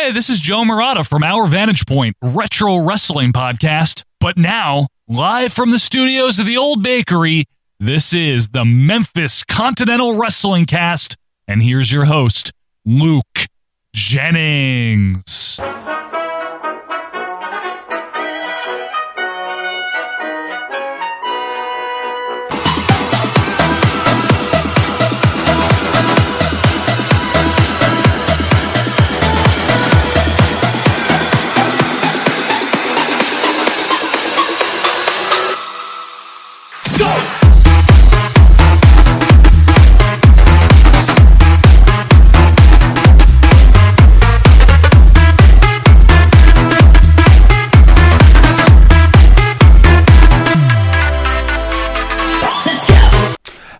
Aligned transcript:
Hey, 0.00 0.12
this 0.12 0.30
is 0.30 0.38
Joe 0.38 0.64
Murata 0.64 1.02
from 1.02 1.24
Our 1.24 1.48
Vantage 1.48 1.84
Point, 1.84 2.16
Retro 2.22 2.76
Wrestling 2.76 3.32
Podcast. 3.32 4.04
But 4.20 4.38
now, 4.38 4.86
live 5.08 5.52
from 5.52 5.72
the 5.72 5.78
studios 5.80 6.38
of 6.38 6.46
the 6.46 6.56
Old 6.56 6.84
Bakery, 6.84 7.46
this 7.80 8.14
is 8.14 8.50
the 8.50 8.64
Memphis 8.64 9.42
Continental 9.42 10.14
Wrestling 10.14 10.66
Cast. 10.66 11.16
And 11.48 11.64
here's 11.64 11.90
your 11.90 12.04
host, 12.04 12.52
Luke 12.86 13.48
Jennings. 13.92 15.58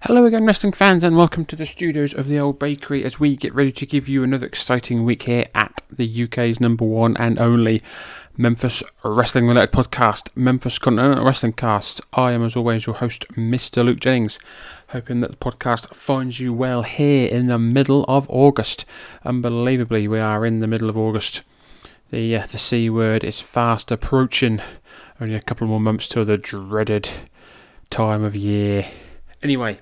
Hello 0.09 0.25
again, 0.25 0.47
wrestling 0.47 0.73
fans, 0.73 1.05
and 1.05 1.19
welcome 1.19 1.45
to 1.45 1.55
the 1.55 1.67
studios 1.67 2.15
of 2.15 2.29
the 2.29 2.41
Old 2.41 2.59
Bakery 2.59 3.05
as 3.05 3.21
we 3.21 3.37
get 3.37 3.55
ready 3.55 3.71
to 3.73 3.85
give 3.85 4.09
you 4.09 4.23
another 4.23 4.47
exciting 4.47 5.05
week 5.05 5.25
here 5.25 5.49
at 5.55 5.83
the 5.93 6.25
UK's 6.25 6.61
number 6.61 6.87
one 6.87 7.15
and 7.19 7.39
only 7.39 7.83
Memphis 8.35 8.83
Wrestling 9.05 9.47
Related 9.47 9.71
podcast, 9.71 10.35
Memphis 10.35 10.79
Continental 10.79 11.27
Wrestling 11.27 11.53
Cast. 11.53 12.01
I 12.15 12.33
am, 12.33 12.43
as 12.43 12.57
always, 12.57 12.87
your 12.87 12.97
host, 12.97 13.29
Mr. 13.33 13.85
Luke 13.85 14.01
Jennings, 14.01 14.39
hoping 14.89 15.21
that 15.21 15.31
the 15.31 15.37
podcast 15.37 15.95
finds 15.95 16.41
you 16.41 16.55
well 16.55 16.85
here 16.85 17.29
in 17.29 17.49
the 17.49 17.59
middle 17.59 18.07
of 18.09 18.27
August. 18.31 18.87
Unbelievably, 19.27 20.09
we 20.09 20.21
are 20.21 20.47
in 20.47 20.61
the 20.61 20.67
middle 20.67 20.89
of 20.89 20.97
August. 20.97 21.43
The 22.11 22.35
uh, 22.35 22.47
the 22.47 22.57
C 22.57 22.89
word 22.89 23.25
is 23.25 23.43
fast 23.43 23.93
approaching. 23.93 24.63
Only 25.21 25.35
a 25.35 25.43
couple 25.43 25.67
more 25.67 25.81
months 25.81 26.09
till 26.09 26.25
the 26.25 26.39
dreaded 26.39 27.11
time 27.91 28.25
of 28.25 28.35
year. 28.35 28.87
Anyway, 29.43 29.81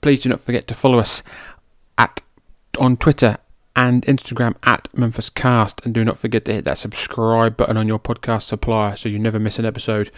please 0.00 0.22
do 0.22 0.28
not 0.28 0.40
forget 0.40 0.66
to 0.68 0.74
follow 0.74 0.98
us 0.98 1.22
at 1.98 2.22
on 2.78 2.96
Twitter 2.96 3.38
and 3.74 4.06
Instagram 4.06 4.54
at 4.62 4.88
Memphis 4.96 5.28
Cast, 5.28 5.84
and 5.84 5.92
do 5.92 6.02
not 6.02 6.18
forget 6.18 6.46
to 6.46 6.52
hit 6.54 6.64
that 6.64 6.78
subscribe 6.78 7.56
button 7.56 7.76
on 7.76 7.86
your 7.86 7.98
podcast 7.98 8.42
supplier 8.42 8.96
so 8.96 9.08
you 9.08 9.18
never 9.18 9.38
miss 9.38 9.58
an 9.58 9.66
episode. 9.66 10.10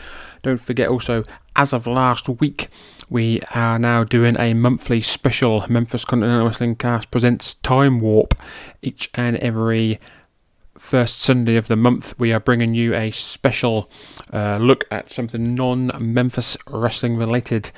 Don't 0.42 0.60
forget 0.60 0.88
also, 0.88 1.24
as 1.56 1.72
of 1.72 1.86
last 1.88 2.28
week, 2.28 2.68
we 3.10 3.40
are 3.54 3.78
now 3.78 4.04
doing 4.04 4.36
a 4.38 4.54
monthly 4.54 5.00
special. 5.00 5.64
Memphis 5.68 6.04
Continental 6.04 6.46
Wrestling 6.46 6.76
Cast 6.76 7.10
presents 7.10 7.54
Time 7.54 8.00
Warp 8.00 8.34
each 8.80 9.10
and 9.14 9.36
every 9.38 9.98
first 10.78 11.20
Sunday 11.20 11.56
of 11.56 11.68
the 11.68 11.76
month, 11.76 12.18
we 12.18 12.32
are 12.32 12.40
bringing 12.40 12.74
you 12.74 12.94
a 12.94 13.10
special 13.10 13.90
uh, 14.32 14.56
look 14.58 14.84
at 14.90 15.10
something 15.10 15.54
non 15.54 15.90
Memphis 16.00 16.56
wrestling 16.68 17.16
related. 17.16 17.70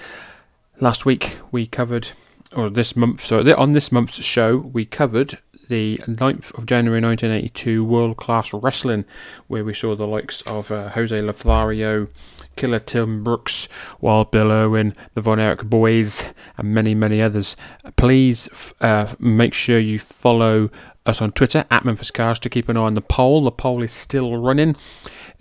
Last 0.83 1.05
week 1.05 1.37
we 1.53 1.67
covered, 1.67 2.13
or 2.57 2.71
this 2.71 2.97
month, 2.97 3.27
so 3.27 3.45
on 3.55 3.73
this 3.73 3.93
month's 3.93 4.25
show, 4.25 4.57
we 4.57 4.87
covered 4.87 5.39
the 5.69 5.99
9th 5.99 6.57
of 6.59 6.65
January 6.65 7.03
1982 7.03 7.85
World 7.85 8.17
Class 8.17 8.55
Wrestling, 8.55 9.05
where 9.47 9.63
we 9.63 9.75
saw 9.75 9.95
the 9.95 10.07
likes 10.07 10.41
of 10.43 10.73
uh, 10.73 10.89
Jose 10.89 11.21
Lothario, 11.21 12.09
Killer 12.57 12.79
Tim 12.79 13.23
Brooks, 13.23 13.69
Wild 14.01 14.31
Bill 14.31 14.51
Irwin, 14.51 14.95
the 15.13 15.21
Von 15.21 15.39
Erich 15.39 15.65
Boys, 15.65 16.25
and 16.57 16.75
many, 16.75 16.95
many 16.95 17.21
others. 17.21 17.57
Please 17.97 18.49
uh, 18.81 19.15
make 19.19 19.53
sure 19.53 19.79
you 19.79 19.99
follow 19.99 20.71
us 21.05 21.21
on 21.21 21.31
Twitter 21.33 21.67
at 21.71 21.85
Memphis 21.85 22.11
Cast 22.11 22.43
to 22.43 22.49
keep 22.49 22.71
an 22.71 22.79
eye 22.79 22.81
on 22.81 22.95
the 22.95 23.03
poll. 23.03 23.45
The 23.45 23.53
poll 23.53 23.83
is 23.83 23.93
still 23.93 24.39
running. 24.39 24.77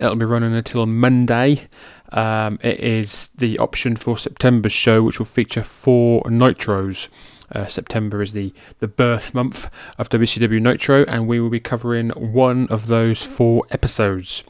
It'll 0.00 0.16
be 0.16 0.24
running 0.24 0.54
until 0.54 0.86
Monday. 0.86 1.68
Um, 2.10 2.58
it 2.62 2.80
is 2.80 3.28
the 3.36 3.58
option 3.58 3.96
for 3.96 4.16
September's 4.16 4.72
show, 4.72 5.02
which 5.02 5.18
will 5.18 5.26
feature 5.26 5.62
four 5.62 6.22
Nitros. 6.24 7.08
Uh, 7.52 7.66
September 7.66 8.22
is 8.22 8.32
the, 8.32 8.52
the 8.78 8.88
birth 8.88 9.34
month 9.34 9.68
of 9.98 10.08
WCW 10.08 10.60
Nitro, 10.60 11.04
and 11.04 11.26
we 11.26 11.40
will 11.40 11.50
be 11.50 11.60
covering 11.60 12.10
one 12.10 12.66
of 12.68 12.86
those 12.86 13.22
four 13.22 13.64
episodes. 13.70 14.44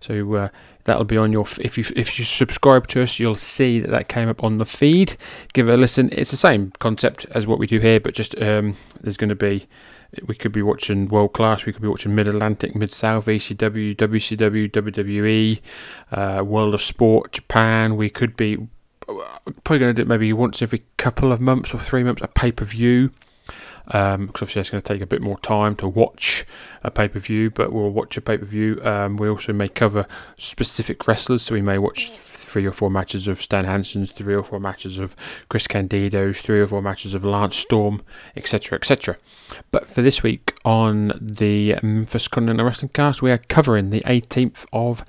So 0.00 0.34
uh, 0.34 0.48
that'll 0.84 1.04
be 1.04 1.16
on 1.16 1.32
your. 1.32 1.46
If 1.58 1.76
you 1.78 1.84
if 1.96 2.18
you 2.18 2.24
subscribe 2.24 2.86
to 2.88 3.02
us, 3.02 3.18
you'll 3.18 3.34
see 3.34 3.80
that 3.80 3.90
that 3.90 4.08
came 4.08 4.28
up 4.28 4.44
on 4.44 4.58
the 4.58 4.66
feed. 4.66 5.16
Give 5.52 5.68
it 5.68 5.74
a 5.74 5.76
listen. 5.76 6.10
It's 6.12 6.30
the 6.30 6.36
same 6.36 6.72
concept 6.78 7.26
as 7.30 7.46
what 7.46 7.58
we 7.58 7.66
do 7.66 7.78
here, 7.78 8.00
but 8.00 8.14
just 8.14 8.40
um, 8.40 8.76
there's 9.00 9.16
going 9.16 9.30
to 9.30 9.34
be. 9.34 9.66
We 10.26 10.34
could 10.34 10.52
be 10.52 10.62
watching 10.62 11.08
World 11.08 11.32
Class. 11.32 11.64
We 11.64 11.72
could 11.72 11.82
be 11.82 11.88
watching 11.88 12.14
Mid 12.14 12.28
Atlantic, 12.28 12.74
Mid 12.74 12.92
South, 12.92 13.26
ECW, 13.26 13.96
WCW, 13.96 14.70
WWE, 14.70 15.60
uh, 16.12 16.44
World 16.44 16.74
of 16.74 16.82
Sport, 16.82 17.32
Japan. 17.32 17.96
We 17.96 18.10
could 18.10 18.36
be 18.36 18.68
probably 19.06 19.78
going 19.78 19.90
to 19.90 19.94
do 19.94 20.02
it 20.02 20.08
maybe 20.08 20.32
once 20.32 20.62
every 20.62 20.84
couple 20.96 21.32
of 21.32 21.40
months 21.40 21.74
or 21.74 21.78
three 21.78 22.02
months 22.04 22.22
a 22.22 22.28
pay 22.28 22.52
per 22.52 22.64
view. 22.64 23.10
Um, 23.88 24.26
because 24.26 24.42
obviously 24.42 24.60
it's 24.60 24.70
going 24.70 24.82
to 24.82 24.92
take 24.94 25.02
a 25.02 25.06
bit 25.06 25.20
more 25.20 25.38
time 25.40 25.74
to 25.76 25.88
watch 25.88 26.44
a 26.82 26.90
pay 26.90 27.08
per 27.08 27.18
view, 27.18 27.50
but 27.50 27.72
we'll 27.72 27.90
watch 27.90 28.16
a 28.16 28.20
pay 28.20 28.38
per 28.38 28.44
view. 28.44 28.80
Um, 28.84 29.16
we 29.16 29.28
also 29.28 29.52
may 29.52 29.68
cover 29.68 30.06
specific 30.36 31.06
wrestlers, 31.06 31.42
so 31.42 31.54
we 31.54 31.62
may 31.62 31.78
watch 31.78 32.10
three 32.52 32.66
or 32.66 32.72
four 32.72 32.90
matches 32.90 33.28
of 33.28 33.40
Stan 33.40 33.64
Hansen's, 33.64 34.12
three 34.12 34.34
or 34.34 34.42
four 34.42 34.60
matches 34.60 34.98
of 34.98 35.16
Chris 35.48 35.66
Candido's, 35.66 36.42
three 36.42 36.60
or 36.60 36.66
four 36.66 36.82
matches 36.82 37.14
of 37.14 37.24
Lance 37.24 37.56
Storm, 37.56 38.02
etc., 38.36 38.76
etc. 38.76 39.16
But 39.70 39.88
for 39.88 40.02
this 40.02 40.22
week 40.22 40.54
on 40.64 41.12
the 41.18 41.76
Memphis 41.82 42.28
Continental 42.28 42.66
Wrestling 42.66 42.90
Cast, 42.90 43.22
we 43.22 43.30
are 43.30 43.38
covering 43.38 43.88
the 43.88 44.02
18th 44.02 44.66
of 44.72 45.04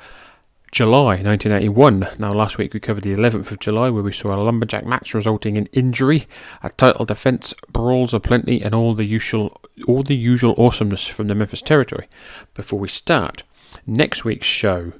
July 0.73 1.21
1981. 1.21 2.07
Now, 2.17 2.31
last 2.31 2.57
week 2.57 2.73
we 2.73 2.79
covered 2.79 3.03
the 3.03 3.13
11th 3.13 3.51
of 3.51 3.59
July, 3.59 3.91
where 3.91 4.01
we 4.01 4.11
saw 4.11 4.33
a 4.33 4.41
lumberjack 4.41 4.87
match 4.87 5.13
resulting 5.13 5.55
in 5.55 5.67
injury, 5.67 6.25
a 6.63 6.69
title 6.69 7.05
defense, 7.05 7.53
brawls 7.71 8.11
aplenty, 8.11 8.59
and 8.59 8.73
all 8.73 8.95
the 8.95 9.05
usual, 9.05 9.61
all 9.87 10.01
the 10.01 10.15
usual 10.15 10.55
awesomeness 10.57 11.05
from 11.05 11.27
the 11.27 11.35
Memphis 11.35 11.61
territory. 11.61 12.07
Before 12.55 12.79
we 12.79 12.87
start, 12.87 13.43
next 13.85 14.25
week's 14.25 14.47
show, 14.47 14.93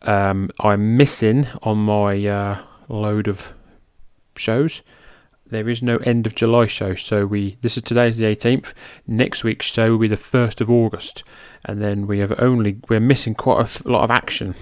um, 0.00 0.48
I'm 0.58 0.96
missing 0.96 1.46
on 1.62 1.76
my 1.76 2.26
uh, 2.26 2.62
load 2.88 3.28
of 3.28 3.52
shows. 4.36 4.80
There 5.44 5.68
is 5.68 5.82
no 5.82 5.98
end 5.98 6.26
of 6.26 6.34
July 6.34 6.64
show, 6.64 6.94
so 6.94 7.26
we. 7.26 7.58
This 7.60 7.76
is 7.76 7.82
today's 7.82 8.16
the 8.16 8.24
18th. 8.24 8.72
Next 9.06 9.44
week's 9.44 9.66
show 9.66 9.90
will 9.90 9.98
be 9.98 10.08
the 10.08 10.16
1st 10.16 10.62
of 10.62 10.70
August, 10.70 11.24
and 11.66 11.82
then 11.82 12.06
we 12.06 12.20
have 12.20 12.32
only 12.40 12.78
we're 12.88 13.00
missing 13.00 13.34
quite 13.34 13.80
a 13.80 13.88
lot 13.88 14.04
of 14.04 14.10
action. 14.10 14.54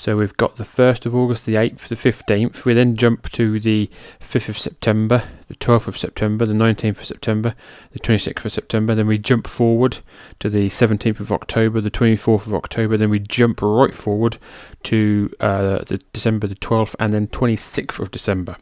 So 0.00 0.16
we've 0.16 0.36
got 0.38 0.56
the 0.56 0.64
1st 0.64 1.04
of 1.04 1.14
August, 1.14 1.44
the 1.44 1.56
8th, 1.56 1.88
the 1.88 1.94
15th. 1.94 2.64
We 2.64 2.72
then 2.72 2.96
jump 2.96 3.30
to 3.32 3.60
the 3.60 3.90
5th 4.18 4.48
of 4.48 4.58
September, 4.58 5.24
the 5.46 5.56
12th 5.56 5.88
of 5.88 5.98
September, 5.98 6.46
the 6.46 6.54
19th 6.54 7.00
of 7.00 7.04
September, 7.04 7.54
the 7.90 7.98
26th 7.98 8.46
of 8.46 8.50
September. 8.50 8.94
Then 8.94 9.06
we 9.06 9.18
jump 9.18 9.46
forward 9.46 9.98
to 10.38 10.48
the 10.48 10.70
17th 10.70 11.20
of 11.20 11.30
October, 11.30 11.82
the 11.82 11.90
24th 11.90 12.46
of 12.46 12.54
October. 12.54 12.96
Then 12.96 13.10
we 13.10 13.18
jump 13.18 13.60
right 13.60 13.94
forward 13.94 14.38
to 14.84 15.30
uh, 15.38 15.84
the 15.84 16.00
December 16.14 16.46
the 16.46 16.54
12th 16.54 16.94
and 16.98 17.12
then 17.12 17.26
26th 17.26 17.98
of 17.98 18.10
December. 18.10 18.56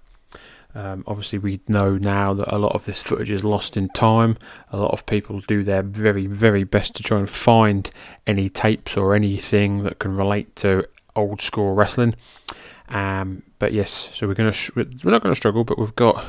Um, 0.75 1.05
obviously, 1.07 1.39
we 1.39 1.61
know 1.69 1.97
now 1.97 2.35
that 2.35 2.53
a 2.53 2.59
lot 2.59 2.75
of 2.75 2.85
this 2.85 3.01
footage 3.01 3.31
is 3.31 3.45
lost 3.45 3.77
in 3.77 3.91
time. 3.91 4.39
A 4.73 4.77
lot 4.77 4.91
of 4.91 5.07
people 5.07 5.39
do 5.39 5.63
their 5.63 5.83
very, 5.83 6.27
very 6.27 6.65
best 6.65 6.97
to 6.97 7.05
try 7.05 7.21
and 7.21 7.31
find 7.31 7.89
any 8.27 8.49
tapes 8.49 8.97
or 8.97 9.15
anything 9.15 9.85
that 9.85 10.01
can 10.01 10.17
relate 10.17 10.57
to 10.57 10.85
old 11.19 11.43
school 11.43 11.75
wrestling. 11.75 12.15
Um, 12.89 13.43
but 13.59 13.73
yes, 13.73 14.11
so 14.15 14.27
we're 14.27 14.35
gonna 14.35 14.53
sh- 14.53 14.71
we're 14.75 14.87
not 15.05 15.23
gonna 15.23 15.35
struggle, 15.35 15.65
but 15.65 15.79
we've 15.79 15.95
got. 15.95 16.25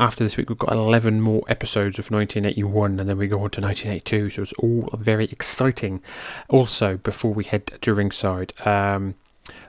After 0.00 0.24
this 0.24 0.36
week, 0.36 0.48
we've 0.48 0.58
got 0.58 0.72
11 0.72 1.20
more 1.20 1.44
episodes 1.46 2.00
of 2.00 2.10
1981, 2.10 2.98
and 2.98 3.08
then 3.08 3.16
we 3.16 3.28
go 3.28 3.36
on 3.36 3.50
to 3.50 3.60
1982, 3.60 4.30
so 4.30 4.42
it's 4.42 4.52
all 4.54 4.90
very 4.98 5.26
exciting. 5.26 6.02
Also, 6.48 6.96
before 6.96 7.32
we 7.32 7.44
head 7.44 7.66
to 7.66 7.94
ringside, 7.94 8.52
um, 8.66 9.14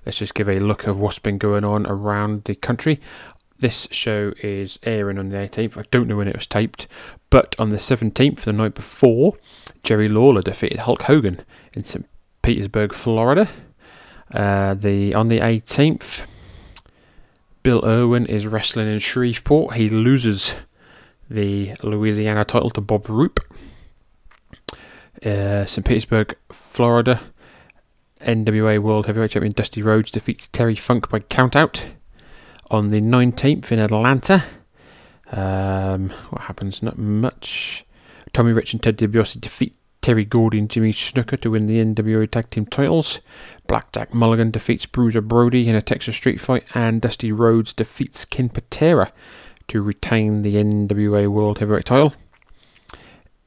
let's 0.04 0.18
just 0.18 0.34
give 0.34 0.50
a 0.50 0.60
look 0.60 0.88
of 0.88 0.98
what's 1.00 1.20
been 1.20 1.38
going 1.38 1.64
on 1.64 1.86
around 1.86 2.46
the 2.46 2.56
country. 2.56 3.00
This 3.60 3.88
show 3.90 4.34
is 4.44 4.80
airing 4.84 5.18
on 5.18 5.30
the 5.30 5.38
18th. 5.38 5.78
I 5.78 5.84
don't 5.90 6.08
know 6.08 6.18
when 6.18 6.28
it 6.28 6.36
was 6.36 6.48
taped, 6.48 6.88
but 7.30 7.56
on 7.58 7.70
the 7.70 7.78
17th, 7.78 8.42
the 8.42 8.52
night 8.52 8.76
before, 8.76 9.38
Jerry 9.84 10.10
Lawler 10.10 10.42
defeated 10.42 10.80
Hulk 10.80 11.04
Hogan 11.04 11.42
in 11.74 11.86
St. 11.86 12.06
Petersburg, 12.42 12.94
Florida. 12.94 13.50
Uh, 14.34 14.74
the 14.74 15.14
on 15.14 15.30
the 15.30 15.40
18th, 15.40 16.26
Bill 17.64 17.84
Irwin 17.86 18.26
is 18.26 18.46
wrestling 18.46 18.88
in 18.88 19.00
Shreveport. 19.00 19.76
He 19.76 19.90
loses 19.90 20.56
the 21.30 21.74
Louisiana 21.82 22.44
title 22.44 22.70
to 22.72 22.82
Bob 22.82 23.08
Roop. 23.08 23.40
Uh, 25.26 25.66
St. 25.66 25.86
Petersburg, 25.86 26.36
Florida. 26.52 27.22
NWA 28.22 28.80
World 28.80 29.06
Heavyweight 29.06 29.32
Champion 29.32 29.54
Dusty 29.54 29.82
Rhodes 29.82 30.12
defeats 30.12 30.48
Terry 30.48 30.76
Funk 30.76 31.10
by 31.10 31.20
countout 31.20 31.84
on 32.72 32.90
the 32.90 33.02
19th 33.02 33.72
in 33.72 33.80
Atlanta. 33.80 34.44
Um, 35.32 36.10
what 36.30 36.44
happens? 36.44 36.82
Not 36.82 36.98
much. 36.98 37.86
Tommy 38.34 38.52
Rich 38.52 38.74
and 38.74 38.84
Ted 38.84 38.98
DiBiase 38.98 39.40
defeat 39.40 39.76
Terry 40.02 40.24
Gordy 40.24 40.60
and 40.60 40.70
Jimmy 40.70 40.92
Snuka 40.92 41.40
to 41.42 41.50
win 41.50 41.66
the 41.66 41.84
NWA 41.84 42.30
Tag 42.30 42.52
Team 42.52 42.68
titles. 42.68 43.22
Black 43.66 43.92
Jack 43.92 44.14
Mulligan 44.14 44.52
defeats 44.52 44.86
Bruiser 44.86 45.22
Brody 45.22 45.68
in 45.68 45.76
a 45.76 45.82
Texas 45.82 46.16
Street 46.16 46.40
Fight, 46.40 46.64
and 46.76 47.02
Dusty 47.02 47.32
Rhodes 47.32 47.74
defeats 47.74 48.24
Ken 48.24 48.50
Patera 48.50 49.12
to 49.68 49.82
retain 49.82 50.44
the 50.44 50.52
NWA 50.52 51.28
World 51.28 51.58
Heavyweight 51.58 51.86
title. 51.86 52.14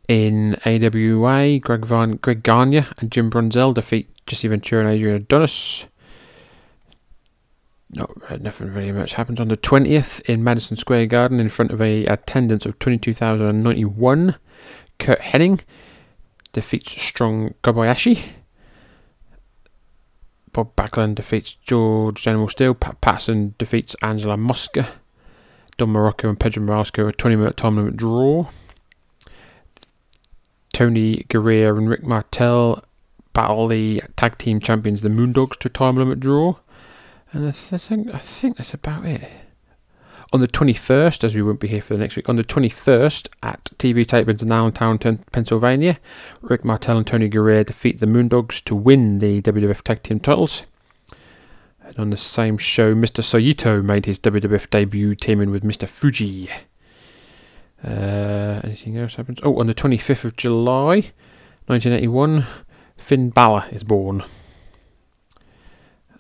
In 0.09 0.56
AWA, 0.67 1.61
Greg, 1.61 1.85
Van, 1.85 2.17
Greg 2.17 2.43
Gagne 2.43 2.87
and 2.99 3.12
Jim 3.12 3.31
Brunzell 3.31 3.73
defeat 3.73 4.09
Jesse 4.26 4.49
Ventura 4.49 4.85
and 4.85 4.91
Adrian 4.91 5.15
Adonis. 5.15 5.87
Not 7.90 8.11
uh, 8.29 8.37
nothing 8.37 8.73
really 8.73 8.93
much 8.93 9.14
happens 9.14 9.40
on 9.40 9.49
the 9.49 9.56
20th 9.56 10.20
in 10.29 10.44
Madison 10.44 10.76
Square 10.76 11.06
Garden 11.06 11.40
in 11.40 11.49
front 11.49 11.70
of 11.70 11.81
a 11.81 12.05
attendance 12.06 12.67
of 12.67 12.79
22,091. 12.79 14.37
Curt 14.99 15.20
Hennig 15.20 15.62
defeats 16.52 17.00
Strong 17.00 17.55
Kobayashi. 17.62 18.32
Bob 20.52 20.75
Backlund 20.76 21.14
defeats 21.14 21.55
George 21.55 22.20
General 22.23 22.49
Steele. 22.49 22.75
Pat 22.75 23.00
Patterson 23.00 23.55
defeats 23.58 23.96
Angelo 24.02 24.37
Mosca. 24.37 24.88
Don 25.76 25.91
Muraco 25.93 26.29
and 26.29 26.41
Pedro 26.41 26.64
Morasco 26.64 27.08
a 27.08 27.12
20 27.12 27.37
minute 27.37 27.56
time 27.56 27.76
limit 27.76 27.96
draw. 27.96 28.49
Tony 30.73 31.25
Garea 31.29 31.76
and 31.76 31.88
Rick 31.88 32.02
Martel 32.02 32.82
battle 33.32 33.69
the 33.69 34.02
tag 34.17 34.37
team 34.37 34.58
champions, 34.58 35.00
the 35.00 35.08
Moondogs, 35.08 35.56
to 35.58 35.69
time 35.69 35.96
limit 35.96 36.19
draw. 36.19 36.56
And 37.33 37.47
I, 37.47 37.51
th- 37.51 37.73
I, 37.73 37.79
think, 37.79 38.15
I 38.15 38.19
think 38.19 38.57
that's 38.57 38.75
about 38.75 39.05
it. 39.05 39.29
On 40.33 40.41
the 40.41 40.49
21st, 40.49 41.25
as 41.25 41.35
we 41.35 41.43
won't 41.43 41.61
be 41.61 41.69
here 41.69 41.81
for 41.81 41.95
the 41.95 42.01
next 42.01 42.17
week, 42.17 42.29
on 42.29 42.37
the 42.37 42.45
21st 42.45 43.29
at 43.43 43.65
TV 43.79 44.05
Tapings 44.07 44.43
in 44.43 44.53
Allentown, 44.53 44.99
Pennsylvania, 44.99 45.99
Rick 46.43 46.65
Martel 46.65 46.99
and 46.99 47.07
Tony 47.07 47.31
Garea 47.31 47.65
defeat 47.65 47.99
the 47.99 48.07
Moondogs 48.07 48.63
to 48.65 48.75
win 48.75 49.21
the 49.21 49.41
WWF 49.41 49.83
Tag 49.83 50.03
Team 50.03 50.21
titles. 50.21 50.65
And 51.81 51.99
on 51.99 52.11
the 52.11 52.19
same 52.19 52.59
show, 52.59 52.95
Mr. 52.95 53.25
Saito 53.25 53.81
made 53.81 54.05
his 54.05 54.19
WWF 54.21 54.69
debut 54.69 55.15
teaming 55.15 55.51
with 55.51 55.63
Mr. 55.63 55.89
Fuji. 55.89 56.51
Uh, 57.83 58.61
anything 58.65 58.99
else 58.99 59.17
happens? 59.17 59.41
Oh, 59.43 59.59
on 59.61 59.67
the 59.67 59.75
25th 59.75 60.25
of 60.25 60.37
July, 60.37 61.13
1981, 61.67 62.45
Finn 62.99 63.31
Balor 63.31 63.67
is 63.71 63.85
born. 63.85 64.25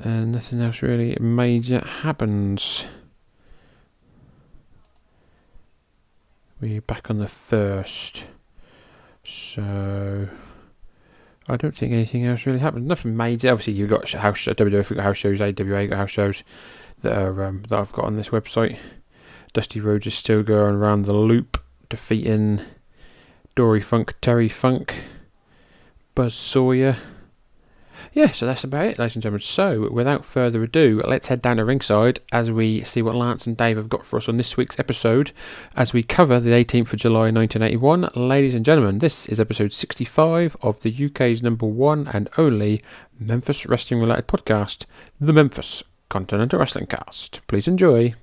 And 0.00 0.32
nothing 0.32 0.60
else 0.60 0.82
really 0.82 1.16
major 1.20 1.80
happens. 1.80 2.86
We're 6.60 6.80
back 6.80 7.10
on 7.10 7.18
the 7.18 7.26
first. 7.26 8.26
So 9.24 10.28
I 11.48 11.56
don't 11.56 11.74
think 11.74 11.92
anything 11.92 12.26
else 12.26 12.46
really 12.46 12.58
happened. 12.58 12.86
Nothing 12.86 13.16
major. 13.16 13.50
Obviously, 13.50 13.74
you've 13.74 13.90
got 13.90 14.10
house 14.10 14.44
WWF, 14.44 14.94
got 14.94 15.02
house 15.02 15.16
shows, 15.16 15.40
AWA 15.40 15.88
got 15.88 15.96
house 15.96 16.10
shows 16.10 16.44
that 17.02 17.12
are 17.12 17.44
um, 17.44 17.62
that 17.68 17.78
I've 17.78 17.92
got 17.92 18.04
on 18.04 18.16
this 18.16 18.28
website. 18.28 18.78
Dusty 19.52 19.80
Rhodes 19.80 20.06
is 20.06 20.14
still 20.14 20.42
going 20.42 20.74
around 20.74 21.06
the 21.06 21.12
loop, 21.12 21.62
defeating 21.88 22.60
Dory 23.54 23.80
Funk, 23.80 24.14
Terry 24.20 24.48
Funk, 24.48 25.04
Buzz 26.14 26.34
Sawyer. 26.34 26.98
Yeah, 28.18 28.32
so 28.32 28.46
that's 28.46 28.64
about 28.64 28.86
it, 28.86 28.98
ladies 28.98 29.14
and 29.14 29.22
gentlemen. 29.22 29.42
So, 29.42 29.88
without 29.92 30.24
further 30.24 30.60
ado, 30.64 31.00
let's 31.06 31.28
head 31.28 31.40
down 31.40 31.58
to 31.58 31.64
ringside 31.64 32.18
as 32.32 32.50
we 32.50 32.80
see 32.80 33.00
what 33.00 33.14
Lance 33.14 33.46
and 33.46 33.56
Dave 33.56 33.76
have 33.76 33.88
got 33.88 34.04
for 34.04 34.16
us 34.16 34.28
on 34.28 34.36
this 34.36 34.56
week's 34.56 34.80
episode 34.80 35.30
as 35.76 35.92
we 35.92 36.02
cover 36.02 36.40
the 36.40 36.50
18th 36.50 36.94
of 36.94 36.98
July 36.98 37.30
1981. 37.30 38.10
Ladies 38.16 38.56
and 38.56 38.64
gentlemen, 38.64 38.98
this 38.98 39.28
is 39.28 39.38
episode 39.38 39.72
65 39.72 40.56
of 40.62 40.80
the 40.80 41.06
UK's 41.06 41.44
number 41.44 41.66
one 41.66 42.08
and 42.08 42.28
only 42.36 42.82
Memphis 43.20 43.66
wrestling 43.66 44.00
related 44.00 44.26
podcast, 44.26 44.84
the 45.20 45.32
Memphis 45.32 45.84
Continental 46.08 46.58
Wrestling 46.58 46.86
Cast. 46.86 47.40
Please 47.46 47.68
enjoy. 47.68 48.16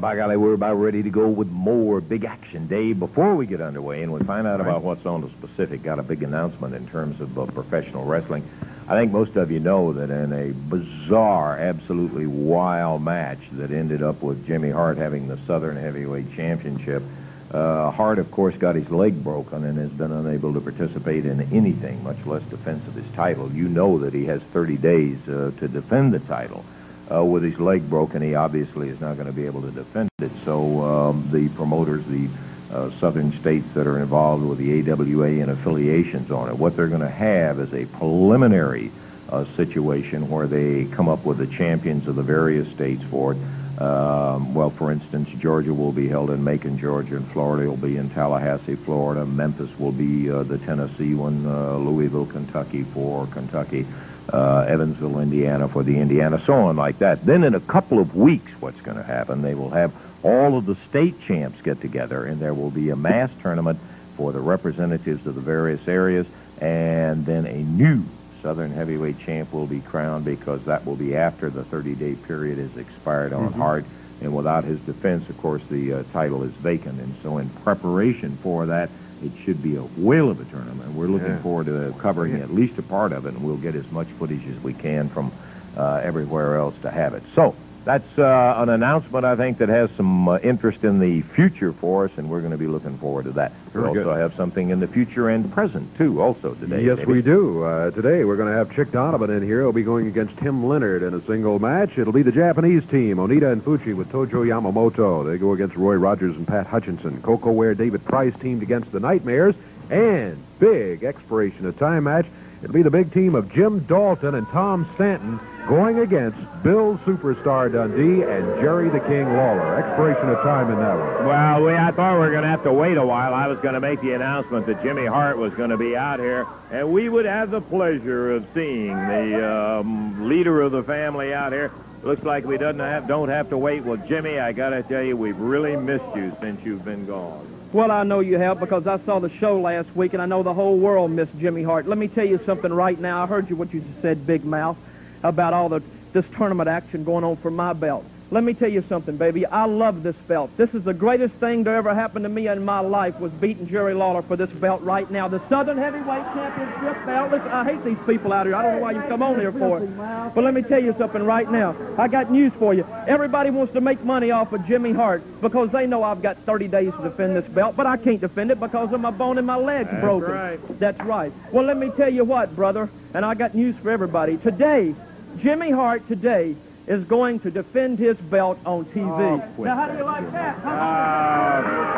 By 0.00 0.16
golly, 0.16 0.36
we're 0.36 0.54
about 0.54 0.74
ready 0.74 1.02
to 1.02 1.10
go 1.10 1.28
with 1.28 1.50
more 1.50 2.00
big 2.00 2.24
action. 2.24 2.66
Dave, 2.68 2.98
before 2.98 3.34
we 3.34 3.46
get 3.46 3.60
underway 3.60 4.02
and 4.02 4.12
we 4.12 4.20
find 4.20 4.46
out 4.46 4.60
about 4.60 4.82
what's 4.82 5.04
on 5.06 5.22
the 5.22 5.28
specific, 5.30 5.82
got 5.82 5.98
a 5.98 6.02
big 6.02 6.22
announcement 6.22 6.74
in 6.74 6.86
terms 6.86 7.20
of 7.20 7.38
uh, 7.38 7.46
professional 7.46 8.04
wrestling. 8.04 8.48
I 8.88 8.94
think 8.94 9.12
most 9.12 9.36
of 9.36 9.50
you 9.50 9.60
know 9.60 9.92
that 9.94 10.10
in 10.10 10.32
a 10.32 10.52
bizarre, 10.52 11.58
absolutely 11.58 12.26
wild 12.26 13.02
match 13.02 13.40
that 13.52 13.70
ended 13.70 14.02
up 14.02 14.22
with 14.22 14.46
Jimmy 14.46 14.70
Hart 14.70 14.96
having 14.96 15.28
the 15.28 15.36
Southern 15.38 15.76
Heavyweight 15.76 16.32
Championship, 16.34 17.02
uh, 17.50 17.90
Hart, 17.90 18.18
of 18.18 18.30
course, 18.30 18.56
got 18.56 18.76
his 18.76 18.90
leg 18.90 19.22
broken 19.22 19.64
and 19.64 19.78
has 19.78 19.90
been 19.90 20.12
unable 20.12 20.54
to 20.54 20.60
participate 20.60 21.26
in 21.26 21.40
anything, 21.52 22.02
much 22.04 22.24
less 22.24 22.42
defense 22.44 22.86
of 22.86 22.94
his 22.94 23.10
title. 23.12 23.50
You 23.50 23.68
know 23.68 23.98
that 23.98 24.14
he 24.14 24.26
has 24.26 24.42
30 24.42 24.76
days 24.76 25.28
uh, 25.28 25.50
to 25.58 25.68
defend 25.68 26.12
the 26.12 26.20
title 26.20 26.64
uh, 27.10 27.24
with 27.24 27.42
his 27.42 27.58
leg 27.58 27.88
broken, 27.88 28.22
he 28.22 28.34
obviously 28.34 28.88
is 28.88 29.00
not 29.00 29.14
going 29.14 29.26
to 29.26 29.32
be 29.32 29.46
able 29.46 29.62
to 29.62 29.70
defend 29.70 30.08
it. 30.20 30.30
So 30.44 30.82
um, 30.82 31.28
the 31.32 31.48
promoters, 31.50 32.04
the 32.06 32.28
uh, 32.72 32.90
southern 32.92 33.32
states 33.32 33.66
that 33.74 33.86
are 33.86 33.98
involved 33.98 34.44
with 34.44 34.58
the 34.58 34.90
AWA 34.90 35.40
and 35.40 35.50
affiliations 35.50 36.30
on 36.30 36.48
it, 36.48 36.56
what 36.56 36.76
they're 36.76 36.88
going 36.88 37.00
to 37.00 37.08
have 37.08 37.60
is 37.60 37.72
a 37.72 37.86
preliminary 37.86 38.90
uh, 39.30 39.44
situation 39.56 40.28
where 40.28 40.46
they 40.46 40.84
come 40.86 41.08
up 41.08 41.24
with 41.24 41.38
the 41.38 41.46
champions 41.46 42.08
of 42.08 42.16
the 42.16 42.22
various 42.22 42.68
states 42.72 43.02
for 43.04 43.32
it. 43.32 43.38
Um, 43.80 44.54
well, 44.54 44.70
for 44.70 44.90
instance, 44.90 45.28
Georgia 45.38 45.72
will 45.72 45.92
be 45.92 46.08
held 46.08 46.30
in 46.30 46.42
Macon, 46.42 46.78
Georgia, 46.78 47.14
and 47.14 47.26
Florida 47.28 47.70
will 47.70 47.76
be 47.76 47.96
in 47.96 48.10
Tallahassee, 48.10 48.74
Florida. 48.74 49.24
Memphis 49.24 49.70
will 49.78 49.92
be 49.92 50.28
uh, 50.28 50.42
the 50.42 50.58
Tennessee 50.58 51.14
one, 51.14 51.46
uh, 51.46 51.76
Louisville, 51.76 52.26
Kentucky 52.26 52.82
for 52.82 53.28
Kentucky 53.28 53.86
uh, 54.32 54.66
Evansville, 54.68 55.20
Indiana 55.20 55.68
for 55.68 55.82
the 55.82 55.98
Indiana, 55.98 56.40
so 56.44 56.54
on 56.54 56.76
like 56.76 56.98
that. 56.98 57.24
Then 57.24 57.44
in 57.44 57.54
a 57.54 57.60
couple 57.60 57.98
of 57.98 58.16
weeks, 58.16 58.52
what's 58.60 58.80
going 58.80 58.96
to 58.96 59.02
happen, 59.02 59.42
they 59.42 59.54
will 59.54 59.70
have 59.70 59.92
all 60.22 60.58
of 60.58 60.66
the 60.66 60.74
state 60.88 61.20
champs 61.22 61.60
get 61.62 61.80
together, 61.80 62.24
and 62.24 62.40
there 62.40 62.54
will 62.54 62.70
be 62.70 62.90
a 62.90 62.96
mass 62.96 63.30
tournament 63.40 63.78
for 64.16 64.32
the 64.32 64.40
representatives 64.40 65.26
of 65.26 65.34
the 65.34 65.40
various 65.40 65.86
areas, 65.86 66.26
and 66.60 67.24
then 67.24 67.46
a 67.46 67.58
new 67.62 68.04
Southern 68.42 68.70
heavyweight 68.70 69.18
champ 69.18 69.52
will 69.52 69.66
be 69.66 69.80
crowned 69.80 70.24
because 70.24 70.64
that 70.64 70.84
will 70.86 70.96
be 70.96 71.16
after 71.16 71.50
the 71.50 71.62
30-day 71.62 72.14
period 72.26 72.58
has 72.58 72.76
expired 72.76 73.32
on 73.32 73.48
mm-hmm. 73.48 73.60
Hart. 73.60 73.84
And 74.20 74.34
without 74.34 74.64
his 74.64 74.80
defense, 74.80 75.28
of 75.28 75.38
course, 75.38 75.64
the 75.66 75.92
uh, 75.92 76.02
title 76.12 76.42
is 76.42 76.50
vacant. 76.52 77.00
And 77.00 77.14
so 77.22 77.38
in 77.38 77.48
preparation 77.50 78.36
for 78.36 78.66
that, 78.66 78.90
it 79.22 79.32
should 79.44 79.62
be 79.62 79.76
a 79.76 79.82
whale 79.82 80.30
of 80.30 80.40
a 80.40 80.44
tournament. 80.44 80.92
We're 80.92 81.08
looking 81.08 81.28
yeah. 81.28 81.42
forward 81.42 81.66
to 81.66 81.94
covering 81.98 82.36
yeah. 82.36 82.44
at 82.44 82.52
least 82.52 82.78
a 82.78 82.82
part 82.82 83.12
of 83.12 83.26
it, 83.26 83.34
and 83.34 83.44
we'll 83.44 83.56
get 83.56 83.74
as 83.74 83.90
much 83.90 84.06
footage 84.08 84.46
as 84.46 84.62
we 84.62 84.74
can 84.74 85.08
from 85.08 85.32
uh, 85.76 86.00
everywhere 86.02 86.56
else 86.56 86.76
to 86.82 86.90
have 86.90 87.14
it. 87.14 87.22
So 87.34 87.54
that's 87.84 88.18
uh, 88.18 88.54
an 88.58 88.68
announcement, 88.68 89.24
I 89.24 89.36
think, 89.36 89.58
that 89.58 89.68
has 89.68 89.90
some 89.92 90.28
uh, 90.28 90.38
interest 90.38 90.84
in 90.84 90.98
the 90.98 91.22
future 91.22 91.72
for 91.72 92.04
us, 92.04 92.12
and 92.16 92.28
we're 92.28 92.40
going 92.40 92.52
to 92.52 92.58
be 92.58 92.66
looking 92.66 92.98
forward 92.98 93.24
to 93.24 93.32
that. 93.32 93.52
We 93.74 93.80
also 93.80 94.04
good. 94.04 94.18
have 94.18 94.34
something 94.34 94.70
in 94.70 94.80
the 94.80 94.88
future 94.88 95.28
and 95.28 95.52
present, 95.52 95.96
too, 95.96 96.20
also 96.20 96.54
today. 96.54 96.84
Yes, 96.84 96.98
maybe. 96.98 97.12
we 97.12 97.22
do. 97.22 97.62
Uh, 97.62 97.90
today 97.90 98.24
we're 98.24 98.36
going 98.36 98.50
to 98.50 98.56
have 98.56 98.74
Chick 98.74 98.90
Donovan 98.90 99.30
in 99.30 99.42
here. 99.42 99.60
He'll 99.60 99.72
be 99.72 99.82
going 99.82 100.06
against 100.06 100.36
Tim 100.38 100.66
Leonard 100.66 101.02
in 101.02 101.14
a 101.14 101.20
single 101.20 101.58
match. 101.58 101.98
It'll 101.98 102.12
be 102.12 102.22
the 102.22 102.32
Japanese 102.32 102.84
team, 102.86 103.18
Onita 103.18 103.52
and 103.52 103.62
Fuchi 103.62 103.94
with 103.94 104.10
Tojo 104.10 104.46
Yamamoto. 104.46 105.26
They 105.26 105.38
go 105.38 105.52
against 105.52 105.76
Roy 105.76 105.94
Rogers 105.94 106.36
and 106.36 106.46
Pat 106.46 106.66
Hutchinson. 106.66 107.20
Koko 107.22 107.52
Ware, 107.52 107.74
David 107.74 108.04
Price 108.04 108.34
teamed 108.36 108.62
against 108.62 108.92
the 108.92 109.00
Nightmares. 109.00 109.54
And 109.90 110.42
big 110.58 111.04
expiration 111.04 111.64
of 111.66 111.78
time 111.78 112.04
match 112.04 112.26
It'll 112.62 112.74
be 112.74 112.82
the 112.82 112.90
big 112.90 113.12
team 113.12 113.34
of 113.34 113.52
Jim 113.52 113.80
Dalton 113.80 114.34
and 114.34 114.46
Tom 114.48 114.88
Stanton 114.96 115.38
going 115.68 116.00
against 116.00 116.38
Bill 116.62 116.98
Superstar 117.04 117.70
Dundee 117.70 118.22
and 118.22 118.60
Jerry 118.60 118.88
the 118.88 119.00
King 119.00 119.36
Lawler. 119.36 119.76
Expiration 119.76 120.28
of 120.30 120.38
time 120.38 120.70
in 120.70 120.78
that 120.78 120.96
one. 120.96 121.26
Well, 121.26 121.64
we, 121.64 121.72
I 121.74 121.90
thought 121.92 122.14
we 122.14 122.20
were 122.20 122.30
going 122.30 122.42
to 122.42 122.48
have 122.48 122.64
to 122.64 122.72
wait 122.72 122.96
a 122.96 123.06
while. 123.06 123.32
I 123.34 123.46
was 123.46 123.60
going 123.60 123.74
to 123.74 123.80
make 123.80 124.00
the 124.00 124.14
announcement 124.14 124.66
that 124.66 124.82
Jimmy 124.82 125.06
Hart 125.06 125.36
was 125.36 125.54
going 125.54 125.70
to 125.70 125.76
be 125.76 125.96
out 125.96 126.20
here, 126.20 126.46
and 126.72 126.92
we 126.92 127.08
would 127.08 127.26
have 127.26 127.50
the 127.50 127.60
pleasure 127.60 128.32
of 128.32 128.46
seeing 128.54 128.96
the 128.96 129.78
um, 129.80 130.28
leader 130.28 130.60
of 130.62 130.72
the 130.72 130.82
family 130.82 131.32
out 131.34 131.52
here. 131.52 131.70
Looks 132.02 132.22
like 132.22 132.44
we 132.44 132.56
doesn't 132.56 132.80
have, 132.80 133.06
don't 133.06 133.28
have 133.28 133.50
to 133.50 133.58
wait. 133.58 133.84
Well, 133.84 133.98
Jimmy, 133.98 134.38
I 134.38 134.52
got 134.52 134.70
to 134.70 134.82
tell 134.82 135.02
you, 135.02 135.16
we've 135.16 135.38
really 135.38 135.76
missed 135.76 136.16
you 136.16 136.34
since 136.40 136.64
you've 136.64 136.84
been 136.84 137.06
gone. 137.06 137.57
Well, 137.72 137.90
I 137.90 138.02
know 138.02 138.20
you 138.20 138.38
have 138.38 138.60
because 138.60 138.86
I 138.86 138.98
saw 139.04 139.18
the 139.18 139.30
show 139.40 139.60
last 139.60 139.94
week, 139.94 140.14
and 140.14 140.22
I 140.22 140.26
know 140.26 140.42
the 140.42 140.54
whole 140.54 140.78
world 140.78 141.10
missed 141.10 141.36
Jimmy 141.38 141.62
Hart. 141.62 141.86
Let 141.86 141.98
me 141.98 142.08
tell 142.08 142.24
you 142.24 142.40
something 142.46 142.72
right 142.72 142.98
now. 142.98 143.22
I 143.22 143.26
heard 143.26 143.50
you 143.50 143.56
what 143.56 143.74
you 143.74 143.84
said, 144.00 144.26
Big 144.26 144.42
Mouth, 144.42 144.78
about 145.22 145.52
all 145.52 145.68
the 145.68 145.82
this 146.14 146.24
tournament 146.38 146.70
action 146.70 147.04
going 147.04 147.24
on 147.24 147.36
for 147.36 147.50
my 147.50 147.74
belt. 147.74 148.06
Let 148.30 148.44
me 148.44 148.52
tell 148.52 148.68
you 148.68 148.84
something, 148.90 149.16
baby. 149.16 149.46
I 149.46 149.64
love 149.64 150.02
this 150.02 150.16
belt. 150.26 150.54
This 150.58 150.68
is 150.74 150.84
the 150.84 150.92
greatest 150.92 151.34
thing 151.36 151.64
to 151.64 151.70
ever 151.70 151.94
happen 151.94 152.24
to 152.24 152.28
me 152.28 152.46
in 152.46 152.62
my 152.62 152.80
life 152.80 153.18
was 153.18 153.32
beating 153.32 153.66
Jerry 153.66 153.94
Lawler 153.94 154.20
for 154.20 154.36
this 154.36 154.50
belt 154.50 154.82
right 154.82 155.10
now. 155.10 155.28
The 155.28 155.40
Southern 155.48 155.78
Heavyweight 155.78 156.24
Championship 156.34 157.06
belt. 157.06 157.32
Listen, 157.32 157.48
I 157.48 157.64
hate 157.64 157.82
these 157.84 157.96
people 158.06 158.34
out 158.34 158.44
here. 158.44 158.54
I 158.54 158.60
don't 158.60 158.74
know 158.74 158.80
why 158.80 158.92
you 158.92 159.00
come 159.08 159.22
on 159.22 159.40
here 159.40 159.50
for 159.50 159.82
it. 159.82 159.96
But 159.96 160.44
let 160.44 160.52
me 160.52 160.60
tell 160.60 160.82
you 160.82 160.94
something 160.98 161.22
right 161.22 161.50
now. 161.50 161.74
I 161.96 162.06
got 162.06 162.30
news 162.30 162.52
for 162.58 162.74
you. 162.74 162.86
Everybody 163.06 163.48
wants 163.48 163.72
to 163.72 163.80
make 163.80 164.04
money 164.04 164.30
off 164.30 164.52
of 164.52 164.66
Jimmy 164.66 164.92
Hart 164.92 165.22
because 165.40 165.70
they 165.70 165.86
know 165.86 166.02
I've 166.02 166.20
got 166.20 166.36
30 166.44 166.68
days 166.68 166.92
to 166.98 167.02
defend 167.08 167.34
this 167.34 167.46
belt, 167.46 167.76
but 167.76 167.86
I 167.86 167.96
can't 167.96 168.20
defend 168.20 168.50
it 168.50 168.60
because 168.60 168.92
of 168.92 169.00
my 169.00 169.10
bone 169.10 169.38
in 169.38 169.46
my 169.46 169.56
leg's 169.56 169.88
That's 169.90 170.02
broken. 170.02 170.30
right. 170.30 170.78
That's 170.78 171.00
right. 171.00 171.32
Well, 171.50 171.64
let 171.64 171.78
me 171.78 171.90
tell 171.96 172.12
you 172.12 172.24
what, 172.24 172.54
brother, 172.54 172.90
and 173.14 173.24
I 173.24 173.32
got 173.32 173.54
news 173.54 173.74
for 173.76 173.90
everybody. 173.90 174.36
Today, 174.36 174.94
Jimmy 175.38 175.70
Hart 175.70 176.06
today 176.08 176.56
is 176.88 177.04
going 177.04 177.40
to 177.40 177.50
defend 177.50 177.98
his 177.98 178.16
belt 178.16 178.58
on 178.64 178.84
TV. 178.86 179.06
Oh, 179.06 179.62
now, 179.62 179.72
ah, 179.72 179.76
how 179.76 179.88
do 179.88 179.98
you 179.98 180.04
like 180.04 180.32
that? 180.32 180.58
Huh? 180.58 181.88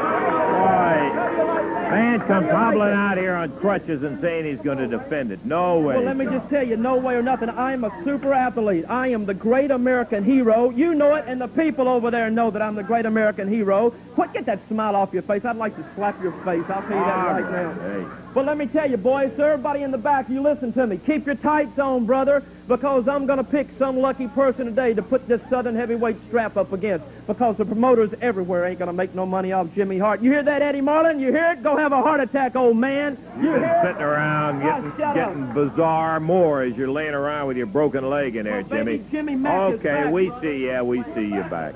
boy. 0.61 1.90
Man 1.90 2.20
comes 2.20 2.49
hobbling 2.49 2.92
out 2.92 3.18
here 3.18 3.35
on 3.35 3.50
crutches 3.59 4.02
and 4.04 4.20
saying 4.20 4.44
he's 4.44 4.61
going 4.61 4.78
to 4.78 4.87
defend 4.87 5.32
it. 5.32 5.44
No 5.44 5.80
way. 5.80 5.97
Well, 5.97 6.04
let 6.04 6.16
me 6.16 6.25
just 6.26 6.49
tell 6.49 6.62
you, 6.62 6.76
no 6.76 6.97
way 6.97 7.16
or 7.16 7.23
nothing. 7.23 7.49
I 7.49 7.73
am 7.73 7.82
a 7.82 8.04
super 8.04 8.32
athlete. 8.32 8.85
I 8.88 9.09
am 9.09 9.26
the 9.26 9.35
great 9.35 9.73
American 9.73 10.23
hero. 10.23 10.70
You 10.70 10.94
know 10.94 11.16
it, 11.16 11.25
and 11.26 11.40
the 11.40 11.49
people 11.49 11.88
over 11.88 12.11
there 12.11 12.30
know 12.30 12.50
that 12.50 12.62
I'm 12.62 12.76
the 12.76 12.85
great 12.85 13.06
American 13.06 13.49
hero. 13.49 13.90
Quit, 14.14 14.32
get 14.32 14.47
that 14.47 14.66
smile 14.68 14.94
off 14.94 15.12
your 15.12 15.23
face. 15.23 15.44
I'd 15.44 15.56
like 15.56 15.75
to 15.76 15.94
slap 15.94 16.20
your 16.23 16.32
face. 16.44 16.64
I'll 16.68 16.82
tell 16.82 16.90
you 16.90 17.04
that 17.04 17.42
right 17.42 17.50
now. 17.50 17.73
Hey. 17.73 18.19
But 18.32 18.46
let 18.46 18.56
me 18.56 18.66
tell 18.66 18.88
you, 18.88 18.96
boys, 18.96 19.32
so 19.37 19.44
everybody 19.44 19.82
in 19.82 19.90
the 19.90 19.99
back, 19.99 20.28
you 20.28 20.40
listen 20.40 20.72
to 20.75 20.87
me. 20.87 20.99
Keep 20.99 21.26
your 21.26 21.34
tights 21.34 21.78
on, 21.80 22.06
brother, 22.06 22.44
because 22.68 23.08
I'm 23.08 23.26
going 23.26 23.38
to 23.38 23.44
pick 23.44 23.68
some 23.76 23.99
lucky 23.99 24.28
person 24.28 24.66
today 24.66 24.94
to 24.94 25.02
put 25.02 25.26
this 25.26 25.40
Southern 25.50 25.75
heavyweight 25.75 26.16
strap 26.28 26.56
up 26.56 26.72
against, 26.72 27.04
because 27.26 27.56
the 27.56 27.64
promoters 27.64 28.10
everywhere 28.20 28.66
ain't 28.66 28.78
going 28.78 28.87
to 28.87 28.92
make 28.92 29.16
no 29.16 29.26
money 29.26 29.50
off 29.50 29.75
Jimmy 29.75 29.99
Hart. 29.99 30.22
You 30.22 30.30
hear 30.30 30.44
that, 30.44 30.62
Eddie 30.62 30.80
Marlin? 30.80 31.18
You 31.18 31.32
hear 31.32 31.52
it? 31.52 31.64
Go 31.64 31.76
have 31.76 31.90
a 31.90 32.00
heart 32.02 32.20
attack, 32.20 32.54
old 32.54 32.76
man. 32.76 33.18
You 33.40 33.50
You've 33.50 33.60
been 33.60 33.82
sitting 33.82 34.02
around 34.02 34.62
Ah, 34.62 34.78
getting, 34.78 34.96
shut 34.96 35.14
getting 35.14 35.52
bizarre 35.52 36.20
more 36.20 36.62
as 36.62 36.76
you're 36.76 36.90
laying 36.90 37.14
around 37.14 37.49
with 37.49 37.56
your 37.56 37.66
broken 37.66 38.08
leg 38.08 38.37
in 38.37 38.44
there, 38.44 38.62
Jimmy. 38.62 39.04
Jimmy 39.10 39.34
okay, 39.34 40.04
back. 40.04 40.12
we 40.12 40.32
see. 40.40 40.66
Yeah, 40.66 40.82
we 40.82 41.02
see 41.14 41.26
you 41.26 41.42
back. 41.44 41.75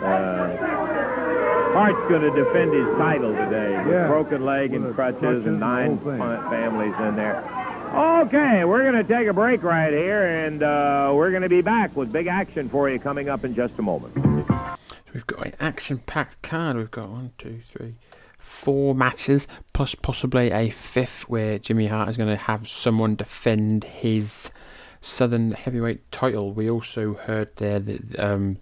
Uh, 0.00 1.19
Hart's 1.80 2.08
going 2.10 2.20
to 2.20 2.44
defend 2.44 2.74
his 2.74 2.86
title 2.98 3.32
today 3.32 3.74
with 3.78 3.94
Yeah. 3.94 4.06
broken 4.06 4.44
leg 4.44 4.74
and 4.74 4.84
With 4.84 4.92
the 4.92 4.94
crutches, 5.02 5.20
crutches 5.20 5.46
and 5.46 5.52
and 5.52 5.60
nine 5.60 5.96
whole 5.96 6.50
families 6.50 6.94
in 7.00 7.16
there. 7.16 7.42
Okay, 7.94 8.66
we're 8.66 8.82
going 8.82 9.02
to 9.02 9.04
take 9.04 9.26
a 9.28 9.32
break 9.32 9.62
right 9.62 9.90
here, 9.90 10.26
and 10.44 10.62
uh, 10.62 11.10
we're 11.14 11.30
going 11.30 11.42
to 11.42 11.48
be 11.48 11.62
back 11.62 11.96
with 11.96 12.12
big 12.12 12.26
action 12.26 12.68
for 12.68 12.90
you 12.90 12.98
coming 12.98 13.30
up 13.30 13.44
in 13.46 13.54
just 13.54 13.78
a 13.78 13.82
moment. 13.82 14.14
We've 15.14 15.26
got 15.26 15.48
an 15.48 15.54
action-packed 15.58 16.42
card. 16.42 16.76
We've 16.76 16.90
got 16.90 17.08
one, 17.08 17.32
two, 17.38 17.60
three, 17.64 17.94
four 18.38 18.94
matches, 18.94 19.48
plus 19.72 19.94
possibly 19.94 20.50
a 20.50 20.68
fifth 20.68 21.30
where 21.30 21.58
Jimmy 21.58 21.86
Hart 21.86 22.10
is 22.10 22.18
going 22.18 22.28
to 22.28 22.36
have 22.36 22.68
someone 22.68 23.16
defend 23.16 23.84
his 23.84 24.50
Southern 25.00 25.52
Heavyweight 25.52 26.12
title. 26.12 26.52
We 26.52 26.68
also 26.70 27.14
heard 27.14 27.56
there 27.56 27.80
that 27.80 28.18
um, 28.20 28.58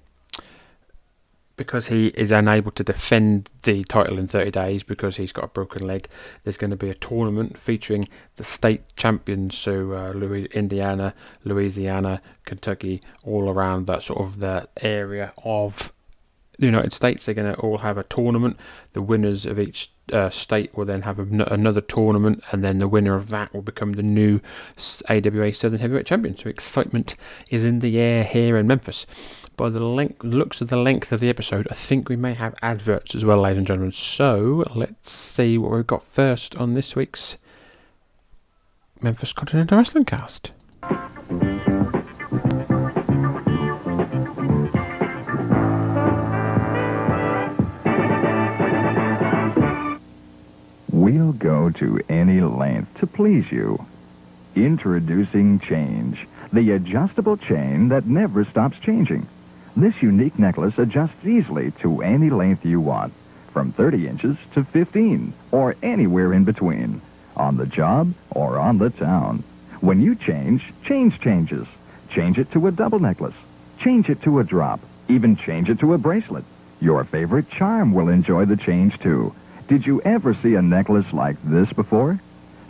because 1.59 1.89
he 1.89 2.07
is 2.09 2.31
unable 2.31 2.71
to 2.71 2.83
defend 2.83 3.53
the 3.65 3.85
title 3.85 4.19
in 4.19 4.27
30 4.27 4.51
days 4.53 4.83
because 4.83 5.19
he's 5.19 5.33
got 5.33 5.45
a 5.45 5.49
broken 5.49 5.87
leg, 5.87 6.09
there's 6.45 6.57
going 6.57 6.71
to 6.71 6.77
be 6.77 6.89
a 6.89 6.95
tournament 6.95 7.59
featuring 7.59 8.09
the 8.37 8.45
state 8.45 8.81
champions, 8.97 9.59
so 9.59 9.93
uh, 9.93 10.13
Louis, 10.13 10.47
Indiana, 10.47 11.13
Louisiana, 11.45 12.23
Kentucky, 12.47 13.01
all 13.25 13.51
around 13.51 13.87
that 13.87 14.03
sort 14.03 14.21
of 14.21 14.41
the 14.41 14.67
area 14.81 15.31
of 15.45 15.93
the 16.59 16.67
United 16.67 16.93
States. 16.93 17.27
They're 17.27 17.35
going 17.35 17.53
to 17.53 17.61
all 17.61 17.79
have 17.79 17.99
a 17.99 18.05
tournament. 18.05 18.57
The 18.93 19.03
winners 19.03 19.45
of 19.45 19.59
each 19.59 19.91
uh, 20.13 20.31
state 20.31 20.77
will 20.77 20.85
then 20.85 21.03
have 21.03 21.19
an- 21.19 21.41
another 21.43 21.81
tournament, 21.81 22.43
and 22.53 22.65
then 22.65 22.79
the 22.79 22.89
winner 22.89 23.15
of 23.15 23.29
that 23.31 23.53
will 23.53 23.63
become 23.63 23.93
the 23.93 24.03
new 24.03 24.41
AWA 25.09 25.53
Southern 25.53 25.81
Heavyweight 25.81 26.07
Champion. 26.07 26.37
So 26.37 26.49
excitement 26.49 27.17
is 27.51 27.65
in 27.65 27.81
the 27.81 27.99
air 27.99 28.25
here 28.25 28.57
in 28.57 28.67
Memphis. 28.67 29.07
By 29.59 29.71
the 29.71 29.81
length, 29.81 30.23
looks 30.23 30.61
of 30.61 30.69
the 30.69 30.77
length 30.77 31.11
of 31.11 31.19
the 31.19 31.29
episode, 31.29 31.67
I 31.69 31.75
think 31.75 32.09
we 32.09 32.15
may 32.15 32.33
have 32.35 32.55
adverts 32.63 33.17
as 33.17 33.25
well, 33.25 33.41
ladies 33.41 33.59
and 33.59 33.67
gentlemen. 33.67 33.91
So 33.91 34.65
let's 34.73 35.11
see 35.11 35.59
what 35.59 35.73
we've 35.73 35.85
got 35.85 36.05
first 36.05 36.55
on 36.55 36.75
this 36.75 36.95
week's 36.95 37.39
Memphis 39.03 39.33
Continental 39.33 39.77
Wrestling 39.77 40.05
Cast. 40.05 40.53
We'll 50.93 51.33
go 51.33 51.71
to 51.71 52.01
any 52.09 52.41
length 52.41 52.97
to 53.01 53.09
please 53.09 53.51
you. 53.51 53.85
Introducing 54.55 55.59
Change, 55.59 56.29
the 56.53 56.71
adjustable 56.71 57.37
chain 57.37 57.89
that 57.89 58.07
never 58.07 58.45
stops 58.45 58.79
changing. 58.79 59.27
This 59.79 60.03
unique 60.03 60.41
necklace 60.41 60.77
adjusts 60.77 61.25
easily 61.25 61.71
to 61.83 62.03
any 62.03 62.31
length 62.31 62.67
you 62.67 62.81
want, 62.81 63.13
from 63.53 63.71
30 63.71 64.09
inches 64.09 64.37
to 64.55 64.65
15, 64.65 65.33
or 65.53 65.77
anywhere 65.85 66.33
in 66.33 66.43
between, 66.43 67.01
on 67.37 67.57
the 67.57 67.67
job 67.67 68.13
or 68.33 68.59
on 68.59 68.79
the 68.79 68.91
town. 68.91 69.45
When 69.81 70.03
you 70.03 70.17
change, 70.17 70.73
change 70.83 71.21
changes. 71.21 71.69
Change 72.11 72.41
it 72.41 72.51
to 72.51 72.67
a 72.67 72.73
double 72.73 72.99
necklace. 72.99 73.37
Change 73.79 74.11
it 74.11 74.21
to 74.23 74.41
a 74.41 74.45
drop. 74.45 74.81
Even 75.07 75.37
change 75.37 75.71
it 75.71 75.79
to 75.79 75.95
a 75.95 75.99
bracelet. 75.99 76.45
Your 76.81 77.05
favorite 77.05 77.49
charm 77.49 77.93
will 77.93 78.09
enjoy 78.09 78.47
the 78.47 78.57
change 78.57 78.99
too. 78.99 79.33
Did 79.69 79.87
you 79.87 80.01
ever 80.01 80.35
see 80.35 80.57
a 80.57 80.63
necklace 80.63 81.13
like 81.13 81.41
this 81.45 81.73
before? 81.73 82.19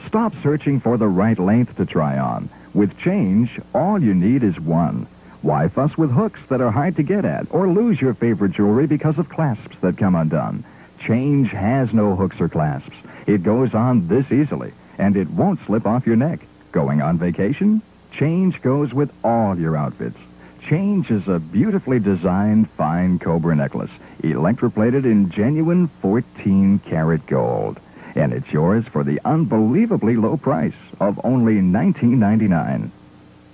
Stop 0.06 0.34
searching 0.42 0.78
for 0.78 0.98
the 0.98 1.08
right 1.08 1.38
length 1.38 1.78
to 1.78 1.86
try 1.86 2.18
on. 2.18 2.50
With 2.74 2.98
change, 2.98 3.58
all 3.74 3.98
you 3.98 4.12
need 4.12 4.42
is 4.42 4.60
one. 4.60 5.06
Why 5.40 5.68
fuss 5.68 5.97
with 5.97 6.11
hooks 6.11 6.40
that 6.49 6.61
are 6.61 6.73
hard 6.73 6.97
to 6.97 7.04
get 7.04 7.25
at 7.25 7.47
or 7.50 7.68
lose 7.68 8.00
your 8.00 8.12
favorite 8.12 8.52
jewelry 8.52 8.88
because 8.88 9.18
of 9.18 9.28
clasps 9.28 9.78
that 9.80 9.97
come 9.97 10.16
undone? 10.16 10.64
Change 10.99 11.50
has 11.50 11.92
no 11.92 12.16
hooks 12.16 12.40
or 12.40 12.49
clasps. 12.49 12.97
It 13.28 13.45
goes 13.45 13.73
on 13.73 14.09
this 14.09 14.33
easily, 14.33 14.73
and 14.99 15.16
it 15.16 15.30
won't 15.30 15.61
slip 15.61 15.87
off 15.87 16.09
your 16.09 16.16
neck. 16.16 16.40
Going 16.73 17.00
on 17.00 17.18
vacation? 17.18 17.83
Change 18.11 18.61
goes 18.62 18.92
with 18.92 19.12
all 19.23 19.57
your 19.57 19.76
outfits. 19.76 20.18
Change 20.61 21.09
is 21.12 21.28
a 21.28 21.38
beautifully 21.38 22.00
designed 22.00 22.68
fine 22.71 23.21
cobra 23.21 23.54
necklace, 23.54 23.92
electroplated 24.23 25.04
in 25.04 25.30
genuine 25.30 25.87
14 25.87 26.80
karat 26.80 27.25
gold. 27.26 27.78
And 28.16 28.33
it's 28.33 28.52
yours 28.52 28.88
for 28.88 29.04
the 29.04 29.21
unbelievably 29.25 30.16
low 30.16 30.37
price 30.37 30.75
of 30.99 31.21
only 31.23 31.59
$19.99. 31.61 32.90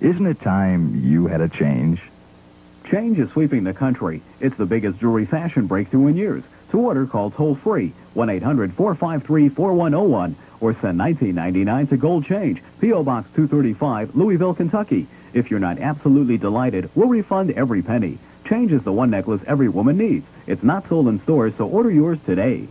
Isn't 0.01 0.27
it 0.27 0.41
time 0.41 0.93
you 0.95 1.27
had 1.27 1.39
a 1.39 1.47
change? 1.47 2.01
Change 2.89 3.17
is 3.17 3.31
sweeping 3.31 3.63
the 3.63 3.73
country. 3.73 4.21
It's 4.41 4.57
the 4.57 4.65
biggest 4.65 4.99
jewelry 4.99 5.25
fashion 5.25 5.67
breakthrough 5.67 6.07
in 6.07 6.17
years. 6.17 6.43
To 6.71 6.79
order, 6.79 7.05
call 7.05 7.31
toll 7.31 7.55
free 7.55 7.93
1-800-453-4101 8.15 10.33
or 10.59 10.73
send 10.73 10.99
19.99 10.99 11.89
to 11.89 11.97
Gold 11.97 12.25
Change, 12.25 12.61
P.O. 12.81 13.03
Box 13.03 13.29
235, 13.35 14.15
Louisville, 14.15 14.53
Kentucky. 14.53 15.07
If 15.33 15.49
you're 15.49 15.61
not 15.61 15.79
absolutely 15.79 16.37
delighted, 16.37 16.89
we'll 16.93 17.07
refund 17.07 17.51
every 17.51 17.81
penny. 17.81 18.17
Change 18.45 18.73
is 18.73 18.83
the 18.83 18.91
one 18.91 19.09
necklace 19.09 19.43
every 19.47 19.69
woman 19.69 19.97
needs. 19.97 20.27
It's 20.45 20.63
not 20.63 20.87
sold 20.87 21.07
in 21.07 21.21
stores, 21.21 21.55
so 21.55 21.67
order 21.67 21.89
yours 21.89 22.19
today. 22.25 22.67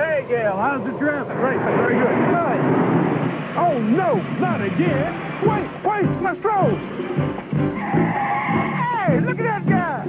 Hey, 0.00 0.24
Gail, 0.26 0.56
how's 0.56 0.82
the 0.82 0.98
traffic? 0.98 1.36
Great, 1.36 1.58
very 1.58 1.92
good. 1.92 2.08
Good. 2.08 2.60
Oh, 3.54 3.78
no, 3.82 4.14
not 4.38 4.62
again. 4.62 5.12
Wait, 5.46 5.68
wait, 5.84 6.08
my 6.22 6.34
stroke. 6.38 6.78
Hey, 8.80 9.20
look 9.20 9.38
at 9.38 9.44
that 9.44 9.66
guy. 9.68 10.06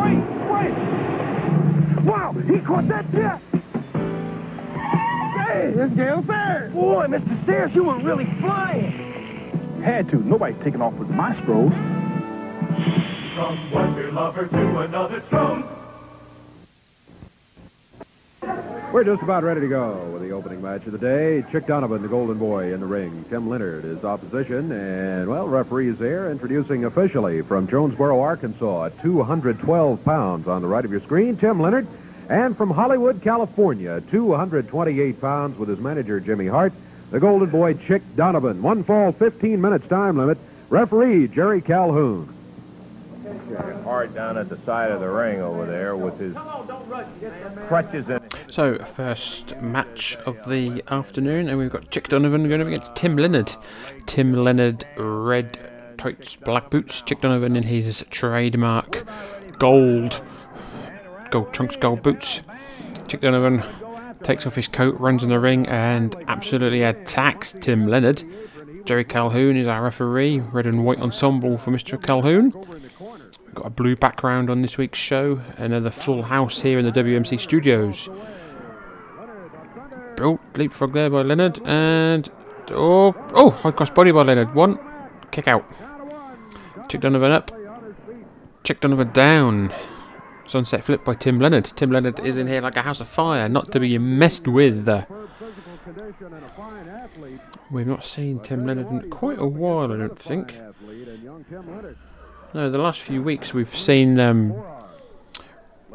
Wait, 0.00 0.22
wait. 0.50 0.74
Wow, 2.02 2.32
he 2.32 2.60
caught 2.60 2.88
that 2.88 3.12
jet. 3.12 3.42
Hey, 5.36 5.74
it's 5.76 5.94
Gale 5.94 6.22
Sayers. 6.22 6.72
Boy, 6.72 7.06
Mr. 7.06 7.44
Sayers, 7.44 7.74
you 7.74 7.84
were 7.84 7.98
really 7.98 8.24
flying. 8.24 8.92
Had 9.82 10.08
to. 10.08 10.16
Nobody's 10.16 10.56
taking 10.64 10.80
off 10.80 10.94
with 10.94 11.10
my 11.10 11.34
Stroh's. 11.34 11.74
From 13.34 13.70
one 13.70 13.94
beer 13.94 14.12
lover 14.12 14.46
to 14.46 14.78
another 14.78 15.20
Stroh's. 15.20 15.79
We're 18.92 19.04
just 19.04 19.22
about 19.22 19.44
ready 19.44 19.60
to 19.60 19.68
go 19.68 20.04
with 20.06 20.20
the 20.20 20.32
opening 20.32 20.60
match 20.60 20.84
of 20.86 20.90
the 20.90 20.98
day. 20.98 21.44
Chick 21.52 21.68
Donovan, 21.68 22.02
the 22.02 22.08
Golden 22.08 22.38
Boy, 22.38 22.74
in 22.74 22.80
the 22.80 22.86
ring. 22.86 23.24
Tim 23.30 23.48
Leonard 23.48 23.84
is 23.84 24.04
opposition, 24.04 24.72
and, 24.72 25.28
well, 25.28 25.46
referees 25.46 25.96
there 25.96 26.28
introducing 26.28 26.84
officially 26.84 27.40
from 27.42 27.68
Jonesboro, 27.68 28.20
Arkansas, 28.20 28.86
at 28.86 29.00
212 29.00 30.04
pounds 30.04 30.48
on 30.48 30.60
the 30.60 30.66
right 30.66 30.84
of 30.84 30.90
your 30.90 31.00
screen, 31.02 31.36
Tim 31.36 31.60
Leonard. 31.60 31.86
And 32.28 32.56
from 32.56 32.68
Hollywood, 32.70 33.22
California, 33.22 34.00
228 34.10 35.20
pounds 35.20 35.56
with 35.56 35.68
his 35.68 35.78
manager, 35.78 36.18
Jimmy 36.18 36.48
Hart, 36.48 36.72
the 37.12 37.20
Golden 37.20 37.48
Boy, 37.48 37.74
Chick 37.74 38.02
Donovan. 38.16 38.60
One 38.60 38.82
fall, 38.82 39.12
15 39.12 39.60
minutes 39.60 39.86
time 39.86 40.16
limit. 40.16 40.36
Referee, 40.68 41.28
Jerry 41.28 41.60
Calhoun. 41.60 42.39
Hard 43.84 44.14
down 44.14 44.36
at 44.36 44.48
the 44.48 44.56
side 44.58 44.90
of 44.90 45.00
the 45.00 45.08
ring 45.08 45.40
over 45.40 45.66
there 45.66 45.96
with 45.96 46.18
his 46.18 46.34
crutches 47.66 48.08
in 48.08 48.20
So, 48.50 48.78
first 48.78 49.60
match 49.60 50.16
of 50.26 50.36
the 50.46 50.82
afternoon, 50.88 51.48
and 51.48 51.58
we've 51.58 51.70
got 51.70 51.90
Chick 51.90 52.08
Donovan 52.08 52.48
going 52.48 52.60
up 52.60 52.66
against 52.66 52.94
Tim 52.94 53.16
Leonard. 53.16 53.54
Tim 54.06 54.32
Leonard, 54.32 54.84
red 54.96 55.58
tights, 55.98 56.36
black 56.36 56.70
boots. 56.70 57.02
Chick 57.02 57.20
Donovan 57.20 57.56
in 57.56 57.64
his 57.64 58.04
trademark 58.10 59.04
gold, 59.58 60.22
gold 61.30 61.52
trunks, 61.52 61.76
gold 61.76 62.02
boots. 62.02 62.42
Chick 63.08 63.20
Donovan 63.20 63.62
takes 64.22 64.46
off 64.46 64.54
his 64.54 64.68
coat, 64.68 64.98
runs 65.00 65.24
in 65.24 65.30
the 65.30 65.40
ring, 65.40 65.66
and 65.66 66.14
absolutely 66.28 66.82
attacks 66.82 67.54
Tim 67.60 67.86
Leonard. 67.86 68.22
Jerry 68.84 69.04
Calhoun 69.04 69.56
is 69.56 69.68
our 69.68 69.82
referee, 69.82 70.40
red 70.40 70.66
and 70.66 70.84
white 70.84 71.00
ensemble 71.00 71.58
for 71.58 71.70
Mr. 71.70 72.02
Calhoun. 72.02 72.52
Got 73.54 73.66
a 73.66 73.70
blue 73.70 73.96
background 73.96 74.48
on 74.48 74.62
this 74.62 74.78
week's 74.78 74.98
show. 74.98 75.40
Another 75.56 75.90
full 75.90 76.22
house 76.22 76.60
here 76.60 76.78
in 76.78 76.84
the 76.84 76.92
WMC 76.92 77.40
studios. 77.40 78.08
Oh, 80.20 80.38
leapfrog 80.54 80.92
there 80.92 81.10
by 81.10 81.22
Leonard. 81.22 81.60
And. 81.64 82.30
Oh, 82.70 83.14
oh, 83.34 83.50
high 83.50 83.72
cross 83.72 83.90
body 83.90 84.12
by 84.12 84.22
Leonard. 84.22 84.54
One. 84.54 84.78
Kick 85.30 85.48
out. 85.48 85.64
Chick 86.88 87.00
Donovan 87.00 87.32
up. 87.32 87.50
Chick 88.62 88.80
Donovan 88.80 89.10
down. 89.12 89.72
Sunset 90.46 90.84
flip 90.84 91.04
by 91.04 91.14
Tim 91.14 91.38
Leonard. 91.38 91.64
Tim 91.64 91.90
Leonard 91.90 92.20
is 92.20 92.36
in 92.36 92.46
here 92.46 92.60
like 92.60 92.76
a 92.76 92.82
house 92.82 93.00
of 93.00 93.08
fire, 93.08 93.48
not 93.48 93.70
to 93.72 93.80
be 93.80 93.96
messed 93.98 94.48
with. 94.48 94.88
We've 97.70 97.86
not 97.86 98.04
seen 98.04 98.40
Tim 98.40 98.66
Leonard 98.66 98.88
in 98.88 99.10
quite 99.10 99.38
a 99.38 99.46
while, 99.46 99.92
I 99.92 99.96
don't 99.96 100.18
think. 100.18 100.58
No, 102.52 102.68
the 102.68 102.80
last 102.80 103.00
few 103.00 103.22
weeks 103.22 103.54
we've 103.54 103.76
seen 103.76 104.18
um, 104.18 104.60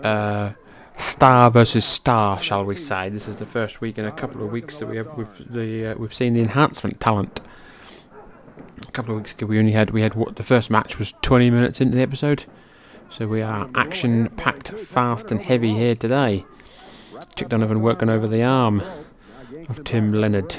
uh, 0.02 0.54
star 0.98 1.52
versus 1.52 1.84
star, 1.84 2.40
shall 2.40 2.64
we 2.64 2.78
say? 2.78 3.10
This 3.10 3.28
is 3.28 3.36
the 3.38 3.46
first 3.46 3.82
week 3.82 3.98
in 3.98 4.06
a 4.06 4.12
couple 4.12 4.42
of 4.42 4.54
weeks 4.54 4.80
that 4.80 4.88
we 4.88 4.96
have 4.96 5.18
we've 5.18 5.52
the 5.52 5.92
uh, 5.92 5.96
we've 5.98 6.14
seen 6.14 6.34
the 6.34 6.40
enhancement 6.40 7.02
talent. 7.02 7.42
A 8.88 8.92
couple 8.92 9.14
of 9.14 9.18
weeks 9.20 9.34
ago, 9.34 9.48
we 9.48 9.60
only 9.60 9.74
had 9.74 9.90
we 9.92 10.02
had 10.02 10.16
what 10.16 10.38
the 10.38 10.44
first 10.44 10.70
match 10.70 10.98
was 10.98 11.14
20 11.22 11.50
minutes 11.50 11.82
into 11.82 11.98
the 11.98 12.04
episode, 12.04 12.46
so 13.10 13.28
we 13.28 13.42
are 13.42 13.70
action 13.76 14.30
packed, 14.38 14.70
fast 14.70 15.32
and 15.32 15.42
heavy 15.42 15.74
here 15.74 15.96
today. 15.96 16.46
Chick 17.36 17.50
Donovan 17.50 17.82
working 17.82 18.10
over 18.10 18.30
the 18.30 18.44
arm 18.44 18.82
of 19.68 19.84
Tim 19.84 20.14
Leonard. 20.14 20.56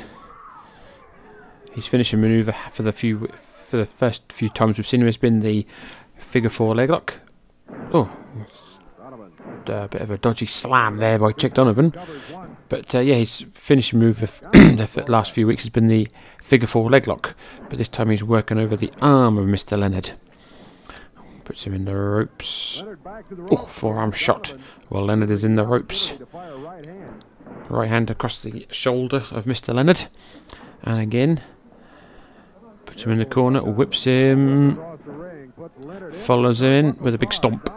He's 1.73 1.87
finishing 1.87 2.21
manoeuvre 2.21 2.55
for 2.73 2.83
the 2.83 2.93
few 2.93 3.31
for 3.67 3.77
the 3.77 3.87
first 3.87 4.33
few 4.33 4.49
times 4.49 4.79
we've 4.79 4.87
seen 4.87 5.01
him 5.01 5.07
has 5.07 5.17
been 5.17 5.41
the 5.41 5.67
figure 6.17 6.49
four 6.51 6.75
leg 6.75 6.91
lock. 6.91 7.15
Oh, 7.93 8.11
a 9.69 9.89
bit 9.89 10.01
of 10.01 10.11
a 10.11 10.19
dodgy 10.19 10.47
slam 10.47 10.99
there 10.99 11.19
by 11.19 11.33
Chick 11.33 11.55
Donovan. 11.55 11.93
But 12.69 12.95
uh, 12.95 13.01
yeah, 13.01 13.17
his 13.17 13.45
finishing 13.55 13.99
move 13.99 14.23
of 14.23 14.41
the 14.53 15.05
last 15.09 15.33
few 15.33 15.47
weeks 15.47 15.63
has 15.63 15.71
been 15.71 15.89
the 15.89 16.09
figure 16.43 16.69
four 16.69 16.89
leg 16.91 17.07
lock. 17.07 17.35
But 17.69 17.79
this 17.79 17.89
time 17.89 18.11
he's 18.11 18.25
working 18.25 18.59
over 18.59 18.77
the 18.77 18.93
arm 19.01 19.39
of 19.39 19.47
Mr. 19.47 19.79
Leonard. 19.79 20.13
Puts 21.45 21.65
him 21.65 21.75
in 21.75 21.85
the 21.85 21.95
ropes. 21.95 22.83
Oh, 23.51 23.57
forearm 23.57 24.13
shot 24.13 24.55
while 24.89 25.05
Leonard 25.05 25.31
is 25.31 25.45
in 25.45 25.55
the 25.55 25.65
ropes. 25.65 26.15
Right 27.69 27.89
hand 27.89 28.11
across 28.11 28.43
the 28.43 28.67
shoulder 28.71 29.25
of 29.31 29.45
Mr. 29.45 29.73
Leonard. 29.73 30.07
And 30.83 31.01
again, 31.01 31.41
puts 32.97 33.05
him 33.05 33.13
in 33.13 33.19
the 33.19 33.27
corner, 33.27 33.63
whips 33.63 34.05
him, 34.05 34.81
follows 36.13 36.63
him 36.63 36.73
in 36.73 36.97
with 36.99 37.15
a 37.15 37.19
big 37.19 37.31
stomp, 37.31 37.71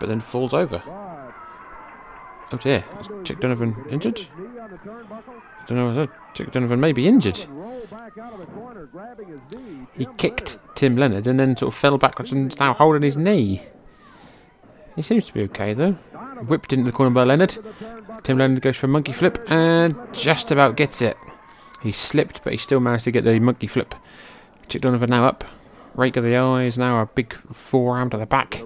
but 0.00 0.08
then 0.08 0.20
falls 0.20 0.52
over. 0.52 0.82
Oh 0.84 2.56
dear, 2.60 2.84
is 3.00 3.08
Chick 3.22 3.38
Donovan 3.38 3.76
injured? 3.88 4.20
I 4.32 5.64
don't 5.68 5.78
know, 5.78 5.90
is 5.90 5.96
that 5.96 6.10
Chick 6.34 6.50
Donovan 6.50 6.80
may 6.80 6.92
be 6.92 7.06
injured. 7.06 7.38
He 9.94 10.06
kicked 10.16 10.58
Tim 10.74 10.96
Leonard 10.96 11.28
and 11.28 11.38
then 11.38 11.56
sort 11.56 11.72
of 11.72 11.78
fell 11.78 11.96
backwards 11.96 12.32
and 12.32 12.50
is 12.50 12.58
now 12.58 12.74
holding 12.74 13.02
his 13.02 13.16
knee. 13.16 13.62
He 14.96 15.02
seems 15.02 15.26
to 15.26 15.32
be 15.32 15.42
okay 15.42 15.72
though. 15.72 15.92
Whipped 16.48 16.72
into 16.72 16.84
the 16.84 16.92
corner 16.92 17.14
by 17.14 17.22
Leonard. 17.22 17.56
Tim 18.24 18.38
Leonard 18.38 18.60
goes 18.60 18.76
for 18.76 18.86
a 18.86 18.88
monkey 18.88 19.12
flip 19.12 19.38
and 19.48 19.94
just 20.12 20.50
about 20.50 20.76
gets 20.76 21.00
it. 21.00 21.16
He 21.80 21.92
slipped, 21.92 22.42
but 22.44 22.52
he 22.52 22.58
still 22.58 22.80
managed 22.80 23.04
to 23.04 23.10
get 23.12 23.24
the 23.24 23.38
monkey 23.38 23.68
flip. 23.68 23.94
Chick 24.72 24.80
Donovan 24.80 25.10
now 25.10 25.26
up. 25.26 25.44
Rake 25.96 26.16
of 26.16 26.24
the 26.24 26.34
eyes, 26.34 26.78
now 26.78 27.02
a 27.02 27.04
big 27.04 27.34
forearm 27.34 28.08
to 28.08 28.16
the 28.16 28.24
back. 28.24 28.62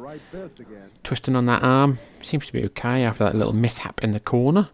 Twisting 1.03 1.35
on 1.35 1.47
that 1.47 1.65
arm. 1.65 1.99
Seems 2.23 2.47
to 2.47 2.53
be 2.53 2.65
okay 2.67 3.03
after 3.03 3.25
that 3.25 3.35
little 3.35 3.53
mishap 3.53 4.05
in 4.05 4.13
the 4.13 4.21
corner. 4.21 4.69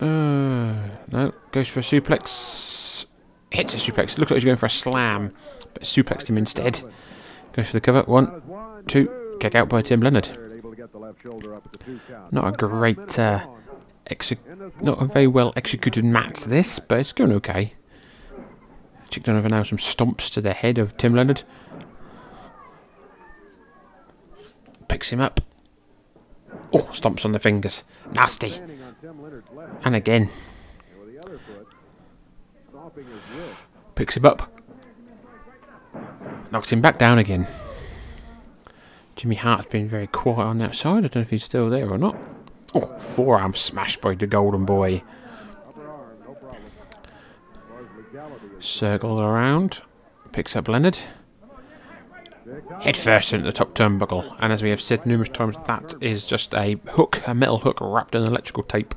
Uh, 0.00 0.74
no, 1.12 1.32
goes 1.52 1.68
for 1.68 1.78
a 1.78 1.82
suplex. 1.84 3.06
Hits 3.50 3.74
a 3.74 3.76
suplex. 3.76 4.18
Looks 4.18 4.32
like 4.32 4.38
he's 4.38 4.44
going 4.44 4.56
for 4.56 4.66
a 4.66 4.70
slam, 4.70 5.32
but 5.74 5.84
suplexed 5.84 6.26
him 6.26 6.36
instead. 6.36 6.82
Goes 7.52 7.68
for 7.68 7.74
the 7.74 7.80
cover. 7.80 8.02
One, 8.02 8.42
two. 8.88 9.36
Kick 9.38 9.54
out 9.54 9.68
by 9.68 9.82
Tim 9.82 10.00
Leonard. 10.00 10.36
Not 12.32 12.48
a 12.48 12.56
great, 12.56 13.16
uh, 13.16 13.46
not 14.82 15.00
a 15.00 15.04
very 15.04 15.28
well 15.28 15.52
executed 15.54 16.04
match 16.04 16.40
this, 16.46 16.80
but 16.80 16.98
it's 16.98 17.12
going 17.12 17.30
okay. 17.30 17.74
Chick 19.14 19.22
Donovan 19.22 19.52
now 19.52 19.62
some 19.62 19.78
stomps 19.78 20.28
to 20.32 20.40
the 20.40 20.52
head 20.52 20.76
of 20.76 20.96
Tim 20.96 21.14
Leonard. 21.14 21.44
Picks 24.88 25.12
him 25.12 25.20
up. 25.20 25.40
Oh, 26.72 26.88
stomps 26.90 27.24
on 27.24 27.30
the 27.30 27.38
fingers. 27.38 27.84
Nasty. 28.10 28.54
And 29.84 29.94
again. 29.94 30.30
Picks 33.94 34.16
him 34.16 34.26
up. 34.26 34.52
Knocks 36.50 36.72
him 36.72 36.80
back 36.80 36.98
down 36.98 37.18
again. 37.18 37.46
Jimmy 39.14 39.36
Hart's 39.36 39.66
been 39.66 39.88
very 39.88 40.08
quiet 40.08 40.40
on 40.40 40.58
that 40.58 40.74
side. 40.74 41.04
I 41.04 41.06
don't 41.06 41.14
know 41.14 41.20
if 41.20 41.30
he's 41.30 41.44
still 41.44 41.70
there 41.70 41.88
or 41.88 41.98
not. 41.98 42.16
Oh, 42.74 42.98
forearm 42.98 43.54
smash 43.54 43.96
by 43.96 44.16
the 44.16 44.26
Golden 44.26 44.64
Boy. 44.64 45.04
Circle 48.64 49.20
around. 49.20 49.82
Picks 50.32 50.56
up 50.56 50.68
Leonard. 50.68 50.98
Head 52.80 52.96
first 52.96 53.32
into 53.32 53.44
the 53.44 53.52
top 53.52 53.74
turnbuckle. 53.74 54.36
And 54.40 54.52
as 54.52 54.62
we 54.62 54.70
have 54.70 54.80
said 54.80 55.04
numerous 55.04 55.28
times, 55.28 55.56
that 55.66 55.94
is 56.00 56.26
just 56.26 56.54
a 56.54 56.78
hook, 56.88 57.22
a 57.26 57.34
metal 57.34 57.58
hook 57.58 57.78
wrapped 57.80 58.14
in 58.14 58.22
electrical 58.22 58.62
tape. 58.62 58.94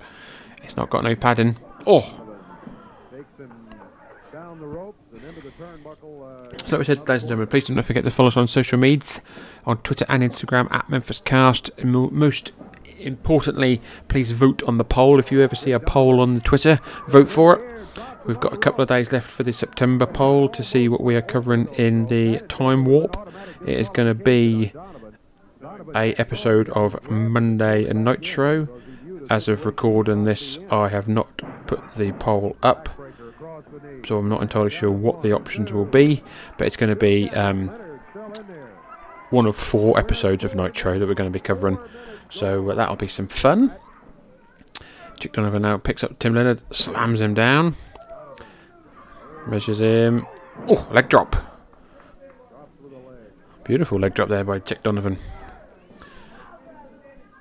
It's 0.63 0.77
not 0.77 0.89
got 0.89 1.03
no 1.03 1.15
padding. 1.15 1.57
Oh! 1.85 2.01
So 6.65 6.77
like 6.77 6.79
we 6.79 6.83
said, 6.85 7.07
ladies 7.07 7.23
and 7.23 7.29
gentlemen, 7.29 7.47
please 7.47 7.67
don't 7.67 7.81
forget 7.83 8.03
to 8.03 8.11
follow 8.11 8.27
us 8.27 8.37
on 8.37 8.47
social 8.47 8.79
medias, 8.79 9.21
on 9.65 9.77
Twitter 9.79 10.05
and 10.07 10.23
Instagram 10.23 10.71
at 10.71 10.87
MemphisCast. 10.87 11.77
And 11.77 12.11
most 12.11 12.53
importantly, 12.99 13.81
please 14.07 14.31
vote 14.31 14.63
on 14.63 14.77
the 14.77 14.85
poll. 14.85 15.19
If 15.19 15.31
you 15.31 15.41
ever 15.41 15.55
see 15.55 15.71
a 15.71 15.79
poll 15.79 16.21
on 16.21 16.37
Twitter, 16.39 16.79
vote 17.07 17.27
for 17.27 17.59
it. 17.59 17.73
We've 18.27 18.39
got 18.39 18.53
a 18.53 18.57
couple 18.57 18.81
of 18.81 18.89
days 18.89 19.13
left 19.13 19.29
for 19.29 19.43
the 19.43 19.53
September 19.53 20.05
poll 20.05 20.49
to 20.49 20.61
see 20.61 20.89
what 20.89 21.01
we 21.01 21.15
are 21.15 21.21
covering 21.21 21.67
in 21.75 22.07
the 22.07 22.39
time 22.49 22.83
warp. 22.83 23.31
It 23.65 23.79
is 23.79 23.87
going 23.87 24.09
to 24.09 24.13
be 24.13 24.73
a 25.95 26.13
episode 26.15 26.67
of 26.69 27.09
Monday 27.09 27.87
and 27.87 28.03
Nitro. 28.03 28.67
As 29.29 29.47
of 29.47 29.65
recording 29.65 30.25
this, 30.25 30.59
I 30.69 30.89
have 30.89 31.07
not 31.07 31.41
put 31.67 31.93
the 31.95 32.11
poll 32.13 32.57
up, 32.63 32.89
so 34.05 34.17
I'm 34.17 34.27
not 34.27 34.41
entirely 34.41 34.71
sure 34.71 34.91
what 34.91 35.23
the 35.23 35.31
options 35.31 35.71
will 35.71 35.85
be. 35.85 36.21
But 36.57 36.67
it's 36.67 36.77
going 36.77 36.89
to 36.89 36.97
be 36.97 37.29
um, 37.29 37.69
one 39.29 39.45
of 39.45 39.55
four 39.55 39.97
episodes 39.97 40.43
of 40.43 40.53
Nitro 40.53 40.99
that 40.99 41.07
we're 41.07 41.13
going 41.13 41.31
to 41.31 41.33
be 41.33 41.39
covering, 41.39 41.79
so 42.29 42.71
uh, 42.71 42.75
that'll 42.75 42.97
be 42.97 43.07
some 43.07 43.29
fun. 43.29 43.73
Chick 45.19 45.33
Donovan 45.33 45.63
now 45.63 45.77
picks 45.77 46.03
up 46.03 46.19
Tim 46.19 46.35
Leonard, 46.35 46.61
slams 46.73 47.21
him 47.21 47.33
down, 47.33 47.75
measures 49.49 49.79
him. 49.79 50.25
Oh, 50.67 50.87
leg 50.91 51.09
drop. 51.09 51.35
Beautiful 53.63 53.99
leg 53.99 54.13
drop 54.13 54.29
there 54.29 54.43
by 54.43 54.59
Chick 54.59 54.83
Donovan. 54.83 55.17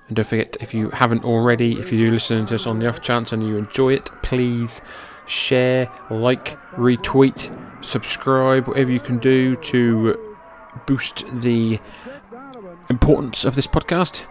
And 0.07 0.15
don't 0.15 0.27
forget, 0.27 0.57
if 0.61 0.73
you 0.73 0.89
haven't 0.89 1.25
already, 1.25 1.79
if 1.79 1.91
you 1.91 2.05
do 2.05 2.11
listen 2.11 2.45
to 2.45 2.55
us 2.55 2.67
on 2.67 2.79
the 2.79 2.87
off 2.87 3.01
chance 3.01 3.33
and 3.33 3.45
you 3.45 3.57
enjoy 3.57 3.93
it, 3.93 4.09
please 4.23 4.81
share, 5.25 5.91
like, 6.09 6.57
retweet, 6.73 7.53
subscribe, 7.83 8.67
whatever 8.67 8.91
you 8.91 8.99
can 8.99 9.19
do 9.19 9.55
to 9.57 10.37
boost 10.85 11.25
the 11.41 11.79
importance 12.89 13.43
of 13.43 13.55
this 13.55 13.67
podcast. 13.67 14.25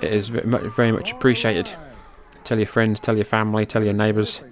It 0.00 0.12
is 0.12 0.28
very 0.28 0.92
much 0.92 1.12
appreciated. 1.12 1.74
Tell 2.44 2.56
your 2.56 2.66
friends, 2.66 3.00
tell 3.00 3.16
your 3.16 3.26
family, 3.26 3.66
tell 3.66 3.84
your 3.84 3.92
neighbours 3.92 4.42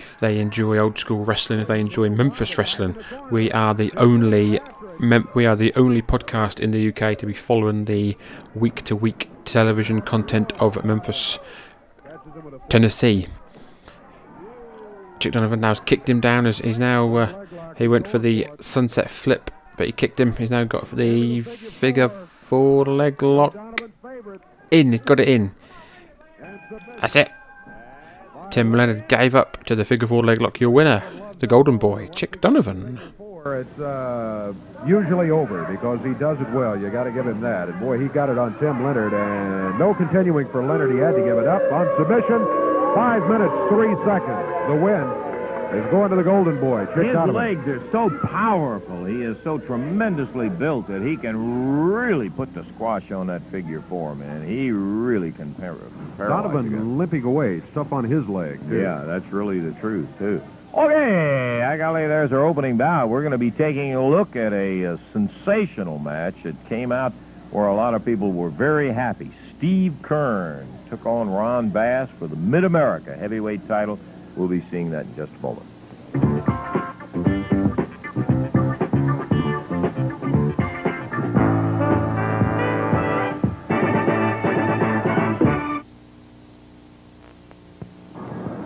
if 0.00 0.18
they 0.18 0.38
enjoy 0.38 0.78
old 0.78 0.98
school 0.98 1.24
wrestling, 1.26 1.60
if 1.60 1.68
they 1.68 1.78
enjoy 1.78 2.08
Memphis 2.08 2.56
wrestling. 2.56 2.96
We 3.30 3.52
are 3.52 3.74
the 3.74 3.92
only 3.98 4.58
mem- 4.98 5.28
we 5.34 5.44
are 5.44 5.54
the 5.54 5.74
only 5.76 6.00
podcast 6.00 6.58
in 6.58 6.70
the 6.70 6.88
UK 6.88 7.18
to 7.18 7.26
be 7.26 7.34
following 7.34 7.84
the 7.84 8.16
week 8.54 8.82
to 8.84 8.96
week 8.96 9.28
television 9.44 10.00
content 10.00 10.54
of 10.54 10.82
Memphis, 10.86 11.38
Tennessee. 12.70 13.26
Chick 15.18 15.32
Donovan 15.34 15.60
now's 15.60 15.80
kicked 15.80 16.08
him 16.08 16.20
down 16.20 16.46
as 16.46 16.60
he's 16.60 16.78
now 16.78 17.14
uh, 17.16 17.44
he 17.76 17.86
went 17.86 18.08
for 18.08 18.18
the 18.18 18.46
sunset 18.58 19.10
flip, 19.10 19.50
but 19.76 19.86
he 19.86 19.92
kicked 19.92 20.18
him. 20.18 20.34
He's 20.34 20.50
now 20.50 20.64
got 20.64 20.90
the 20.96 21.42
figure 21.42 22.08
four 22.08 22.86
leg 22.86 23.22
lock 23.22 23.54
in. 24.70 24.92
He's 24.92 25.02
got 25.02 25.20
it 25.20 25.28
in. 25.28 25.54
That's 27.02 27.16
it. 27.16 27.30
Tim 28.50 28.72
Leonard 28.72 29.08
gave 29.08 29.34
up 29.34 29.62
to 29.64 29.76
the 29.76 29.84
figure 29.84 30.08
four 30.08 30.24
leg 30.24 30.40
lock. 30.40 30.60
Your 30.60 30.70
winner, 30.70 31.02
the 31.38 31.46
Golden 31.46 31.78
Boy, 31.78 32.08
Chick 32.08 32.40
Donovan. 32.40 33.00
It's 33.46 33.78
uh, 33.78 34.52
usually 34.86 35.30
over 35.30 35.64
because 35.64 36.04
he 36.04 36.12
does 36.14 36.40
it 36.40 36.48
well. 36.50 36.78
You 36.78 36.90
got 36.90 37.04
to 37.04 37.12
give 37.12 37.26
him 37.26 37.40
that. 37.40 37.68
And 37.68 37.80
boy, 37.80 37.98
he 37.98 38.08
got 38.08 38.28
it 38.28 38.36
on 38.36 38.58
Tim 38.58 38.84
Leonard, 38.84 39.14
and 39.14 39.78
no 39.78 39.94
continuing 39.94 40.46
for 40.48 40.62
Leonard. 40.62 40.92
He 40.92 40.98
had 40.98 41.14
to 41.14 41.24
give 41.24 41.38
it 41.38 41.46
up 41.46 41.62
on 41.72 41.86
submission. 41.96 42.44
Five 42.94 43.26
minutes, 43.28 43.54
three 43.70 43.94
seconds. 44.04 44.68
The 44.68 44.76
win 44.76 45.29
is 45.72 45.90
going 45.90 46.10
to 46.10 46.16
the 46.16 46.22
Golden 46.24 46.58
Boy. 46.60 46.86
His 46.86 47.14
legs 47.14 47.66
are 47.68 47.80
so 47.90 48.10
powerful. 48.26 49.04
He 49.04 49.22
is 49.22 49.36
so 49.44 49.58
tremendously 49.58 50.48
built 50.48 50.88
that 50.88 51.02
he 51.02 51.16
can 51.16 51.82
really 51.84 52.28
put 52.28 52.52
the 52.54 52.64
squash 52.64 53.10
on 53.12 53.28
that 53.28 53.42
figure 53.42 53.80
four, 53.80 54.14
man. 54.14 54.46
He 54.46 54.70
really 54.72 55.32
can 55.32 55.54
par- 55.54 55.76
paralyze 56.16 56.42
a. 56.42 56.42
Donovan 56.52 56.98
limping 56.98 57.22
away. 57.24 57.60
Stuff 57.72 57.92
on 57.92 58.04
his 58.04 58.28
leg. 58.28 58.58
too. 58.68 58.80
Yeah, 58.80 59.04
that's 59.04 59.26
really 59.32 59.60
the 59.60 59.78
truth, 59.80 60.08
too. 60.18 60.42
Okay, 60.72 61.62
I 61.62 61.76
got 61.76 61.88
golly, 61.88 62.06
there's 62.06 62.32
our 62.32 62.44
opening 62.44 62.76
bout. 62.76 63.08
We're 63.08 63.22
going 63.22 63.32
to 63.32 63.38
be 63.38 63.50
taking 63.50 63.94
a 63.94 64.08
look 64.08 64.36
at 64.36 64.52
a, 64.52 64.86
uh 64.86 64.96
sensational 65.12 65.98
match 65.98 66.34
that 66.44 66.54
came 66.68 66.92
out 66.92 67.12
where 67.50 67.66
a 67.66 67.74
lot 67.74 67.94
of 67.94 68.04
people 68.04 68.30
were 68.32 68.50
very 68.50 68.90
happy. 68.92 69.30
Steve 69.56 69.96
Kern 70.02 70.66
took 70.88 71.04
on 71.06 71.28
Ron 71.28 71.70
Bass 71.70 72.08
for 72.18 72.28
the 72.28 72.36
Mid-America 72.36 73.16
heavyweight 73.16 73.66
title. 73.66 73.98
We'll 74.40 74.48
be 74.48 74.62
seeing 74.70 74.92
that 74.92 75.04
in 75.04 75.14
just 75.16 75.34
a 75.36 75.42
moment. 75.42 75.66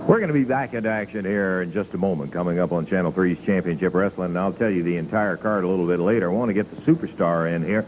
We're 0.07 0.21
going 0.21 0.29
to 0.29 0.33
be 0.33 0.45
back 0.45 0.75
into 0.75 0.89
action 0.89 1.25
here 1.25 1.63
in 1.63 1.73
just 1.73 1.93
a 1.93 1.99
moment, 1.99 2.31
coming 2.31 2.61
up 2.61 2.71
on 2.71 2.87
Channel 2.87 3.11
3's 3.13 3.45
Championship 3.45 3.95
Wrestling, 3.95 4.29
and 4.29 4.39
I'll 4.39 4.53
tell 4.53 4.71
you 4.71 4.85
the 4.85 4.97
entire 4.97 5.37
card 5.37 5.65
a 5.65 5.69
little 5.69 5.89
bit 5.89 5.99
later. 5.99 6.31
I 6.31 6.33
want 6.33 6.51
to 6.51 6.55
get 6.55 6.71
the 6.71 6.77
superstar 6.83 7.53
in 7.53 7.65
here. 7.65 7.85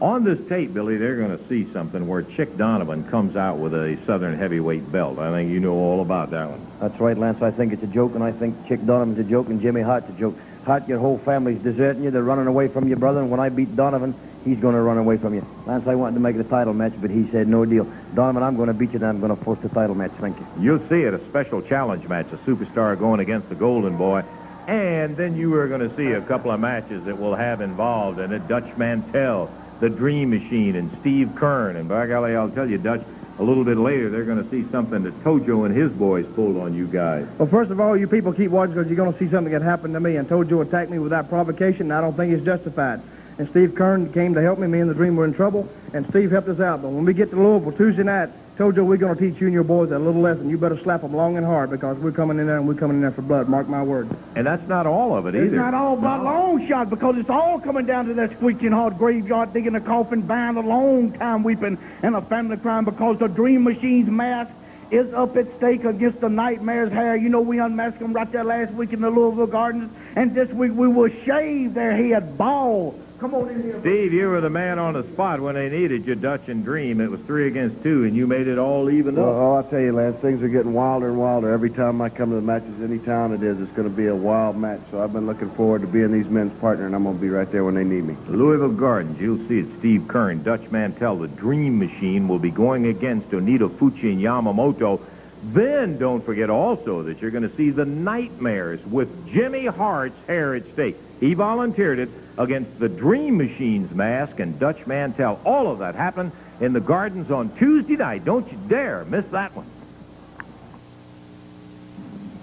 On 0.00 0.22
this 0.22 0.46
tape, 0.48 0.72
Billy, 0.72 0.96
they're 0.96 1.16
going 1.16 1.36
to 1.36 1.44
see 1.48 1.64
something 1.72 2.06
where 2.06 2.22
Chick 2.22 2.56
Donovan 2.56 3.02
comes 3.08 3.34
out 3.34 3.58
with 3.58 3.74
a 3.74 3.98
Southern 4.06 4.38
heavyweight 4.38 4.92
belt. 4.92 5.18
I 5.18 5.32
think 5.32 5.50
you 5.50 5.58
know 5.58 5.74
all 5.74 6.02
about 6.02 6.30
that 6.30 6.48
one. 6.48 6.64
That's 6.78 7.00
right, 7.00 7.18
Lance. 7.18 7.42
I 7.42 7.50
think 7.50 7.72
it's 7.72 7.82
a 7.82 7.88
joke, 7.88 8.14
and 8.14 8.22
I 8.22 8.30
think 8.30 8.68
Chick 8.68 8.86
Donovan's 8.86 9.18
a 9.18 9.24
joke, 9.24 9.48
and 9.48 9.60
Jimmy 9.60 9.80
Hart's 9.80 10.08
a 10.08 10.12
joke. 10.12 10.36
Hart, 10.64 10.86
your 10.86 11.00
whole 11.00 11.18
family's 11.18 11.58
deserting 11.60 12.04
you. 12.04 12.12
They're 12.12 12.22
running 12.22 12.46
away 12.46 12.68
from 12.68 12.86
your 12.86 12.98
brother, 12.98 13.20
and 13.20 13.30
when 13.30 13.40
I 13.40 13.48
beat 13.48 13.74
Donovan, 13.74 14.14
he's 14.44 14.60
going 14.60 14.76
to 14.76 14.80
run 14.80 14.98
away 14.98 15.16
from 15.16 15.34
you. 15.34 15.44
Lance, 15.66 15.88
I 15.88 15.96
wanted 15.96 16.14
to 16.14 16.20
make 16.20 16.36
it 16.36 16.40
a 16.40 16.48
title 16.48 16.74
match, 16.74 16.92
but 17.00 17.10
he 17.10 17.26
said 17.28 17.48
no 17.48 17.64
deal. 17.64 17.84
Donovan, 18.14 18.44
I'm 18.44 18.54
going 18.54 18.68
to 18.68 18.74
beat 18.74 18.90
you, 18.90 18.96
and 18.96 19.06
I'm 19.06 19.18
going 19.18 19.36
to 19.36 19.42
force 19.42 19.58
the 19.60 19.68
title 19.68 19.96
match. 19.96 20.12
Thank 20.12 20.38
you. 20.38 20.46
You'll 20.60 20.88
see 20.88 21.02
it, 21.02 21.12
a 21.12 21.18
special 21.26 21.60
challenge 21.60 22.06
match, 22.06 22.26
a 22.32 22.36
superstar 22.36 22.96
going 22.96 23.18
against 23.18 23.48
the 23.48 23.56
Golden 23.56 23.96
Boy. 23.96 24.22
And 24.68 25.16
then 25.16 25.34
you 25.36 25.54
are 25.54 25.66
going 25.66 25.80
to 25.80 25.96
see 25.96 26.12
a 26.12 26.20
couple 26.20 26.52
of 26.52 26.60
matches 26.60 27.04
that 27.04 27.18
will 27.18 27.34
have 27.34 27.62
involved 27.62 28.20
in 28.20 28.32
it. 28.32 28.46
Dutch 28.46 28.76
Mantell, 28.76 29.50
the 29.80 29.88
Dream 29.88 30.30
Machine, 30.30 30.76
and 30.76 30.90
Steve 31.00 31.34
Kern. 31.34 31.76
And 31.76 31.88
by 31.88 32.06
golly, 32.06 32.34
I'll 32.34 32.50
tell 32.50 32.68
you, 32.68 32.78
Dutch, 32.78 33.02
a 33.38 33.42
little 33.42 33.64
bit 33.64 33.76
later, 33.76 34.10
they're 34.10 34.24
going 34.24 34.42
to 34.42 34.50
see 34.50 34.64
something 34.70 35.02
that 35.04 35.14
Tojo 35.22 35.64
and 35.64 35.74
his 35.74 35.92
boys 35.92 36.26
pulled 36.34 36.56
on 36.56 36.74
you 36.74 36.86
guys. 36.86 37.26
Well, 37.38 37.48
first 37.48 37.70
of 37.70 37.80
all, 37.80 37.96
you 37.96 38.08
people 38.08 38.32
keep 38.32 38.50
watching 38.50 38.74
because 38.74 38.88
you're 38.88 38.96
going 38.96 39.12
to 39.12 39.18
see 39.18 39.28
something 39.28 39.52
that 39.52 39.62
happened 39.62 39.94
to 39.94 40.00
me. 40.00 40.16
And 40.16 40.28
Tojo 40.28 40.66
attacked 40.66 40.90
me 40.90 40.98
without 40.98 41.28
provocation, 41.28 41.82
and 41.82 41.92
I 41.92 42.00
don't 42.00 42.16
think 42.16 42.32
it's 42.32 42.44
justified. 42.44 43.00
And 43.38 43.48
Steve 43.50 43.74
Kern 43.74 44.12
came 44.12 44.34
to 44.34 44.42
help 44.42 44.58
me. 44.58 44.66
Me 44.66 44.80
and 44.80 44.90
the 44.90 44.94
Dream 44.94 45.14
were 45.14 45.24
in 45.24 45.32
trouble, 45.32 45.68
and 45.94 46.06
Steve 46.08 46.32
helped 46.32 46.48
us 46.48 46.60
out. 46.60 46.82
But 46.82 46.90
when 46.90 47.04
we 47.04 47.14
get 47.14 47.30
to 47.30 47.36
Louisville 47.36 47.72
Tuesday 47.72 48.02
night, 48.02 48.30
told 48.58 48.74
you 48.74 48.84
we're 48.84 48.96
going 48.96 49.16
to 49.16 49.30
teach 49.30 49.40
you 49.40 49.46
and 49.46 49.54
your 49.54 49.62
boys 49.62 49.92
a 49.92 49.98
little 50.00 50.20
lesson. 50.20 50.50
You 50.50 50.58
better 50.58 50.76
slap 50.76 51.02
them 51.02 51.14
long 51.14 51.36
and 51.36 51.46
hard 51.46 51.70
because 51.70 51.96
we're 51.98 52.10
coming 52.10 52.40
in 52.40 52.46
there 52.46 52.56
and 52.56 52.66
we're 52.66 52.74
coming 52.74 52.96
in 52.96 53.02
there 53.02 53.12
for 53.12 53.22
blood. 53.22 53.48
Mark 53.48 53.68
my 53.68 53.84
word. 53.84 54.08
And 54.34 54.44
that's 54.44 54.66
not 54.66 54.84
all 54.84 55.16
of 55.16 55.26
it 55.26 55.36
either. 55.36 55.44
It's 55.44 55.54
not 55.54 55.74
all 55.74 55.96
about 55.96 56.24
long 56.24 56.66
shot 56.66 56.90
because 56.90 57.16
it's 57.16 57.30
all 57.30 57.60
coming 57.60 57.86
down 57.86 58.06
to 58.06 58.14
that 58.14 58.32
squeaking 58.32 58.72
hard 58.72 58.98
graveyard, 58.98 59.52
digging 59.52 59.76
a 59.76 59.80
coffin, 59.80 60.22
buying 60.22 60.56
a 60.56 60.60
long 60.60 61.12
time 61.12 61.44
weeping, 61.44 61.78
and 62.02 62.16
a 62.16 62.20
family 62.20 62.56
crime 62.56 62.84
because 62.84 63.18
the 63.20 63.28
Dream 63.28 63.62
Machine's 63.62 64.10
mask 64.10 64.50
is 64.90 65.14
up 65.14 65.36
at 65.36 65.54
stake 65.58 65.84
against 65.84 66.20
the 66.20 66.28
Nightmare's 66.28 66.90
hair. 66.90 67.14
You 67.14 67.28
know, 67.28 67.42
we 67.42 67.60
unmasked 67.60 68.00
them 68.00 68.12
right 68.12 68.30
there 68.32 68.42
last 68.42 68.72
week 68.72 68.92
in 68.92 69.00
the 69.00 69.10
Louisville 69.10 69.46
Gardens, 69.46 69.92
and 70.16 70.34
this 70.34 70.50
week 70.50 70.72
we 70.72 70.88
will 70.88 71.10
shave 71.24 71.74
their 71.74 71.96
head 71.96 72.36
bald. 72.36 73.00
Come 73.18 73.34
on 73.34 73.48
in 73.48 73.62
here. 73.64 73.80
Steve, 73.80 74.12
you 74.12 74.28
were 74.28 74.40
the 74.40 74.48
man 74.48 74.78
on 74.78 74.94
the 74.94 75.02
spot 75.02 75.40
when 75.40 75.56
they 75.56 75.68
needed 75.68 76.06
you, 76.06 76.14
Dutch 76.14 76.48
and 76.48 76.64
Dream. 76.64 77.00
It 77.00 77.10
was 77.10 77.20
three 77.22 77.48
against 77.48 77.82
two, 77.82 78.04
and 78.04 78.14
you 78.14 78.28
made 78.28 78.46
it 78.46 78.58
all 78.58 78.88
even 78.90 79.16
Well, 79.16 79.28
up. 79.28 79.34
oh, 79.34 79.54
I'll 79.56 79.64
tell 79.64 79.80
you, 79.80 79.92
Lance, 79.92 80.18
things 80.18 80.40
are 80.40 80.48
getting 80.48 80.72
wilder 80.72 81.08
and 81.08 81.18
wilder. 81.18 81.52
Every 81.52 81.70
time 81.70 82.00
I 82.00 82.10
come 82.10 82.30
to 82.30 82.36
the 82.36 82.42
matches, 82.42 82.80
any 82.80 83.00
town 83.00 83.32
it 83.32 83.42
is, 83.42 83.60
it's 83.60 83.72
going 83.72 83.90
to 83.90 83.94
be 83.94 84.06
a 84.06 84.14
wild 84.14 84.56
match. 84.56 84.78
So 84.92 85.02
I've 85.02 85.12
been 85.12 85.26
looking 85.26 85.50
forward 85.50 85.80
to 85.80 85.88
being 85.88 86.12
these 86.12 86.28
men's 86.28 86.56
partner, 86.60 86.86
and 86.86 86.94
I'm 86.94 87.02
going 87.02 87.16
to 87.16 87.20
be 87.20 87.28
right 87.28 87.50
there 87.50 87.64
when 87.64 87.74
they 87.74 87.82
need 87.82 88.04
me. 88.04 88.16
Louisville 88.28 88.68
Gardens, 88.70 89.20
you'll 89.20 89.44
see 89.48 89.58
it. 89.60 89.66
Steve 89.80 90.06
Kern, 90.06 90.44
Dutch 90.44 90.70
Mantell, 90.70 91.16
the 91.16 91.26
Dream 91.26 91.76
Machine, 91.76 92.28
will 92.28 92.38
be 92.38 92.52
going 92.52 92.86
against 92.86 93.30
Onita 93.30 93.68
Fuchi 93.68 94.12
and 94.12 94.20
Yamamoto. 94.22 95.00
Then 95.42 95.98
don't 95.98 96.24
forget 96.24 96.50
also 96.50 97.02
that 97.02 97.20
you're 97.20 97.32
going 97.32 97.48
to 97.48 97.56
see 97.56 97.70
the 97.70 97.84
Nightmares 97.84 98.84
with 98.86 99.28
Jimmy 99.28 99.66
Hart's 99.66 100.24
hair 100.28 100.54
at 100.54 100.64
stake. 100.66 100.96
He 101.18 101.34
volunteered 101.34 101.98
it 101.98 102.10
against 102.38 102.78
the 102.78 102.88
Dream 102.88 103.36
Machine's 103.36 103.92
mask 103.92 104.38
and 104.38 104.58
Dutch 104.58 104.86
Mantell. 104.86 105.40
All 105.44 105.70
of 105.70 105.80
that 105.80 105.94
happened 105.96 106.32
in 106.60 106.72
the 106.72 106.80
Gardens 106.80 107.30
on 107.30 107.50
Tuesday 107.56 107.96
night. 107.96 108.24
Don't 108.24 108.50
you 108.50 108.58
dare 108.68 109.04
miss 109.04 109.26
that 109.26 109.54
one. 109.54 109.66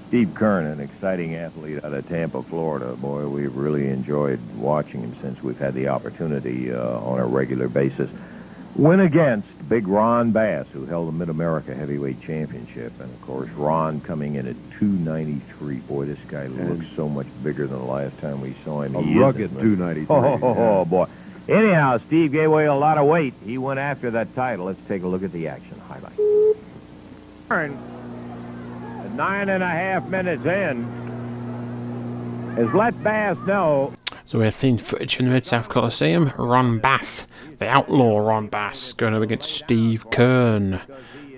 Steve 0.10 0.34
Kern, 0.36 0.66
an 0.66 0.80
exciting 0.80 1.36
athlete 1.36 1.84
out 1.84 1.94
of 1.94 2.08
Tampa, 2.08 2.44
Florida. 2.44 2.96
Boy, 2.96 3.28
we've 3.28 3.56
really 3.56 3.90
enjoyed 3.90 4.40
watching 4.56 5.02
him 5.02 5.16
since 5.22 5.42
we've 5.42 5.58
had 5.58 5.74
the 5.74 5.88
opportunity 5.88 6.72
uh, 6.72 7.00
on 7.00 7.20
a 7.20 7.26
regular 7.26 7.68
basis. 7.68 8.10
Win 8.76 9.00
against 9.00 9.48
Big 9.68 9.88
Ron 9.88 10.32
Bass, 10.32 10.68
who 10.72 10.86
held 10.86 11.08
the 11.08 11.12
Mid-America 11.12 11.74
Heavyweight 11.74 12.22
Championship. 12.22 12.94
And, 13.00 13.12
of 13.12 13.22
course, 13.22 13.50
Ron 13.52 14.00
coming 14.00 14.36
in 14.36 14.48
at 14.48 14.56
293. 14.80 15.78
Boy, 15.80 16.06
this 16.06 16.20
guy 16.28 16.48
looks 16.48 16.88
so 16.96 17.10
much 17.10 17.28
bigger 17.44 17.66
than 17.66 17.80
the 17.80 17.86
last 17.86 18.20
time 18.20 18.42
we 18.42 18.54
saw 18.64 18.82
him. 18.82 18.96
A 18.96 19.02
He 19.02 19.18
rugged 19.18 19.52
isn't, 19.52 19.62
293. 19.62 20.16
Oh, 20.16 20.40
oh, 20.42 20.56
oh, 20.82 20.86
boy. 20.86 21.08
Anyhow, 21.48 21.98
Steve 22.00 22.32
gave 22.32 22.50
away 22.50 22.66
a 22.66 22.74
lot 22.74 22.98
of 22.98 23.08
weight. 23.08 23.34
He 23.44 23.58
went 23.58 23.80
after 23.80 24.12
that 24.12 24.34
title. 24.36 24.66
Let's 24.66 24.84
take 24.88 25.04
a 25.04 25.08
look 25.08 25.24
at 25.24 25.32
the 25.32 25.48
action 25.48 25.80
highlight. 25.88 26.14
At 27.50 29.12
nine 29.14 29.50
and 29.50 29.64
a 29.64 29.70
half 29.70 30.08
minutes 30.10 30.46
in, 30.46 30.84
has 32.56 32.74
let 32.74 33.04
Bass 33.04 33.38
know 33.46 33.94
So 34.28 34.40
we're 34.40 34.50
seeing 34.50 34.80
footage 34.80 35.16
from 35.16 35.26
the 35.28 35.32
Mid 35.32 35.46
South 35.46 35.70
Coliseum. 35.70 36.32
Ron 36.36 36.80
Bass, 36.80 37.28
the 37.60 37.68
outlaw 37.68 38.18
Ron 38.18 38.48
Bass, 38.48 38.92
going 38.92 39.14
up 39.14 39.22
against 39.22 39.52
Steve 39.52 40.10
Kern. 40.10 40.82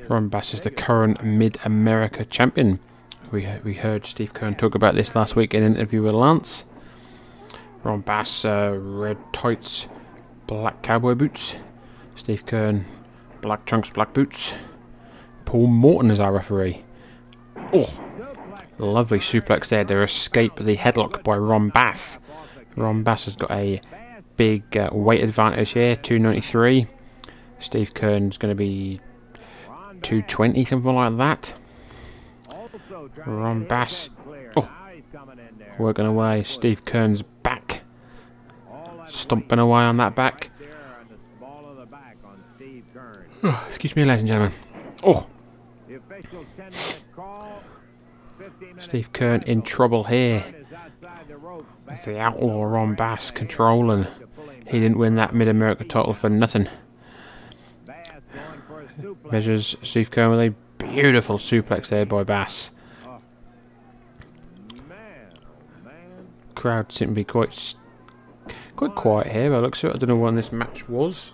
Ron 0.08 0.30
Bass 0.30 0.54
is 0.54 0.62
the 0.62 0.72
current 0.72 1.22
Mid 1.22 1.58
America 1.66 2.24
champion. 2.24 2.80
We 3.30 3.46
we 3.66 3.74
heard 3.74 4.06
Steve 4.06 4.34
Kern 4.34 4.56
talk 4.56 4.74
about 4.74 4.96
this 4.96 5.16
last 5.18 5.36
week 5.36 5.54
in 5.54 5.64
an 5.64 5.76
interview 5.76 6.02
with 6.02 6.14
Lance. 6.14 6.64
Ron 7.84 8.00
Bass, 8.02 8.46
uh, 8.46 8.74
red 8.80 9.18
tights, 9.34 9.90
black 10.48 10.82
cowboy 10.82 11.16
boots. 11.16 11.58
Steve 12.16 12.46
Kern, 12.46 12.86
black 13.42 13.66
trunks, 13.66 13.90
black 13.90 14.14
boots. 14.14 14.54
Paul 15.44 15.68
Morton 15.68 16.10
is 16.10 16.22
our 16.22 16.32
referee. 16.32 16.86
Oh, 17.74 17.90
lovely 18.78 19.20
suplex 19.20 19.68
there 19.68 19.84
to 19.84 20.04
escape 20.04 20.56
the 20.56 20.78
headlock 20.78 21.22
by 21.24 21.36
Ron 21.36 21.68
Bass. 21.68 22.20
Ron 22.78 23.04
Bass 23.04 23.26
has 23.26 23.36
got 23.36 23.52
a 23.52 23.82
big 24.38 24.78
uh, 24.78 24.90
weight 24.94 25.24
advantage 25.24 25.72
here, 25.72 25.96
293. 25.96 26.88
Steve 27.60 27.94
Kern's 27.94 28.38
going 28.38 28.52
to 28.52 28.56
be 28.56 29.02
220, 30.04 30.64
something 30.64 30.96
like 30.96 31.18
that. 31.18 31.60
Ron 33.26 33.66
Bass, 33.66 34.10
oh, 34.56 34.72
working 35.80 36.06
away. 36.06 36.44
Steve 36.44 36.86
Kern's 36.86 37.24
back, 37.24 37.82
stomping 39.08 39.60
away 39.60 39.82
on 39.82 39.98
that 39.98 40.16
back. 40.16 40.52
Excuse 43.68 43.96
me, 43.96 44.06
ladies 44.06 44.22
and 44.22 44.28
gentlemen. 44.28 44.54
Oh, 45.04 45.28
Steve 48.80 49.12
Kern 49.14 49.42
in 49.44 49.64
trouble 49.64 50.04
here. 50.04 50.46
It's 51.90 52.06
the 52.06 52.20
outlaw 52.20 52.64
Ron 52.64 52.96
Bass 52.96 53.32
controlling. 53.32 54.08
He 54.68 54.80
didn't 54.80 54.98
win 54.98 55.16
that 55.16 55.34
Mid 55.34 55.48
America 55.48 55.84
title 55.84 56.14
for 56.14 56.30
nothing. 56.30 56.68
Measures 59.32 59.76
Steve 59.82 60.12
Kern 60.12 60.32
with 60.32 60.40
a 60.40 60.54
beautiful 60.78 61.38
suplex 61.38 61.88
there 61.88 62.06
by 62.06 62.24
Bass. 62.24 62.72
Crowd 66.56 66.92
seem 66.92 67.10
to 67.10 67.14
be 67.14 67.24
quite 67.24 67.76
quite 68.76 68.96
quiet 68.96 69.28
here. 69.28 69.52
By 69.52 69.60
looks 69.60 69.84
I 69.84 69.90
don't 69.90 70.08
know 70.08 70.16
when 70.16 70.36
this 70.36 70.52
match 70.52 70.90
was. 70.90 71.34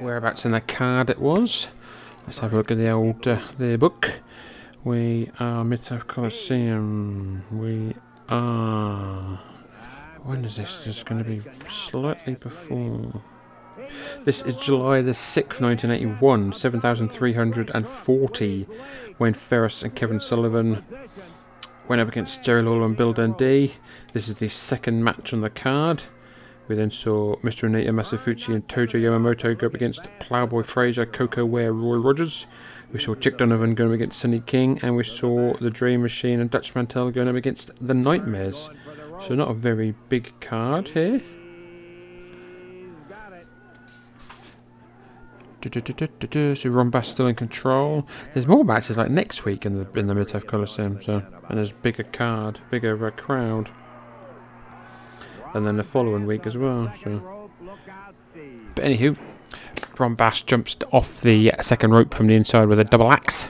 Whereabouts 0.00 0.44
in 0.44 0.52
the 0.52 0.60
card 0.60 1.10
it 1.10 1.18
was. 1.18 1.68
Let's 2.26 2.40
have 2.40 2.52
a 2.52 2.56
look 2.56 2.70
at 2.70 2.76
the 2.76 2.90
old 2.90 3.26
uh, 3.26 3.40
the 3.56 3.76
book. 3.76 4.20
We 4.84 5.30
are 5.40 5.64
Mid 5.64 5.82
South 5.82 6.06
Coliseum. 6.06 7.44
We 7.50 7.94
are. 8.28 9.40
When 10.22 10.44
is 10.44 10.56
this? 10.56 10.84
This 10.84 10.98
is 10.98 11.02
going 11.02 11.24
to 11.24 11.30
be 11.30 11.40
slightly 11.68 12.34
before. 12.34 13.22
This 14.24 14.42
is 14.42 14.56
July 14.56 15.00
the 15.00 15.12
6th, 15.12 15.60
1981, 15.60 16.52
7,340, 16.52 18.66
when 19.16 19.32
Ferris 19.32 19.82
and 19.82 19.94
Kevin 19.94 20.20
Sullivan 20.20 20.84
went 21.88 22.02
up 22.02 22.08
against 22.08 22.42
Jerry 22.42 22.62
Lawler 22.62 22.86
and 22.86 22.96
Bill 22.96 23.14
Dundee. 23.14 23.72
This 24.12 24.28
is 24.28 24.34
the 24.34 24.48
second 24.48 25.02
match 25.02 25.32
on 25.32 25.40
the 25.40 25.50
card. 25.50 26.02
We 26.66 26.74
then 26.74 26.90
saw 26.90 27.36
Mr. 27.36 27.68
Onita 27.68 27.88
Masafuchi 27.88 28.54
and 28.54 28.68
Tojo 28.68 29.00
Yamamoto 29.00 29.56
go 29.56 29.68
up 29.68 29.74
against 29.74 30.10
Plowboy 30.20 30.66
Frazier, 30.66 31.06
Koko 31.06 31.46
Ware, 31.46 31.72
Roy 31.72 31.96
Rogers. 31.96 32.46
We 32.90 32.98
saw 32.98 33.14
Chick 33.14 33.38
Donovan 33.38 33.74
going 33.74 33.90
up 33.90 33.94
against 33.96 34.18
Sonny 34.18 34.40
King, 34.40 34.80
and 34.82 34.96
we 34.96 35.04
saw 35.04 35.54
the 35.58 35.70
Dream 35.70 36.02
Machine 36.02 36.40
and 36.40 36.50
Dutch 36.50 36.74
Mantell 36.74 37.10
going 37.10 37.28
up 37.28 37.36
against 37.36 37.70
the 37.86 37.94
Nightmares. 37.94 38.70
So 39.20 39.34
not 39.34 39.50
a 39.50 39.54
very 39.54 39.94
big 40.08 40.32
card 40.40 40.88
here. 40.88 41.20
So 45.60 46.70
Ron 46.70 46.90
Bass 46.90 47.08
still 47.08 47.26
in 47.26 47.34
control. 47.34 48.06
There's 48.32 48.46
more 48.46 48.64
matches 48.64 48.96
like 48.96 49.10
next 49.10 49.44
week 49.44 49.66
in 49.66 49.78
the 49.78 49.98
in 49.98 50.06
the 50.06 50.14
Mid 50.14 50.30
South 50.30 50.46
Coliseum, 50.46 51.00
so 51.00 51.22
and 51.48 51.58
there's 51.58 51.72
bigger 51.72 52.04
card, 52.04 52.60
bigger 52.70 53.06
uh, 53.06 53.10
crowd, 53.10 53.70
and 55.54 55.66
then 55.66 55.76
the 55.76 55.82
following 55.82 56.26
week 56.26 56.46
as 56.46 56.56
well. 56.56 56.92
So, 57.02 57.50
but 58.76 58.84
anywho, 58.84 59.18
Ron 59.98 60.14
Bass 60.14 60.42
jumps 60.42 60.76
off 60.92 61.20
the 61.20 61.52
second 61.60 61.92
rope 61.92 62.14
from 62.14 62.28
the 62.28 62.34
inside 62.34 62.68
with 62.68 62.78
a 62.78 62.84
double 62.84 63.10
axe. 63.12 63.48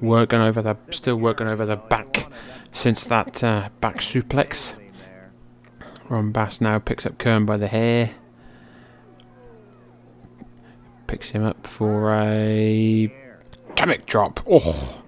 Working 0.00 0.40
over 0.40 0.62
the, 0.62 0.76
still 0.90 1.16
working 1.16 1.46
over 1.46 1.66
the 1.66 1.76
back 1.76 2.30
since 2.72 3.04
that 3.04 3.42
uh, 3.44 3.68
back 3.80 3.98
suplex. 3.98 4.74
Ron 6.08 6.32
Bass 6.32 6.60
now 6.60 6.78
picks 6.78 7.06
up 7.06 7.18
Kern 7.18 7.46
by 7.46 7.56
the 7.56 7.68
hair. 7.68 8.12
Picks 11.06 11.30
him 11.30 11.44
up 11.44 11.66
for 11.66 12.14
a 12.14 13.12
atomic 13.70 14.06
drop. 14.06 14.40
Oh, 14.48 15.02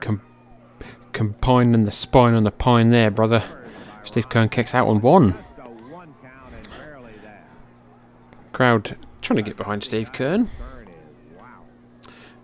Com- 0.00 0.22
combining 1.12 1.84
the 1.84 1.92
spine 1.92 2.34
on 2.34 2.44
the 2.44 2.50
pine 2.50 2.90
there, 2.90 3.10
brother. 3.10 3.42
Steve 4.02 4.28
Kern 4.28 4.48
kicks 4.48 4.74
out 4.74 4.88
on 4.88 5.00
one. 5.00 5.34
Crowd 8.52 8.96
trying 9.20 9.36
to 9.36 9.42
get 9.42 9.56
behind 9.56 9.84
Steve 9.84 10.12
Kern. 10.12 10.50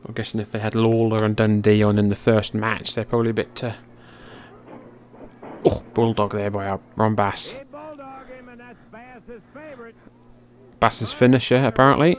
I'm 0.06 0.14
guessing 0.14 0.40
if 0.40 0.52
they 0.52 0.60
had 0.60 0.74
Lawler 0.74 1.24
and 1.24 1.34
Dundee 1.34 1.82
on 1.82 1.98
in 1.98 2.10
the 2.10 2.16
first 2.16 2.54
match, 2.54 2.94
they're 2.94 3.04
probably 3.04 3.30
a 3.30 3.34
bit. 3.34 3.64
Uh... 3.64 3.74
Oh, 5.64 5.82
Bulldog 5.94 6.32
there 6.32 6.50
by 6.50 6.78
Ron 6.94 7.16
Bass. 7.16 7.56
Bass's 10.78 11.12
finisher, 11.12 11.56
apparently. 11.56 12.14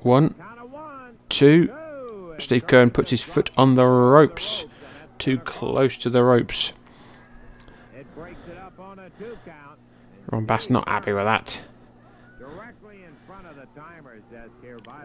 One, 0.00 0.34
two. 1.28 1.72
Steve 2.38 2.66
Kern 2.66 2.90
puts 2.90 3.10
his 3.10 3.22
foot 3.22 3.50
on 3.56 3.74
the 3.74 3.86
ropes. 3.86 4.66
Too 5.18 5.38
close 5.38 5.96
to 5.98 6.10
the 6.10 6.22
ropes. 6.22 6.72
Ron 10.30 10.46
Bass 10.46 10.70
not 10.70 10.88
happy 10.88 11.12
with 11.12 11.24
that. 11.24 11.62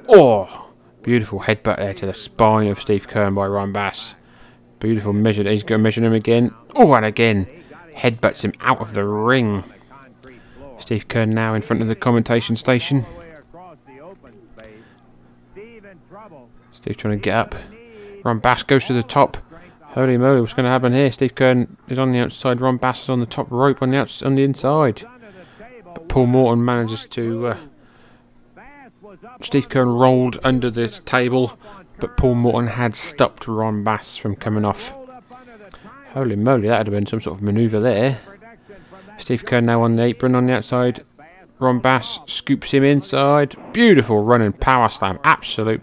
Oh, 0.10 0.70
beautiful 1.04 1.42
headbutt 1.42 1.78
there 1.78 1.94
to 1.94 2.06
the 2.06 2.14
spine 2.14 2.68
of 2.68 2.80
Steve 2.80 3.08
Kern 3.08 3.36
by 3.36 3.46
Ron 3.46 3.74
Bass. 3.74 4.16
Beautiful 4.80 5.12
measure. 5.12 5.44
He's 5.50 5.64
going 5.64 5.80
to 5.80 5.84
measure 5.84 6.04
him 6.04 6.14
again. 6.14 6.54
Oh, 6.76 6.94
and 6.94 7.06
again. 7.06 7.48
Headbutts 7.94 8.44
him 8.44 8.54
out 8.62 8.80
of 8.80 8.94
the 8.94 9.04
ring. 9.04 9.64
Steve 10.78 11.08
Kern 11.08 11.32
now 11.32 11.56
in 11.56 11.62
front 11.62 11.82
of 11.82 11.88
the 11.88 11.96
commentation 11.96 12.56
station. 12.56 13.06
Steve 16.72 16.96
trying 16.96 17.18
to 17.18 17.22
get 17.22 17.36
up. 17.36 17.56
Ron 18.24 18.40
Bass 18.40 18.64
goes 18.64 18.86
to 18.86 18.94
the 18.94 19.04
top. 19.04 19.38
Holy 19.82 20.18
moly, 20.18 20.40
what's 20.40 20.54
going 20.54 20.66
to 20.66 20.70
happen 20.70 20.94
here? 20.94 21.12
Steve 21.12 21.34
Kern 21.36 21.76
is 21.90 21.98
on 21.98 22.12
the 22.12 22.20
outside. 22.20 22.62
Ron 22.62 22.78
Bass 22.78 23.04
is 23.04 23.10
on 23.10 23.20
the 23.20 23.26
top 23.26 23.52
rope 23.52 23.82
on 23.82 23.90
the 23.90 23.98
outs- 23.98 24.22
on 24.22 24.36
the 24.36 24.44
inside. 24.44 25.04
But 25.84 26.08
Paul 26.08 26.28
Morton 26.28 26.64
manages 26.64 27.08
to. 27.08 27.48
Uh, 27.48 27.58
Steve 29.42 29.70
Kern 29.70 29.90
rolled 29.90 30.40
under 30.44 30.70
this 30.70 31.00
table, 31.00 31.58
but 32.00 32.18
Paul 32.18 32.36
Morton 32.36 32.68
had 32.68 32.96
stopped 32.96 33.48
Ron 33.48 33.84
Bass 33.84 34.18
from 34.18 34.36
coming 34.36 34.66
off. 34.66 34.94
Holy 36.14 36.36
moly, 36.36 36.68
that 36.68 36.80
would 36.80 36.88
have 36.88 36.94
been 36.94 37.06
some 37.06 37.22
sort 37.22 37.38
of 37.38 37.44
manoeuvre 37.44 37.80
there. 37.80 38.20
Steve 39.18 39.46
Kern 39.46 39.66
now 39.66 39.82
on 39.84 39.96
the 39.96 40.04
apron 40.04 40.36
on 40.36 40.48
the 40.48 40.54
outside. 40.54 41.04
Ron 41.60 41.80
Bass 41.80 42.20
scoops 42.28 42.72
him 42.72 42.84
inside. 42.84 43.56
Beautiful 43.74 44.24
running 44.24 44.54
power 44.54 44.90
slam. 44.90 45.20
Absolute 45.24 45.82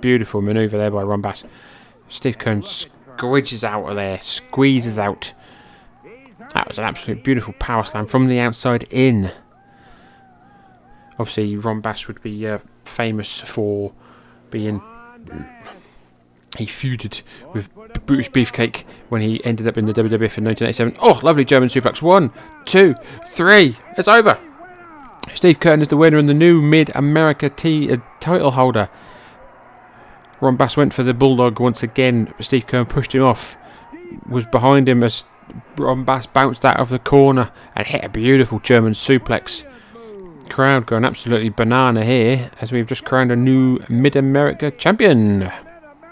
beautiful 0.00 0.40
manoeuvre 0.40 0.78
there 0.78 0.90
by 0.90 1.02
Ron 1.02 1.20
Bass. 1.20 1.44
Steve 2.08 2.38
Kern 2.38 2.62
squidges 2.62 3.64
out 3.64 3.88
of 3.88 3.96
there, 3.96 4.20
squeezes 4.20 4.98
out. 4.98 5.32
That 6.54 6.68
was 6.68 6.78
an 6.78 6.84
absolute 6.84 7.24
beautiful 7.24 7.52
power 7.54 7.84
slam 7.84 8.06
from 8.06 8.26
the 8.26 8.40
outside 8.40 8.84
in. 8.92 9.32
Obviously, 11.18 11.56
Ron 11.56 11.80
Bass 11.80 12.06
would 12.06 12.22
be 12.22 12.46
uh, 12.46 12.58
famous 12.88 13.40
for 13.40 13.92
being. 14.50 14.82
He 16.56 16.64
feuded 16.64 17.22
with 17.52 17.72
Brutus 18.06 18.28
Beefcake 18.28 18.84
when 19.10 19.20
he 19.20 19.44
ended 19.44 19.68
up 19.68 19.76
in 19.76 19.86
the 19.86 19.92
WWF 19.92 20.38
in 20.38 20.44
1987. 20.44 20.96
Oh, 21.00 21.20
lovely 21.22 21.44
German 21.44 21.68
suplex. 21.68 22.00
One, 22.00 22.32
two, 22.64 22.94
three. 23.26 23.76
It's 23.96 24.08
over. 24.08 24.38
Steve 25.34 25.60
Kern 25.60 25.82
is 25.82 25.88
the 25.88 25.96
winner 25.96 26.18
and 26.18 26.28
the 26.28 26.34
new 26.34 26.62
Mid 26.62 26.90
America 26.94 27.50
T 27.50 27.92
uh, 27.92 27.98
title 28.18 28.52
holder. 28.52 28.88
Ron 30.40 30.56
Bass 30.56 30.76
went 30.76 30.94
for 30.94 31.02
the 31.02 31.14
Bulldog 31.14 31.60
once 31.60 31.82
again. 31.82 32.32
But 32.36 32.46
Steve 32.46 32.66
Kern 32.66 32.86
pushed 32.86 33.14
him 33.14 33.22
off. 33.22 33.56
Was 34.28 34.46
behind 34.46 34.88
him 34.88 35.04
as 35.04 35.24
Ron 35.76 36.04
Bass 36.04 36.26
bounced 36.26 36.64
out 36.64 36.78
of 36.78 36.88
the 36.88 36.98
corner 36.98 37.50
and 37.74 37.86
hit 37.86 38.04
a 38.04 38.08
beautiful 38.08 38.58
German 38.58 38.94
suplex. 38.94 39.66
Crowd 40.48 40.86
going 40.86 41.04
absolutely 41.04 41.50
banana 41.50 42.04
here 42.04 42.50
as 42.60 42.72
we've 42.72 42.86
just 42.86 43.04
crowned 43.04 43.30
a 43.30 43.36
new 43.36 43.78
Mid 43.88 44.16
America 44.16 44.70
champion. 44.70 45.38
Mid 45.40 45.52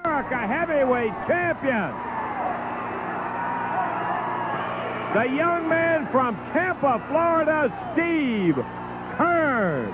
America 0.05 0.39
heavyweight 0.39 1.13
champion. 1.27 1.93
The 5.15 5.37
young 5.37 5.69
man 5.69 6.07
from 6.09 6.37
Tampa, 6.53 7.03
Florida, 7.09 7.73
Steve 7.93 8.57
Kern. 9.17 9.93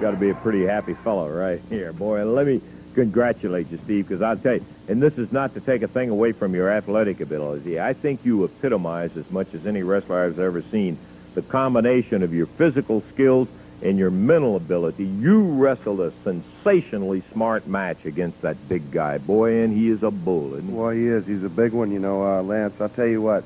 Got 0.00 0.12
to 0.12 0.16
be 0.16 0.30
a 0.30 0.34
pretty 0.36 0.64
happy 0.64 0.94
fellow 0.94 1.28
right 1.28 1.60
here, 1.68 1.92
boy. 1.92 2.24
Let 2.24 2.46
me 2.46 2.60
congratulate 2.94 3.70
you, 3.70 3.78
Steve, 3.84 4.08
because 4.08 4.22
I'll 4.22 4.36
tell 4.36 4.54
you, 4.54 4.64
and 4.88 5.02
this 5.02 5.18
is 5.18 5.32
not 5.32 5.54
to 5.54 5.60
take 5.60 5.82
a 5.82 5.88
thing 5.88 6.10
away 6.10 6.32
from 6.32 6.54
your 6.54 6.70
athletic 6.70 7.20
ability. 7.20 7.80
I 7.80 7.92
think 7.92 8.24
you 8.24 8.44
epitomize 8.44 9.16
as 9.16 9.30
much 9.30 9.52
as 9.54 9.66
any 9.66 9.82
wrestler 9.82 10.24
I've 10.24 10.38
ever 10.38 10.62
seen 10.62 10.96
the 11.38 11.48
combination 11.48 12.24
of 12.24 12.34
your 12.34 12.46
physical 12.46 13.00
skills 13.12 13.48
and 13.80 13.96
your 13.96 14.10
mental 14.10 14.56
ability, 14.56 15.04
you 15.04 15.40
wrestled 15.40 16.00
a 16.00 16.10
sensationally 16.24 17.22
smart 17.32 17.64
match 17.68 18.04
against 18.06 18.42
that 18.42 18.56
big 18.68 18.90
guy. 18.90 19.18
Boy, 19.18 19.62
and 19.62 19.72
he 19.72 19.88
is 19.88 20.02
a 20.02 20.10
bull, 20.10 20.54
isn't 20.54 20.66
he? 20.66 20.72
Well, 20.72 20.90
he 20.90 21.06
is. 21.06 21.28
He's 21.28 21.44
a 21.44 21.48
big 21.48 21.72
one, 21.72 21.92
you 21.92 22.00
know, 22.00 22.24
uh, 22.26 22.42
Lance. 22.42 22.80
I'll 22.80 22.88
tell 22.88 23.06
you 23.06 23.22
what. 23.22 23.44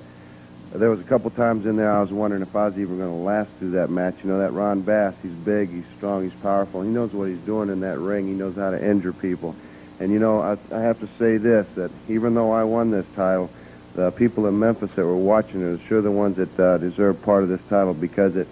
There 0.72 0.88
was 0.88 1.00
a 1.00 1.04
couple 1.04 1.28
times 1.28 1.66
in 1.66 1.76
there 1.76 1.92
I 1.92 2.00
was 2.00 2.10
wondering 2.10 2.40
if 2.40 2.56
I 2.56 2.64
was 2.64 2.78
even 2.78 2.96
going 2.96 3.10
to 3.10 3.14
last 3.14 3.50
through 3.58 3.72
that 3.72 3.90
match. 3.90 4.14
You 4.24 4.30
know, 4.30 4.38
that 4.38 4.54
Ron 4.54 4.80
Bass, 4.80 5.14
he's 5.22 5.32
big, 5.32 5.68
he's 5.68 5.84
strong, 5.98 6.22
he's 6.22 6.40
powerful. 6.40 6.80
He 6.80 6.88
knows 6.88 7.12
what 7.12 7.28
he's 7.28 7.40
doing 7.40 7.68
in 7.68 7.80
that 7.80 7.98
ring. 7.98 8.26
He 8.26 8.32
knows 8.32 8.56
how 8.56 8.70
to 8.70 8.82
injure 8.82 9.12
people. 9.12 9.54
And, 10.00 10.10
you 10.10 10.18
know, 10.18 10.40
I, 10.40 10.56
I 10.74 10.80
have 10.80 10.98
to 11.00 11.08
say 11.18 11.36
this, 11.36 11.66
that 11.74 11.90
even 12.08 12.32
though 12.32 12.52
I 12.52 12.64
won 12.64 12.90
this 12.90 13.04
title, 13.14 13.50
the 13.94 14.10
people 14.10 14.46
in 14.46 14.58
Memphis 14.58 14.90
that 14.92 15.04
were 15.04 15.16
watching 15.16 15.62
are 15.62 15.78
sure 15.86 16.00
the 16.00 16.10
ones 16.10 16.36
that 16.36 16.60
uh, 16.60 16.78
deserve 16.78 17.20
part 17.22 17.42
of 17.42 17.48
this 17.48 17.60
title 17.68 17.94
because 17.94 18.36
it, 18.36 18.48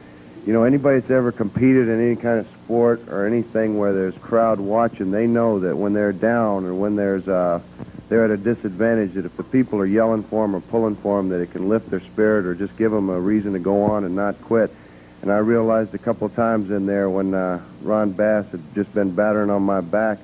you 0.47 0.53
know, 0.53 0.65
anybody 0.65 1.01
that's 1.01 1.11
ever 1.11 1.33
competed 1.33 1.89
in 1.89 2.01
any 2.01 2.17
kind 2.17 2.41
of 2.41 2.47
sport 2.65 3.09
or 3.09 3.27
anything 3.27 3.79
where 3.79 3.93
there's 3.93 4.17
crowd 4.19 4.61
watching, 4.61 5.11
they 5.11 5.27
know 5.27 5.61
that 5.61 5.77
when 5.77 5.93
they're 5.93 6.13
down 6.13 6.65
or 6.65 6.75
when 6.75 6.97
there's 6.97 7.27
uh, 7.29 7.61
they're 8.09 8.25
at 8.25 8.31
a 8.31 8.37
disadvantage, 8.37 9.15
that 9.15 9.25
if 9.25 9.37
the 9.37 9.45
people 9.45 9.79
are 9.79 9.87
yelling 9.87 10.25
for 10.25 10.45
them 10.45 10.57
or 10.57 10.61
pulling 10.61 10.97
for 10.97 11.19
them, 11.19 11.29
that 11.29 11.41
it 11.41 11.53
can 11.53 11.69
lift 11.69 11.91
their 11.91 12.01
spirit 12.01 12.45
or 12.45 12.55
just 12.55 12.77
give 12.77 12.91
them 12.91 13.09
a 13.09 13.21
reason 13.21 13.53
to 13.53 13.59
go 13.59 13.85
on 13.85 14.05
and 14.05 14.17
not 14.17 14.41
quit. 14.43 14.71
And 15.23 15.31
I 15.31 15.39
realized 15.39 15.95
a 15.95 15.99
couple 15.99 16.29
times 16.31 16.71
in 16.71 16.87
there 16.87 17.09
when 17.09 17.35
uh, 17.35 17.61
Ron 17.83 18.11
Bass 18.11 18.47
had 18.51 18.75
just 18.75 18.93
been 18.95 19.15
battering 19.15 19.51
on 19.51 19.63
my 19.63 19.81
back 19.81 20.19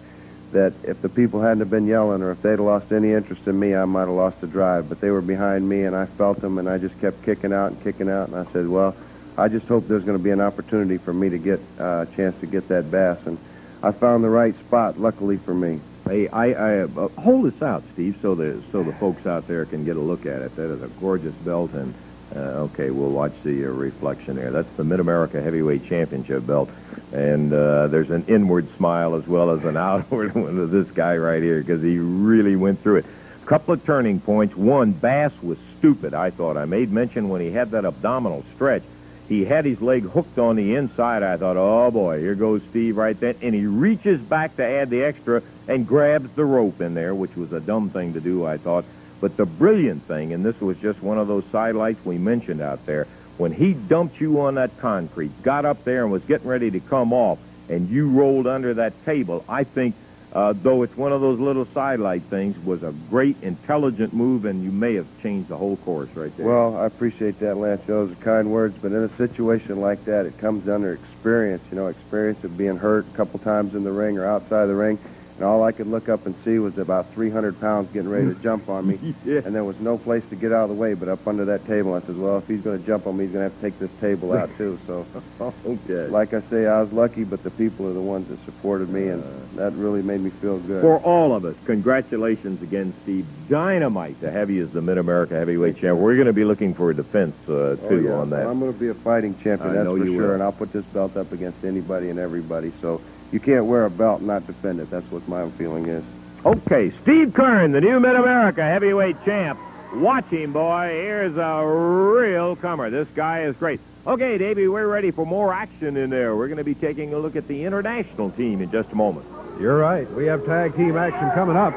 that 0.56 0.72
if 0.84 1.02
the 1.02 1.10
people 1.10 1.42
hadn't 1.42 1.58
have 1.58 1.68
been 1.68 1.86
yelling 1.86 2.22
or 2.22 2.30
if 2.30 2.40
they'd 2.40 2.58
lost 2.58 2.90
any 2.90 3.12
interest 3.12 3.46
in 3.46 3.60
me, 3.60 3.74
I 3.74 3.84
might 3.84 4.06
have 4.06 4.10
lost 4.10 4.40
the 4.40 4.46
drive. 4.46 4.88
But 4.88 5.02
they 5.02 5.10
were 5.10 5.20
behind 5.20 5.68
me, 5.68 5.84
and 5.84 5.94
I 5.94 6.06
felt 6.06 6.40
them, 6.40 6.56
and 6.56 6.66
I 6.66 6.78
just 6.78 6.98
kept 6.98 7.22
kicking 7.24 7.52
out 7.52 7.72
and 7.72 7.82
kicking 7.82 8.08
out. 8.08 8.28
And 8.28 8.36
I 8.36 8.50
said, 8.52 8.66
well, 8.66 8.96
I 9.36 9.48
just 9.48 9.68
hope 9.68 9.86
there's 9.86 10.04
going 10.04 10.16
to 10.16 10.24
be 10.24 10.30
an 10.30 10.40
opportunity 10.40 10.96
for 10.96 11.12
me 11.12 11.28
to 11.28 11.38
get 11.38 11.60
uh, 11.78 12.06
a 12.08 12.16
chance 12.16 12.40
to 12.40 12.46
get 12.46 12.68
that 12.68 12.90
bass. 12.90 13.26
And 13.26 13.36
I 13.82 13.92
found 13.92 14.24
the 14.24 14.30
right 14.30 14.58
spot, 14.58 14.98
luckily 14.98 15.36
for 15.36 15.54
me. 15.54 15.78
Hey, 16.08 16.28
I, 16.28 16.52
I 16.52 16.78
uh, 16.84 17.08
hold 17.08 17.44
this 17.44 17.60
out, 17.60 17.82
Steve, 17.92 18.16
so 18.22 18.34
the 18.34 18.62
so 18.72 18.82
the 18.82 18.92
folks 18.92 19.26
out 19.26 19.46
there 19.46 19.66
can 19.66 19.84
get 19.84 19.96
a 19.96 20.00
look 20.00 20.24
at 20.24 20.40
it. 20.40 20.56
That 20.56 20.70
is 20.70 20.82
a 20.82 20.88
gorgeous 21.00 21.34
belt, 21.34 21.74
and 21.74 21.92
uh, 22.34 22.68
okay, 22.70 22.90
we'll 22.90 23.10
watch 23.10 23.32
the 23.42 23.66
uh, 23.66 23.70
reflection 23.70 24.36
there. 24.36 24.52
That's 24.52 24.70
the 24.76 24.84
Mid 24.84 25.00
America 25.00 25.42
Heavyweight 25.42 25.84
Championship 25.84 26.46
belt, 26.46 26.70
and 27.16 27.50
uh, 27.50 27.86
there's 27.86 28.10
an 28.10 28.26
inward 28.28 28.68
smile 28.76 29.14
as 29.14 29.26
well 29.26 29.50
as 29.50 29.64
an 29.64 29.76
outward 29.76 30.34
one 30.34 30.58
of 30.58 30.70
this 30.70 30.90
guy 30.90 31.16
right 31.16 31.42
here 31.42 31.60
because 31.60 31.82
he 31.82 31.98
really 31.98 32.56
went 32.56 32.78
through 32.80 32.96
it. 32.96 33.06
A 33.42 33.46
couple 33.46 33.72
of 33.72 33.84
turning 33.84 34.20
points. 34.20 34.54
One, 34.54 34.92
Bass 34.92 35.32
was 35.42 35.56
stupid. 35.78 36.12
I 36.12 36.30
thought 36.30 36.58
I 36.58 36.66
made 36.66 36.92
mention 36.92 37.30
when 37.30 37.40
he 37.40 37.50
had 37.50 37.70
that 37.70 37.86
abdominal 37.86 38.44
stretch. 38.54 38.82
He 39.28 39.44
had 39.44 39.64
his 39.64 39.80
leg 39.80 40.04
hooked 40.04 40.38
on 40.38 40.56
the 40.56 40.74
inside. 40.74 41.22
I 41.22 41.36
thought, 41.38 41.56
oh 41.56 41.90
boy, 41.90 42.20
here 42.20 42.34
goes 42.34 42.62
Steve 42.70 42.96
right 42.98 43.18
then. 43.18 43.34
And 43.40 43.54
he 43.54 43.66
reaches 43.66 44.20
back 44.20 44.56
to 44.56 44.64
add 44.64 44.90
the 44.90 45.02
extra 45.02 45.42
and 45.66 45.86
grabs 45.86 46.30
the 46.36 46.44
rope 46.44 46.80
in 46.80 46.94
there, 46.94 47.14
which 47.14 47.34
was 47.34 47.52
a 47.52 47.60
dumb 47.60 47.88
thing 47.88 48.12
to 48.12 48.20
do, 48.20 48.44
I 48.44 48.58
thought. 48.58 48.84
But 49.20 49.38
the 49.38 49.46
brilliant 49.46 50.02
thing, 50.02 50.34
and 50.34 50.44
this 50.44 50.60
was 50.60 50.76
just 50.78 51.02
one 51.02 51.18
of 51.18 51.28
those 51.28 51.46
sidelights 51.46 52.04
we 52.04 52.18
mentioned 52.18 52.60
out 52.60 52.84
there, 52.84 53.06
when 53.36 53.52
he 53.52 53.74
dumped 53.74 54.20
you 54.20 54.40
on 54.40 54.54
that 54.54 54.78
concrete, 54.78 55.42
got 55.42 55.64
up 55.64 55.84
there 55.84 56.02
and 56.02 56.12
was 56.12 56.22
getting 56.24 56.46
ready 56.46 56.70
to 56.70 56.80
come 56.80 57.12
off, 57.12 57.38
and 57.68 57.88
you 57.88 58.08
rolled 58.08 58.46
under 58.46 58.74
that 58.74 59.04
table, 59.04 59.44
I 59.48 59.64
think, 59.64 59.96
uh, 60.32 60.54
though 60.62 60.82
it's 60.82 60.96
one 60.96 61.12
of 61.12 61.20
those 61.20 61.38
little 61.40 61.66
sidelight 61.72 62.28
things, 62.28 62.58
was 62.58 62.82
a 62.82 62.92
great, 62.92 63.36
intelligent 63.42 64.12
move, 64.12 64.44
and 64.44 64.62
you 64.62 64.72
may 64.72 64.94
have 64.94 65.06
changed 65.22 65.48
the 65.48 65.56
whole 65.56 65.76
course 65.76 66.10
right 66.14 66.36
there. 66.36 66.46
Well, 66.46 66.76
I 66.76 66.86
appreciate 66.86 67.38
that, 67.40 67.56
Lance. 67.56 67.82
Those 67.86 68.12
are 68.12 68.16
kind 68.16 68.50
words, 68.50 68.76
but 68.80 68.92
in 68.92 69.04
a 69.04 69.16
situation 69.16 69.80
like 69.80 70.04
that, 70.04 70.26
it 70.26 70.36
comes 70.38 70.68
under 70.68 70.92
experience. 70.92 71.64
You 71.70 71.76
know, 71.76 71.86
experience 71.86 72.42
of 72.44 72.56
being 72.56 72.76
hurt 72.76 73.08
a 73.08 73.16
couple 73.16 73.38
times 73.40 73.74
in 73.74 73.84
the 73.84 73.92
ring 73.92 74.18
or 74.18 74.26
outside 74.26 74.66
the 74.66 74.74
ring. 74.74 74.98
And 75.36 75.44
all 75.44 75.62
I 75.64 75.72
could 75.72 75.86
look 75.86 76.08
up 76.08 76.24
and 76.24 76.34
see 76.44 76.58
was 76.58 76.78
about 76.78 77.12
300 77.12 77.60
pounds 77.60 77.92
getting 77.92 78.08
ready 78.08 78.28
to 78.28 78.34
jump 78.42 78.70
on 78.70 78.86
me. 78.86 79.14
Yeah. 79.24 79.40
And 79.44 79.54
there 79.54 79.64
was 79.64 79.78
no 79.80 79.98
place 79.98 80.24
to 80.30 80.36
get 80.36 80.50
out 80.50 80.62
of 80.64 80.68
the 80.70 80.74
way 80.74 80.94
but 80.94 81.08
up 81.10 81.26
under 81.28 81.44
that 81.46 81.66
table. 81.66 81.92
I 81.94 82.00
said, 82.00 82.16
well, 82.16 82.38
if 82.38 82.48
he's 82.48 82.62
going 82.62 82.80
to 82.80 82.86
jump 82.86 83.06
on 83.06 83.18
me, 83.18 83.24
he's 83.24 83.32
going 83.34 83.44
to 83.46 83.50
have 83.52 83.60
to 83.60 83.60
take 83.70 83.78
this 83.78 83.90
table 84.00 84.32
out, 84.32 84.48
too. 84.56 84.78
So, 84.86 85.04
okay. 85.66 86.06
like 86.08 86.32
I 86.32 86.40
say, 86.42 86.66
I 86.66 86.80
was 86.80 86.90
lucky, 86.92 87.24
but 87.24 87.42
the 87.42 87.50
people 87.50 87.86
are 87.86 87.92
the 87.92 88.00
ones 88.00 88.28
that 88.28 88.42
supported 88.46 88.88
me, 88.88 89.08
and 89.08 89.22
that 89.56 89.74
really 89.74 90.00
made 90.00 90.20
me 90.20 90.30
feel 90.30 90.58
good. 90.58 90.80
For 90.80 90.98
all 91.00 91.34
of 91.34 91.44
us, 91.44 91.56
congratulations 91.66 92.62
again, 92.62 92.94
Steve. 93.02 93.26
Dynamite 93.50 94.18
to 94.20 94.30
have 94.30 94.50
you 94.50 94.64
as 94.64 94.72
the 94.72 94.80
Mid-America 94.80 95.34
Heavyweight 95.34 95.74
Champion. 95.80 95.98
We're 95.98 96.14
going 96.14 96.26
to 96.28 96.32
be 96.32 96.44
looking 96.44 96.72
for 96.72 96.90
a 96.90 96.94
defense, 96.94 97.36
uh, 97.46 97.76
Oh, 97.82 97.88
too, 97.90 98.04
yeah. 98.04 98.12
on 98.14 98.30
that. 98.30 98.40
Well, 98.40 98.50
I'm 98.52 98.58
going 98.60 98.72
to 98.72 98.78
be 98.80 98.88
a 98.88 98.94
fighting 98.94 99.34
champion, 99.38 99.70
I 99.70 99.84
that's 99.84 99.88
for 99.88 99.98
sure. 100.06 100.16
will. 100.16 100.30
And 100.32 100.42
I'll 100.42 100.50
put 100.52 100.72
this 100.72 100.84
belt 100.86 101.14
up 101.18 101.30
against 101.32 101.62
anybody 101.62 102.08
and 102.08 102.18
everybody. 102.18 102.72
So 102.80 103.02
you 103.32 103.40
can't 103.40 103.66
wear 103.66 103.84
a 103.84 103.90
belt 103.90 104.18
and 104.18 104.28
not 104.28 104.46
defend 104.46 104.80
it. 104.80 104.90
That's 104.90 105.10
what 105.10 105.26
my 105.28 105.48
feeling 105.50 105.86
is. 105.86 106.04
Okay, 106.44 106.90
Steve 107.02 107.28
Keirn, 107.30 107.72
the 107.72 107.80
new 107.80 107.98
Mid-America 107.98 108.62
Heavyweight 108.62 109.16
Champ. 109.24 109.58
Watch 109.94 110.26
him, 110.26 110.52
boy. 110.52 110.88
Here's 110.90 111.36
a 111.36 111.64
real 111.66 112.56
comer. 112.56 112.90
This 112.90 113.08
guy 113.08 113.42
is 113.42 113.56
great. 113.56 113.80
Okay, 114.06 114.38
Davey, 114.38 114.68
we're 114.68 114.86
ready 114.86 115.10
for 115.10 115.26
more 115.26 115.52
action 115.52 115.96
in 115.96 116.10
there. 116.10 116.36
We're 116.36 116.46
going 116.46 116.58
to 116.58 116.64
be 116.64 116.74
taking 116.74 117.14
a 117.14 117.18
look 117.18 117.34
at 117.34 117.48
the 117.48 117.64
international 117.64 118.30
team 118.30 118.62
in 118.62 118.70
just 118.70 118.92
a 118.92 118.94
moment. 118.94 119.26
You're 119.60 119.78
right. 119.78 120.08
We 120.12 120.26
have 120.26 120.44
tag 120.44 120.76
team 120.76 120.96
action 120.96 121.30
coming 121.30 121.56
up. 121.56 121.74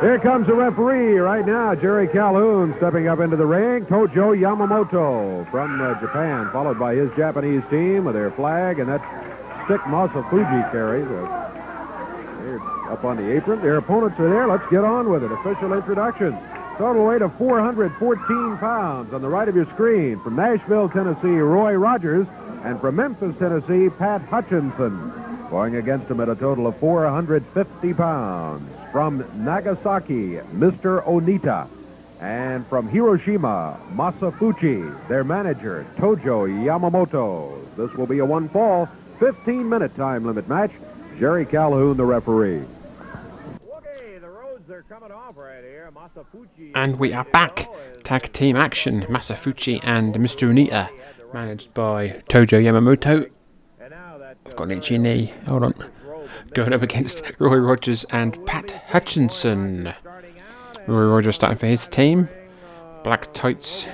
Here 0.00 0.18
comes 0.18 0.46
the 0.46 0.54
referee 0.54 1.18
right 1.18 1.46
now, 1.46 1.74
Jerry 1.74 2.08
Calhoun, 2.08 2.74
stepping 2.78 3.06
up 3.06 3.20
into 3.20 3.36
the 3.36 3.44
ring. 3.44 3.84
Tojo 3.84 4.34
Yamamoto 4.34 5.48
from 5.50 5.80
uh, 5.80 6.00
Japan, 6.00 6.48
followed 6.50 6.78
by 6.78 6.94
his 6.94 7.14
Japanese 7.14 7.62
team 7.68 8.04
with 8.06 8.14
their 8.14 8.30
flag, 8.30 8.78
and 8.78 8.88
that 8.88 9.02
stick 9.64 9.80
Masa 9.82 10.22
Fuchi 10.28 10.70
carries. 10.72 11.06
Uh, 11.06 11.40
up 12.90 13.04
on 13.04 13.16
the 13.16 13.36
apron. 13.36 13.60
Their 13.62 13.76
opponents 13.76 14.18
are 14.18 14.28
there. 14.28 14.46
Let's 14.46 14.68
get 14.68 14.84
on 14.84 15.08
with 15.08 15.22
it. 15.22 15.30
Official 15.30 15.72
introduction. 15.72 16.36
Total 16.76 17.04
weight 17.04 17.22
of 17.22 17.32
414 17.34 18.58
pounds 18.58 19.12
on 19.12 19.22
the 19.22 19.28
right 19.28 19.48
of 19.48 19.54
your 19.54 19.66
screen. 19.66 20.18
From 20.18 20.36
Nashville, 20.36 20.88
Tennessee, 20.88 21.38
Roy 21.38 21.74
Rogers. 21.74 22.26
And 22.64 22.80
from 22.80 22.96
Memphis, 22.96 23.38
Tennessee, 23.38 23.88
Pat 23.90 24.22
Hutchinson. 24.22 25.12
Going 25.50 25.76
against 25.76 26.10
him 26.10 26.20
at 26.20 26.28
a 26.28 26.34
total 26.34 26.66
of 26.66 26.76
450 26.78 27.94
pounds. 27.94 28.68
From 28.92 29.24
Nagasaki, 29.44 30.38
Mr. 30.52 31.04
Onita. 31.04 31.68
And 32.20 32.66
from 32.66 32.88
Hiroshima, 32.88 33.78
Masafuchi, 33.92 35.08
their 35.08 35.24
manager, 35.24 35.86
Tojo 35.96 36.46
Yamamoto. 36.46 37.56
This 37.76 37.94
will 37.94 38.06
be 38.06 38.18
a 38.18 38.26
one 38.26 38.48
fall, 38.50 38.90
15 39.20 39.68
minute 39.68 39.94
time 39.96 40.24
limit 40.24 40.48
match. 40.48 40.70
Jerry 41.18 41.44
Calhoun, 41.44 41.94
the 41.98 42.04
referee. 42.04 42.64
Okay, 43.76 44.16
the 44.18 44.30
roads 44.30 44.70
are 44.70 44.82
coming 44.88 45.12
off 45.12 45.36
right 45.36 45.62
here. 45.62 45.92
Masafuchi. 45.94 46.72
And 46.74 46.98
we 46.98 47.12
are 47.12 47.26
back. 47.26 47.68
Tag 48.02 48.32
team 48.32 48.56
action. 48.56 49.02
Masafuchi 49.02 49.78
and 49.82 50.14
Mr. 50.14 50.48
Onita, 50.48 50.88
managed 51.34 51.74
by 51.74 52.22
Tojo 52.30 52.64
Yamamoto. 52.64 53.30
I've 54.46 54.56
got 54.56 54.64
an 54.64 54.78
itchy 54.78 54.96
knee. 54.96 55.34
Hold 55.46 55.64
on. 55.64 55.74
Going 56.54 56.72
up 56.72 56.80
against 56.80 57.22
Roy 57.38 57.56
Rogers 57.58 58.04
and 58.04 58.44
Pat 58.46 58.70
Hutchinson. 58.88 59.92
Roy 60.86 61.04
Rogers 61.04 61.34
starting 61.34 61.58
for 61.58 61.66
his 61.66 61.86
team. 61.88 62.30
Black 63.04 63.30
tights, 63.34 63.84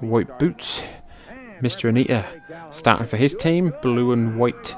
white 0.00 0.38
boots. 0.38 0.82
Mr. 1.60 1.90
Onita 1.90 2.24
starting 2.72 3.06
for 3.06 3.16
his 3.16 3.34
team. 3.34 3.72
Blue 3.82 4.12
and 4.12 4.38
white 4.38 4.76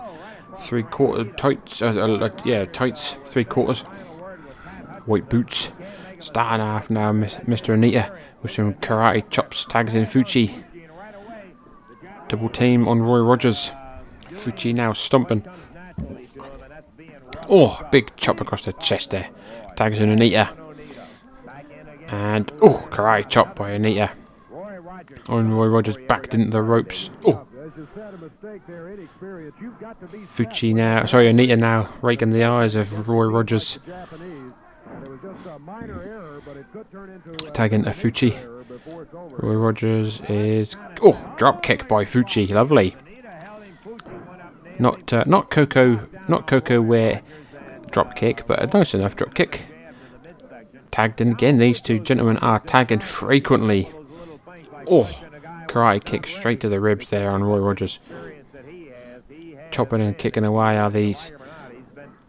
three 0.59 0.83
quarter 0.83 1.25
tights. 1.25 1.83
Uh, 1.83 1.89
uh, 1.89 2.31
yeah, 2.45 2.65
tights, 2.67 3.17
three 3.27 3.45
quarters. 3.45 3.83
White 5.07 5.29
boots. 5.29 5.73
Starting 6.19 6.65
off 6.67 6.89
now, 6.89 7.13
Mr. 7.13 7.75
Onita 7.75 8.17
with 8.43 8.51
some 8.51 8.75
karate 8.75 9.29
chops, 9.31 9.65
tags 9.67 9.95
in 9.95 10.07
Fuchi. 10.07 10.63
Double 12.29 12.49
team 12.49 12.89
on 12.89 13.03
Roy 13.03 13.19
Rogers. 13.19 13.71
Fuchi 14.31 14.75
now 14.75 14.93
stomping. 14.93 15.45
Oh, 17.49 17.81
big 17.93 18.15
chop 18.17 18.41
across 18.41 18.65
the 18.65 18.73
chest 18.75 19.11
there. 19.11 19.29
Tags 19.77 20.01
in 20.01 20.17
Onita. 20.17 20.51
And, 22.09 22.51
oh, 22.63 22.87
karate 22.91 23.29
chop 23.29 23.57
by 23.57 23.73
Onita. 23.73 24.11
On 25.29 25.53
Roy 25.53 25.67
Rogers 25.67 25.97
backed 26.09 26.35
into 26.35 26.51
the 26.51 26.63
ropes. 26.63 27.11
Oh, 27.25 27.47
Fuchi 30.35 30.75
now, 30.75 31.05
sorry, 31.05 31.27
Onita 31.27 31.59
now 31.59 31.89
raking 32.01 32.31
the 32.31 32.45
eyes 32.45 32.77
of 32.77 33.09
Roy 33.09 33.27
Rogers. 33.27 33.79
Tag 37.53 37.73
into 37.73 37.91
Fuchi. 37.91 38.37
Roy 39.43 39.55
Rogers 39.55 40.21
is 40.29 40.77
oh 41.03 41.35
drop 41.37 41.63
kick 41.63 41.89
by 41.89 42.05
Fuchi, 42.05 42.51
lovely. 42.53 42.97
Not 44.79 45.13
uh, 45.13 45.25
not 45.27 45.51
Koko, 45.51 46.07
not 46.29 46.47
Koko 46.47 46.81
Ware 46.81 47.23
drop 47.91 48.15
kick, 48.15 48.47
but 48.47 48.63
a 48.63 48.67
nice 48.67 48.95
enough 48.95 49.17
drop 49.17 49.35
kick. 49.35 49.67
Tagged 50.91 51.21
in 51.21 51.33
again. 51.33 51.59
These 51.59 51.81
two 51.81 51.99
gentlemen 51.99 52.37
are 52.39 52.61
tagging 52.61 53.01
frequently. 53.01 53.89
Oh, 54.89 55.11
karate 55.67 56.05
kick 56.05 56.27
straight 56.27 56.61
to 56.61 56.69
the 56.69 56.81
ribs 56.81 57.09
there 57.11 57.31
on 57.31 57.43
Roy 57.43 57.59
Rogers. 57.59 57.99
chopping 59.71 60.01
and 60.01 60.17
kicking 60.17 60.45
away 60.45 60.79
are 60.79 60.91
these 60.91 61.33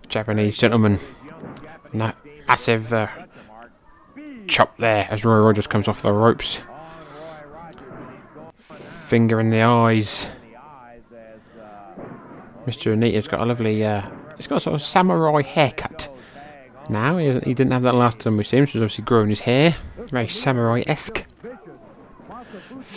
Japanese 0.09 0.57
gentlemen. 0.57 0.99
Na- 1.93 2.13
massive 2.47 2.91
uh, 2.93 3.07
chop 4.47 4.77
there 4.77 5.07
as 5.09 5.23
Roy 5.23 5.37
Rogers 5.37 5.67
comes 5.67 5.87
off 5.87 6.01
the 6.01 6.11
ropes. 6.11 6.61
Finger 9.07 9.39
in 9.39 9.49
the 9.49 9.61
eyes. 9.61 10.29
Mr. 12.65 12.93
Onita's 12.93 13.29
got 13.29 13.39
a 13.39 13.45
lovely, 13.45 13.83
uh, 13.85 14.01
he's 14.35 14.47
got 14.47 14.57
a 14.57 14.59
sort 14.59 14.75
of 14.75 14.81
samurai 14.81 15.41
haircut. 15.41 16.09
Now, 16.89 17.17
he, 17.17 17.31
he 17.39 17.53
didn't 17.53 17.71
have 17.71 17.83
that 17.83 17.95
last 17.95 18.19
time 18.19 18.35
we 18.35 18.43
see 18.43 18.57
him, 18.57 18.65
so 18.65 18.73
he's 18.73 18.81
obviously 18.81 19.05
growing 19.05 19.29
his 19.29 19.41
hair. 19.41 19.75
Very 20.09 20.27
samurai-esque. 20.27 21.25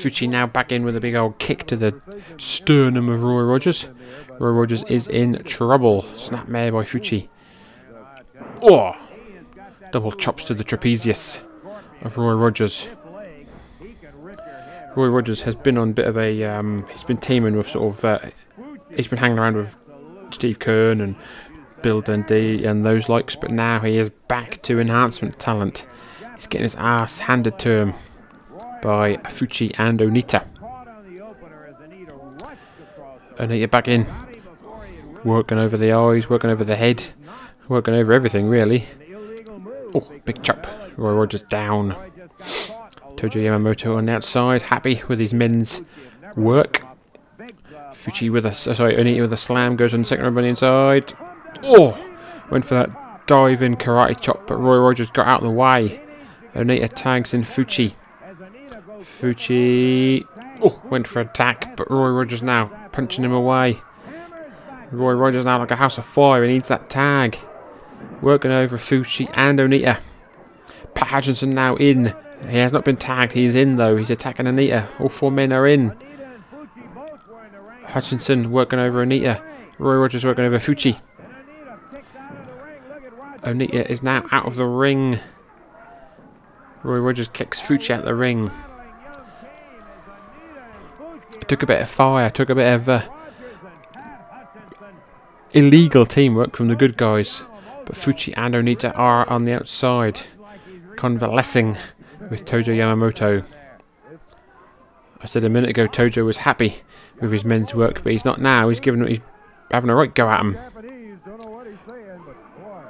Fuchi 0.04 0.28
now 0.28 0.46
back 0.46 0.72
in 0.72 0.84
with 0.84 0.96
a 0.96 1.00
big 1.00 1.14
old 1.14 1.38
kick 1.38 1.66
to 1.66 1.76
the 1.76 2.00
sternum 2.38 3.08
of 3.08 3.22
Roy 3.22 3.42
Rogers. 3.42 3.88
Roy 4.38 4.50
Rogers 4.50 4.82
is 4.84 5.06
in 5.08 5.42
trouble. 5.44 6.02
Snap 6.16 6.46
Snapmare 6.46 6.72
by 6.72 6.84
Fuchi. 6.84 7.28
Oh! 8.62 8.96
Double 9.92 10.12
chops 10.12 10.44
to 10.44 10.54
the 10.54 10.64
trapezius 10.64 11.42
of 12.02 12.16
Roy 12.16 12.32
Rogers. 12.32 12.88
Roy 14.96 15.06
Rogers 15.06 15.42
has 15.42 15.54
been 15.54 15.78
on 15.78 15.90
a 15.90 15.92
bit 15.92 16.06
of 16.06 16.16
a. 16.16 16.44
Um, 16.44 16.86
he's 16.92 17.04
been 17.04 17.18
teaming 17.18 17.56
with 17.56 17.68
sort 17.68 17.94
of. 17.94 18.04
Uh, 18.04 18.18
he's 18.94 19.08
been 19.08 19.18
hanging 19.18 19.38
around 19.38 19.56
with 19.56 19.76
Steve 20.30 20.58
Keirn 20.58 21.02
and 21.02 21.14
Bill 21.82 22.00
Dundee 22.00 22.64
and 22.64 22.84
those 22.84 23.08
likes, 23.08 23.36
but 23.36 23.50
now 23.50 23.80
he 23.80 23.98
is 23.98 24.10
back 24.28 24.62
to 24.62 24.80
enhancement 24.80 25.38
talent. 25.38 25.86
He's 26.34 26.46
getting 26.46 26.64
his 26.64 26.76
ass 26.76 27.20
handed 27.20 27.58
to 27.60 27.70
him 27.70 27.94
by 28.82 29.16
Fuchi 29.16 29.74
and 29.78 30.00
Onita. 30.00 30.44
Onita 33.36 33.70
back 33.70 33.88
in. 33.88 34.06
Working 35.24 35.58
over 35.58 35.76
the 35.76 35.92
eyes, 35.92 36.30
working 36.30 36.50
over 36.50 36.64
the 36.64 36.76
head, 36.76 37.06
working 37.68 37.94
over 37.94 38.12
everything 38.12 38.48
really. 38.48 38.86
Oh, 39.94 40.10
big 40.24 40.42
chop. 40.42 40.66
Roy 40.96 41.12
Rogers 41.12 41.42
down. 41.44 41.94
Tojo 43.16 43.42
Yamamoto 43.42 43.96
on 43.96 44.06
the 44.06 44.12
outside, 44.12 44.62
happy 44.62 45.02
with 45.08 45.18
his 45.18 45.34
men's 45.34 45.82
work. 46.36 46.82
Fuchi 47.92 48.30
with 48.30 48.46
a 48.46 48.48
uh, 48.48 48.52
sorry, 48.52 48.94
Onita 48.96 49.20
with 49.20 49.32
a 49.32 49.36
slam 49.36 49.76
goes 49.76 49.92
on 49.92 50.00
the 50.00 50.06
second 50.06 50.24
rope 50.24 50.36
on 50.36 50.42
the 50.42 50.48
inside. 50.48 51.12
Oh, 51.62 51.98
went 52.50 52.64
for 52.64 52.76
that 52.76 53.26
diving 53.26 53.76
karate 53.76 54.18
chop, 54.18 54.46
but 54.46 54.56
Roy 54.56 54.78
Rogers 54.78 55.10
got 55.10 55.26
out 55.26 55.40
of 55.40 55.44
the 55.44 55.50
way. 55.50 56.00
Onita 56.54 56.90
tags 56.94 57.34
in 57.34 57.42
Fuchi. 57.42 57.94
Fuchi 59.20 60.26
oh, 60.62 60.80
went 60.88 61.06
for 61.06 61.20
attack, 61.20 61.76
but 61.76 61.90
Roy 61.90 62.08
Rogers 62.08 62.42
now 62.42 62.66
punching 62.92 63.22
him 63.22 63.32
away. 63.32 63.78
Roy 64.90 65.12
Rogers 65.12 65.44
now 65.44 65.58
like 65.58 65.70
a 65.70 65.76
house 65.76 65.98
of 65.98 66.06
fire. 66.06 66.42
He 66.44 66.52
needs 66.54 66.68
that 66.68 66.88
tag. 66.88 67.38
Working 68.22 68.50
over 68.50 68.78
Fuchi 68.78 69.30
and 69.34 69.58
Onita. 69.58 70.00
Pat 70.94 71.08
Hutchinson 71.08 71.50
now 71.50 71.76
in. 71.76 72.14
He 72.48 72.56
has 72.56 72.72
not 72.72 72.84
been 72.84 72.96
tagged. 72.96 73.34
He's 73.34 73.54
in 73.54 73.76
though. 73.76 73.96
He's 73.96 74.10
attacking 74.10 74.46
Onita. 74.46 74.88
All 74.98 75.10
four 75.10 75.30
men 75.30 75.52
are 75.52 75.66
in. 75.66 75.94
Hutchinson 77.84 78.50
working 78.50 78.78
over 78.78 79.04
Onita. 79.04 79.42
Roy 79.78 79.96
Rogers 79.96 80.24
working 80.24 80.44
over 80.44 80.58
Fuchi. 80.58 80.98
Onita 83.42 83.86
is 83.88 84.02
now 84.02 84.26
out 84.32 84.46
of 84.46 84.56
the 84.56 84.66
ring. 84.66 85.20
Roy 86.82 86.98
Rogers 86.98 87.28
kicks 87.28 87.60
Fuchi 87.60 87.90
out 87.90 88.04
the 88.04 88.14
ring. 88.14 88.50
Took 91.50 91.64
a 91.64 91.66
bit 91.66 91.82
of 91.82 91.88
fire, 91.88 92.30
took 92.30 92.48
a 92.48 92.54
bit 92.54 92.72
of 92.72 92.88
uh, 92.88 93.08
illegal 95.50 96.06
teamwork 96.06 96.54
from 96.54 96.68
the 96.68 96.76
good 96.76 96.96
guys. 96.96 97.42
But 97.84 97.96
Fuchi 97.96 98.32
and 98.36 98.54
Onita 98.54 98.96
are 98.96 99.28
on 99.28 99.46
the 99.46 99.54
outside, 99.54 100.20
convalescing 100.94 101.76
with 102.30 102.44
Tojo 102.44 102.66
Yamamoto. 102.66 103.44
I 105.20 105.26
said 105.26 105.42
a 105.42 105.48
minute 105.48 105.70
ago 105.70 105.88
Tojo 105.88 106.24
was 106.24 106.36
happy 106.36 106.82
with 107.20 107.32
his 107.32 107.44
men's 107.44 107.74
work, 107.74 108.04
but 108.04 108.12
he's 108.12 108.24
not 108.24 108.40
now. 108.40 108.68
He's 108.68 108.78
giving 108.78 109.04
he's 109.08 109.18
having 109.72 109.90
a 109.90 109.96
right 109.96 110.14
go 110.14 110.28
at 110.28 110.38
him. 110.38 110.56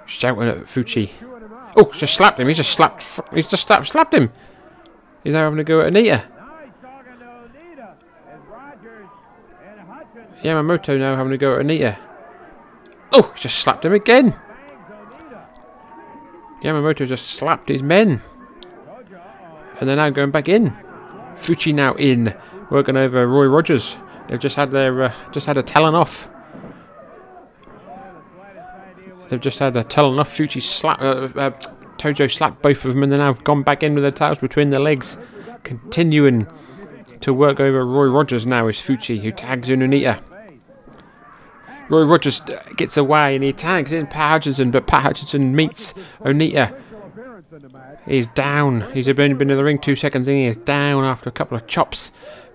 Shouting 0.04 0.48
at 0.48 0.64
Fuchi. 0.66 1.08
Oh, 1.76 1.90
just 1.92 2.12
slapped 2.12 2.38
him. 2.38 2.46
He 2.46 2.52
just 2.52 2.72
slapped. 2.72 3.06
He's 3.32 3.48
just 3.48 3.66
slapped, 3.66 3.88
slapped 3.88 4.12
him. 4.12 4.30
He's 5.24 5.32
now 5.32 5.44
having 5.44 5.61
a 5.61 5.64
go 5.64 5.80
at 5.80 5.94
Onita. 5.94 6.26
Yamamoto 10.43 10.99
now 10.99 11.16
having 11.16 11.32
a 11.32 11.38
go 11.38 11.59
at 11.59 11.66
Onita. 11.66 11.99
Oh, 13.12 13.32
just 13.36 13.59
slapped 13.59 13.84
him 13.84 13.93
again. 13.93 14.38
Yamamoto 16.62 17.07
just 17.07 17.26
slapped 17.26 17.68
his 17.68 17.82
men. 17.82 18.20
And 19.78 19.88
they're 19.88 19.97
now 19.97 20.11
going 20.11 20.30
back 20.30 20.49
in. 20.49 20.76
Fuchi 21.36 21.74
now 21.74 21.95
in, 21.95 22.34
working 22.70 22.97
over 22.97 23.26
Roy 23.26 23.47
Rogers. 23.47 23.97
They've 24.28 24.38
just 24.38 24.57
had 24.57 24.70
their 24.70 25.05
uh, 25.05 25.14
just 25.32 25.47
had 25.47 25.59
a 25.59 25.62
telling 25.62 25.95
off. 25.95 26.28
They've 29.28 29.41
just 29.41 29.59
had 29.59 29.76
a 29.76 29.82
telling 29.82 30.18
off. 30.18 30.36
Fuchi 30.36 30.62
slap 30.62 31.01
uh, 31.01 31.28
uh, 31.34 31.51
Tojo 31.97 32.30
slapped 32.30 32.62
both 32.62 32.84
of 32.84 32.95
them, 32.95 33.03
and 33.03 33.12
they're 33.12 33.18
now 33.18 33.32
gone 33.32 33.62
back 33.62 33.82
in 33.82 33.95
with 33.95 34.05
their 34.05 34.11
towels 34.11 34.38
between 34.38 34.70
their 34.70 34.80
legs, 34.80 35.16
continuing 35.64 36.47
to 37.20 37.32
work 37.32 37.59
over 37.59 37.84
Roy 37.84 38.07
Rogers. 38.07 38.47
Now 38.47 38.68
is 38.68 38.76
Fuchi 38.76 39.20
who 39.20 39.32
tags 39.32 39.70
in 39.70 39.80
Onita. 39.80 40.22
Roy 41.91 42.05
Rogers 42.05 42.41
gets 42.76 42.97
away 42.97 43.34
and 43.34 43.45
he 43.45 43.53
tags 43.53 43.93
in 43.93 44.07
Pat 44.07 44.30
Hutchinson, 44.30 44.70
but 44.70 44.86
Pat 44.86 45.03
Hutchinson 45.03 45.55
meets 45.55 45.93
Onita. 46.20 46.74
He's 48.07 48.28
down. 48.28 48.91
He's 48.93 49.09
only 49.09 49.34
been 49.34 49.51
in 49.51 49.57
the 49.57 49.64
ring 49.64 49.78
two 49.78 49.97
seconds 49.97 50.28
and 50.28 50.36
he 50.36 50.45
is 50.45 50.57
down 50.57 51.05
after 51.05 51.28
a 51.28 51.32
couple 51.32 51.57
of 51.57 51.66
chops. 51.66 52.12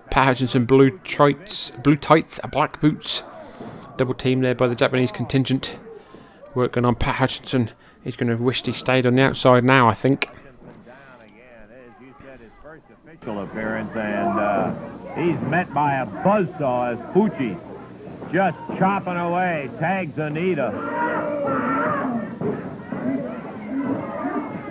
Pat 0.09 0.25
Hutchinson, 0.25 0.65
blue 0.65 0.97
tights, 0.99 1.71
blue 1.71 1.97
tights, 1.97 2.39
black 2.51 2.79
boots. 2.79 3.23
Double 3.97 4.13
team 4.13 4.41
there 4.41 4.55
by 4.55 4.67
the 4.67 4.75
Japanese 4.75 5.11
contingent. 5.11 5.77
Working 6.53 6.85
on 6.85 6.95
Pat 6.95 7.15
Hutchinson. 7.15 7.71
He's 8.03 8.15
going 8.15 8.27
to 8.27 8.33
have 8.33 8.41
wished 8.41 8.67
he 8.67 8.71
stayed 8.71 9.05
on 9.05 9.15
the 9.15 9.23
outside 9.23 9.63
now, 9.63 9.89
I 9.89 9.93
think. 9.93 10.29
official 13.25 13.43
appearance, 13.43 13.95
and 13.95 14.39
uh, 14.39 15.15
he's 15.15 15.39
met 15.49 15.73
by 15.73 15.95
a 15.95 16.05
buzzsaw 16.05 16.93
as 16.93 16.99
Fuchi 17.13 17.57
just 18.31 18.57
chopping 18.77 19.15
away, 19.15 19.69
tags 19.79 20.15
Onita. 20.15 20.73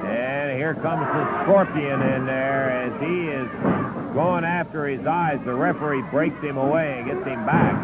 And 0.05 0.59
here 0.59 0.75
comes 0.75 1.07
the 1.07 1.43
Scorpion 1.43 2.03
in 2.03 2.27
there 2.27 2.71
as 2.71 3.01
he 3.01 3.29
is 3.29 3.49
going 4.15 4.45
after 4.45 4.87
his 4.87 5.07
eyes. 5.07 5.43
The 5.45 5.55
referee 5.55 6.03
breaks 6.11 6.41
him 6.43 6.57
away 6.57 6.99
and 6.99 7.07
gets 7.07 7.25
him 7.27 7.45
back. 7.47 7.75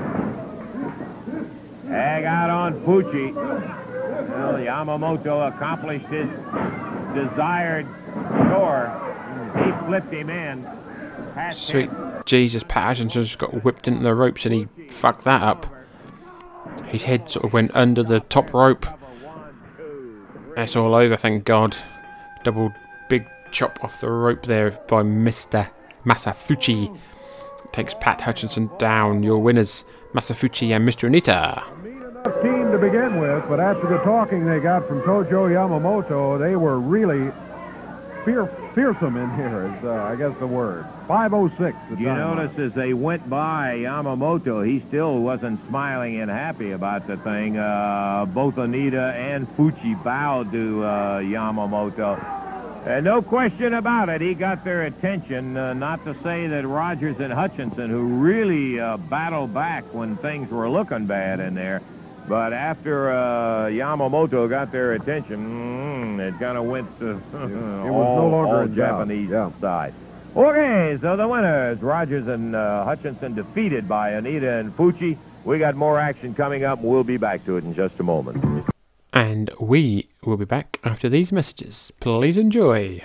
Tag 1.87 2.25
out 2.25 2.51
on 2.51 2.75
Fuchi. 2.81 3.35
Well, 3.35 4.55
Yamamoto 4.55 5.49
accomplished 5.49 6.07
his 6.07 6.29
desired 7.15 7.87
score. 8.47 8.93
He 9.65 9.73
flipped 9.87 10.13
him 10.13 10.31
in. 10.31 10.67
Sweet 11.53 11.91
Jesus, 12.27 12.63
Pat 12.63 12.85
Hutchinson 12.85 13.23
just 13.23 13.39
got 13.39 13.65
whipped 13.65 13.89
into 13.89 14.03
the 14.03 14.15
ropes 14.15 14.45
and 14.47 14.55
he 14.55 14.69
fucked 14.91 15.25
that 15.25 15.43
up. 15.43 15.67
His 16.87 17.03
head 17.05 17.29
sort 17.29 17.45
of 17.45 17.53
went 17.53 17.71
under 17.75 18.03
the 18.03 18.21
top 18.21 18.53
rope. 18.53 18.87
That's 20.57 20.77
all 20.77 20.95
over, 20.95 21.17
thank 21.17 21.45
God. 21.45 21.77
Double 22.45 22.73
big 23.09 23.27
chop 23.51 23.83
off 23.83 24.01
the 24.01 24.11
rope 24.11 24.43
there 24.45 24.71
by 24.89 25.03
Mr. 25.03 25.69
Masafuchi. 26.05 26.97
Takes 27.73 27.95
Pat 27.95 28.21
Hutchinson 28.21 28.71
down. 28.79 29.23
Your 29.23 29.39
winners, 29.39 29.85
Masafuchi 30.13 30.75
and 30.75 30.87
Mr. 30.89 31.09
Onita. 31.09 31.63
Team 32.43 32.71
to 32.71 32.79
begin 32.79 33.21
with, 33.21 33.49
but 33.49 33.61
after 33.61 33.89
the 33.89 33.99
talking 33.99 34.45
they 34.45 34.61
got 34.61 34.87
from 34.87 35.01
Tojo 35.03 35.49
Yamamoto, 35.51 36.39
they 36.39 36.55
were 36.57 36.79
really 36.79 37.31
fear, 38.25 38.47
fearsome 38.75 39.17
in 39.17 39.35
here, 39.35 39.67
is 39.67 39.85
uh, 39.85 39.93
I 40.05 40.17
guess 40.17 40.37
the 40.39 40.47
word. 40.47 40.87
506. 41.09 41.77
the 41.89 41.97
You 41.97 42.07
notice 42.07 42.59
as 42.59 42.73
they 42.73 42.95
went 42.95 43.29
by 43.29 43.79
Yamamoto, 43.79 44.67
he 44.67 44.81
still 44.81 45.21
wasn't 45.21 45.67
smiling 45.69 46.21
and 46.21 46.31
happy 46.31 46.73
about 46.73 47.07
the 47.07 47.17
thing. 47.17 47.57
Uh, 47.57 48.27
both 48.27 48.57
Onita 48.57 49.15
and 49.15 49.49
Fuchi 49.57 50.03
bowed 50.03 50.53
to 50.53 50.85
uh, 50.85 51.21
Yamamoto. 51.21 52.41
And 52.87 53.05
no 53.05 53.21
question 53.21 53.75
about 53.75 54.09
it, 54.09 54.23
he 54.23 54.35
got 54.35 54.65
their 54.65 54.85
attention. 54.85 55.57
Uh, 55.57 55.75
not 55.75 56.03
to 56.05 56.15
say 56.23 56.47
that 56.47 56.67
Rogers 56.67 57.21
and 57.21 57.33
Hutchinson, 57.33 57.91
who 57.91 58.05
really 58.05 58.81
uh, 58.81 58.97
battled 58.97 59.53
back 59.53 59.85
when 59.93 60.17
things 60.17 60.51
were 60.51 60.71
looking 60.71 61.05
bad 61.05 61.41
in 61.41 61.55
there, 61.55 61.83
but 62.31 62.53
after 62.53 63.11
uh, 63.11 63.67
Yamamoto 63.67 64.49
got 64.49 64.71
their 64.71 64.93
attention, 64.93 66.17
mm, 66.17 66.21
it 66.21 66.39
kind 66.39 66.57
of 66.57 66.65
went 66.65 66.87
to 67.01 67.11
It 67.35 67.91
was 67.91 68.07
all, 68.07 68.17
no 68.17 68.29
longer 68.31 68.61
all. 68.63 68.69
Japanese 68.69 69.29
Yeah. 69.31 69.51
side. 69.61 69.93
Okay, 70.37 70.97
so 71.01 71.17
the 71.17 71.27
winners, 71.27 71.83
Rogers 71.83 72.29
and 72.29 72.55
uh, 72.55 72.85
Hutchinson 72.85 73.35
defeated 73.35 73.89
by 73.89 74.13
Onita 74.13 74.61
and 74.61 74.71
Fuchi. 74.71 75.17
We 75.45 75.59
got 75.59 75.75
more 75.75 75.99
action 75.99 76.33
coming 76.35 76.63
up, 76.63 76.79
and 76.79 76.89
we'll 76.89 77.03
be 77.03 77.17
back 77.17 77.45
to 77.47 77.57
it 77.57 77.65
in 77.65 77.75
just 77.75 77.99
a 77.99 78.05
moment. 78.05 78.65
And 79.13 79.51
we 79.59 80.07
will 80.25 80.37
be 80.37 80.45
back 80.45 80.79
after 80.85 81.09
these 81.09 81.33
messages. 81.33 81.93
Please 81.99 82.39
enjoy. 82.39 83.03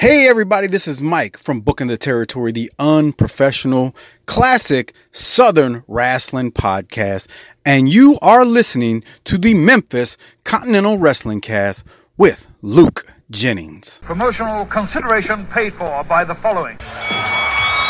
Hey, 0.00 0.28
everybody, 0.28 0.68
this 0.68 0.86
is 0.86 1.02
Mike 1.02 1.36
from 1.36 1.60
Booking 1.60 1.88
the 1.88 1.98
Territory, 1.98 2.52
the 2.52 2.70
unprofessional, 2.78 3.96
classic 4.26 4.94
Southern 5.10 5.82
wrestling 5.88 6.52
podcast. 6.52 7.26
And 7.64 7.88
you 7.88 8.16
are 8.22 8.44
listening 8.44 9.02
to 9.24 9.36
the 9.36 9.54
Memphis 9.54 10.16
Continental 10.44 10.98
Wrestling 10.98 11.40
Cast 11.40 11.82
with 12.16 12.46
Luke 12.62 13.08
Jennings. 13.32 13.98
Promotional 14.04 14.66
consideration 14.66 15.44
paid 15.46 15.74
for 15.74 16.04
by 16.04 16.22
the 16.22 16.34
following. 16.36 16.78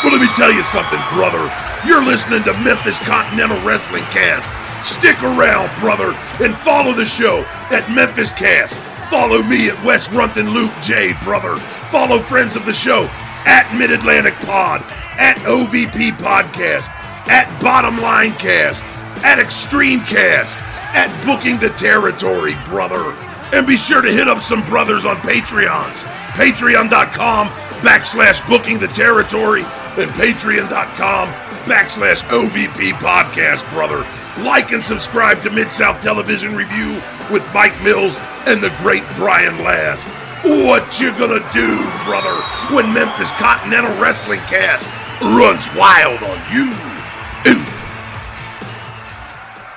Well, 0.03 0.11
let 0.11 0.19
me 0.19 0.33
tell 0.35 0.51
you 0.51 0.63
something, 0.63 0.99
brother. 1.13 1.53
You're 1.85 2.03
listening 2.03 2.43
to 2.45 2.53
Memphis 2.63 2.97
Continental 3.01 3.63
Wrestling 3.63 4.05
Cast. 4.05 4.49
Stick 4.83 5.21
around, 5.21 5.69
brother, 5.79 6.17
and 6.43 6.57
follow 6.57 6.91
the 6.91 7.05
show 7.05 7.43
at 7.69 7.87
Memphis 7.93 8.31
Cast. 8.31 8.88
Follow 9.09 9.41
me 9.41 9.69
at 9.69 9.83
West 9.85 10.11
Runton 10.11 10.49
Luke 10.51 10.71
J, 10.81 11.13
brother. 11.23 11.57
Follow 11.89 12.19
friends 12.19 12.55
of 12.55 12.65
the 12.65 12.73
show 12.73 13.05
at 13.45 13.73
Mid 13.75 13.91
Atlantic 13.91 14.35
Pod, 14.35 14.81
at 15.17 15.37
OVP 15.39 16.11
Podcast, 16.17 16.89
at 17.27 17.59
Bottom 17.59 17.97
Line 17.99 18.33
Cast, 18.33 18.83
at 19.23 19.39
Extreme 19.39 20.01
Cast, 20.01 20.57
at 20.93 21.09
Booking 21.25 21.57
the 21.57 21.69
Territory, 21.71 22.55
brother. 22.65 23.13
And 23.51 23.65
be 23.65 23.77
sure 23.77 24.01
to 24.01 24.11
hit 24.11 24.27
up 24.27 24.41
some 24.41 24.63
brothers 24.65 25.05
on 25.05 25.17
Patreons. 25.17 26.03
Patreon.com 26.33 27.47
backslash 27.81 28.47
Booking 28.47 28.77
the 28.77 28.87
Territory 28.87 29.63
and 29.63 30.11
Patreon.com 30.11 31.29
backslash 31.65 32.21
OVP 32.29 32.91
Podcast, 32.93 33.69
brother. 33.71 34.05
Like 34.43 34.71
and 34.71 34.83
subscribe 34.83 35.41
to 35.41 35.49
Mid 35.49 35.71
South 35.71 36.01
Television 36.01 36.55
Review 36.55 37.01
with 37.29 37.45
Mike 37.53 37.81
Mills 37.83 38.17
and 38.47 38.63
the 38.63 38.73
great 38.81 39.03
Brian 39.15 39.63
Last. 39.63 40.07
What 40.45 40.99
you 40.99 41.11
gonna 41.11 41.45
do, 41.51 41.77
brother, 42.05 42.33
when 42.73 42.93
Memphis 42.93 43.31
Continental 43.31 43.93
Wrestling 44.01 44.39
Cast 44.41 44.89
runs 45.21 45.67
wild 45.75 46.23
on 46.23 46.39
you? 46.53 46.73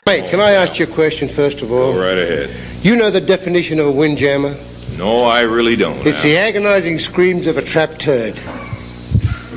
Mate, 0.07 0.31
can 0.31 0.41
I 0.41 0.53
ask 0.53 0.79
you 0.79 0.87
a 0.87 0.89
question 0.89 1.29
first 1.29 1.63
of 1.63 1.73
all? 1.73 1.93
Go 1.93 2.01
right 2.01 2.19
ahead. 2.19 2.51
You 2.85 2.97
know 2.97 3.11
the 3.11 3.21
definition 3.21 3.81
of 3.81 3.87
a 3.87 3.93
windjammer? 3.93 4.57
No, 4.97 5.25
I 5.25 5.41
really 5.43 5.75
don't. 5.75 6.07
It's 6.07 6.23
the 6.23 6.37
agonizing 6.37 6.99
screams 6.99 7.47
of 7.47 7.57
a 7.57 7.63
trapped 7.63 8.01
turd. 8.01 8.41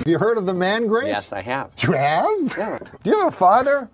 Have 0.06 0.12
you 0.12 0.20
heard 0.20 0.38
of 0.38 0.46
the 0.46 0.54
man 0.54 0.86
grate? 0.86 1.08
Yes, 1.08 1.34
I 1.34 1.42
have. 1.42 1.72
You 1.80 1.94
have? 1.94 2.56
Yeah. 2.56 2.78
Do 3.02 3.10
you 3.10 3.18
have 3.18 3.30
a 3.30 3.36
father? 3.36 3.90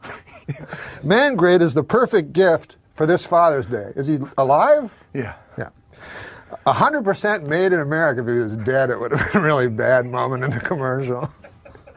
man 1.04 1.38
grate 1.38 1.62
is 1.62 1.74
the 1.74 1.86
perfect 1.86 2.34
gift 2.34 2.76
for 2.96 3.06
this 3.06 3.26
Father's 3.26 3.66
Day. 3.66 3.94
Is 3.96 4.08
he 4.08 4.20
alive? 4.38 4.94
Yeah. 5.14 5.36
Yeah. 5.58 5.70
100% 6.68 7.48
made 7.48 7.72
in 7.72 7.80
America. 7.80 8.20
If 8.24 8.28
he 8.28 8.34
was 8.34 8.58
dead, 8.58 8.90
it 8.90 9.00
would 9.00 9.14
have 9.14 9.32
been 9.32 9.42
a 9.42 9.46
really 9.46 9.70
bad 9.70 10.06
moment 10.06 10.44
in 10.44 10.50
the 10.50 10.60
commercial. 10.60 11.32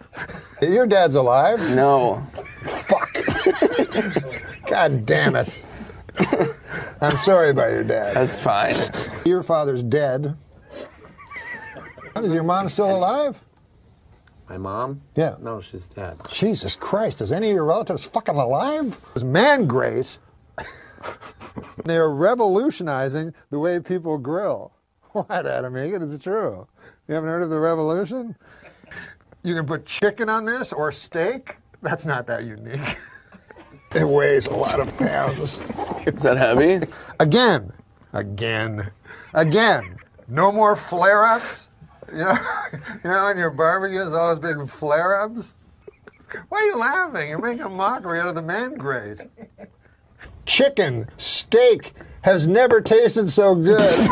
Your 0.63 0.87
dad's 0.87 1.17
alive? 1.17 1.59
No. 1.75 2.25
Fuck. 2.67 3.13
God 4.69 5.05
damn 5.05 5.35
it. 5.35 5.61
I'm 7.01 7.17
sorry 7.17 7.51
about 7.51 7.73
your 7.73 7.83
dad. 7.83 8.15
That's 8.15 8.39
fine. 8.39 8.77
Your 9.27 9.43
father's 9.43 9.83
dead. 9.83 10.37
Is 12.17 12.33
your 12.33 12.45
mom 12.45 12.69
still 12.69 12.97
alive? 12.97 13.43
My 14.49 14.59
mom? 14.59 15.01
Yeah. 15.17 15.37
No, 15.41 15.61
she's 15.61 15.89
dead. 15.89 16.19
Jesus 16.31 16.77
Christ, 16.77 17.21
is 17.21 17.33
any 17.33 17.51
of 17.51 17.55
your 17.55 17.65
relatives 17.65 18.05
fucking 18.05 18.35
alive? 18.35 18.99
It's 19.15 19.25
man 19.25 19.67
great. 19.67 20.19
They're 21.85 22.11
revolutionizing 22.11 23.35
the 23.51 23.59
way 23.59 23.81
people 23.81 24.19
grill. 24.19 24.73
What, 25.15 25.47
Adam 25.47 25.79
Egan? 25.79 26.03
It's 26.03 26.23
true. 26.23 26.67
You 27.07 27.15
haven't 27.15 27.31
heard 27.31 27.45
of 27.45 27.51
the 27.51 27.61
revolution? 27.61 28.35
You 29.45 29.55
can 29.55 29.65
put 29.65 29.87
chicken 29.87 30.29
on 30.29 30.45
this 30.45 30.73
or 30.73 30.91
steak. 30.91 31.59
That's 31.83 32.05
not 32.05 32.27
that 32.27 32.43
unique. 32.43 32.81
it 33.95 34.09
weighs 34.09 34.49
a 34.49 34.55
lot 34.55 34.81
of 34.81 34.97
pounds. 34.99 35.41
Is 35.41 35.59
that 36.17 36.37
heavy? 36.37 36.85
Again, 37.21 37.73
again, 38.13 38.91
again. 39.35 39.97
No 40.27 40.51
more 40.51 40.75
flare-ups. 40.75 41.71
You 42.15 42.25
know, 42.25 42.37
you 43.05 43.11
know, 43.11 43.29
in 43.29 43.39
your 43.39 43.51
barbecues, 43.51 44.15
all 44.15 44.35
those 44.35 44.39
big 44.39 44.69
flare-ups. 44.69 45.55
Why 46.49 46.59
are 46.59 46.65
you 46.65 46.77
laughing? 46.77 47.29
You're 47.29 47.41
making 47.41 47.65
a 47.65 47.69
mockery 47.69 48.21
out 48.21 48.29
of 48.29 48.35
the 48.35 48.43
man 48.43 48.75
grate. 48.75 49.21
Chicken, 50.47 51.09
steak 51.17 51.95
has 52.23 52.47
never 52.47 52.81
tasted 52.81 53.31
so 53.31 53.55
good. 53.55 53.81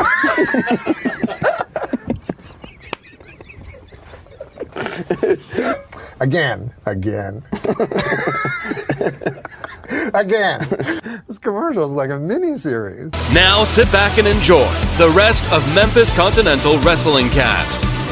again, 6.19 6.73
again, 6.85 7.43
again. 10.13 10.67
This 11.27 11.39
commercial 11.39 11.85
is 11.85 11.93
like 11.93 12.09
a 12.09 12.19
mini 12.19 12.57
series. 12.57 13.11
Now 13.33 13.63
sit 13.63 13.89
back 13.91 14.17
and 14.17 14.27
enjoy 14.27 14.67
the 14.97 15.09
rest 15.15 15.49
of 15.53 15.63
Memphis 15.73 16.11
Continental 16.13 16.77
Wrestling 16.79 17.29
Cast. 17.29 18.02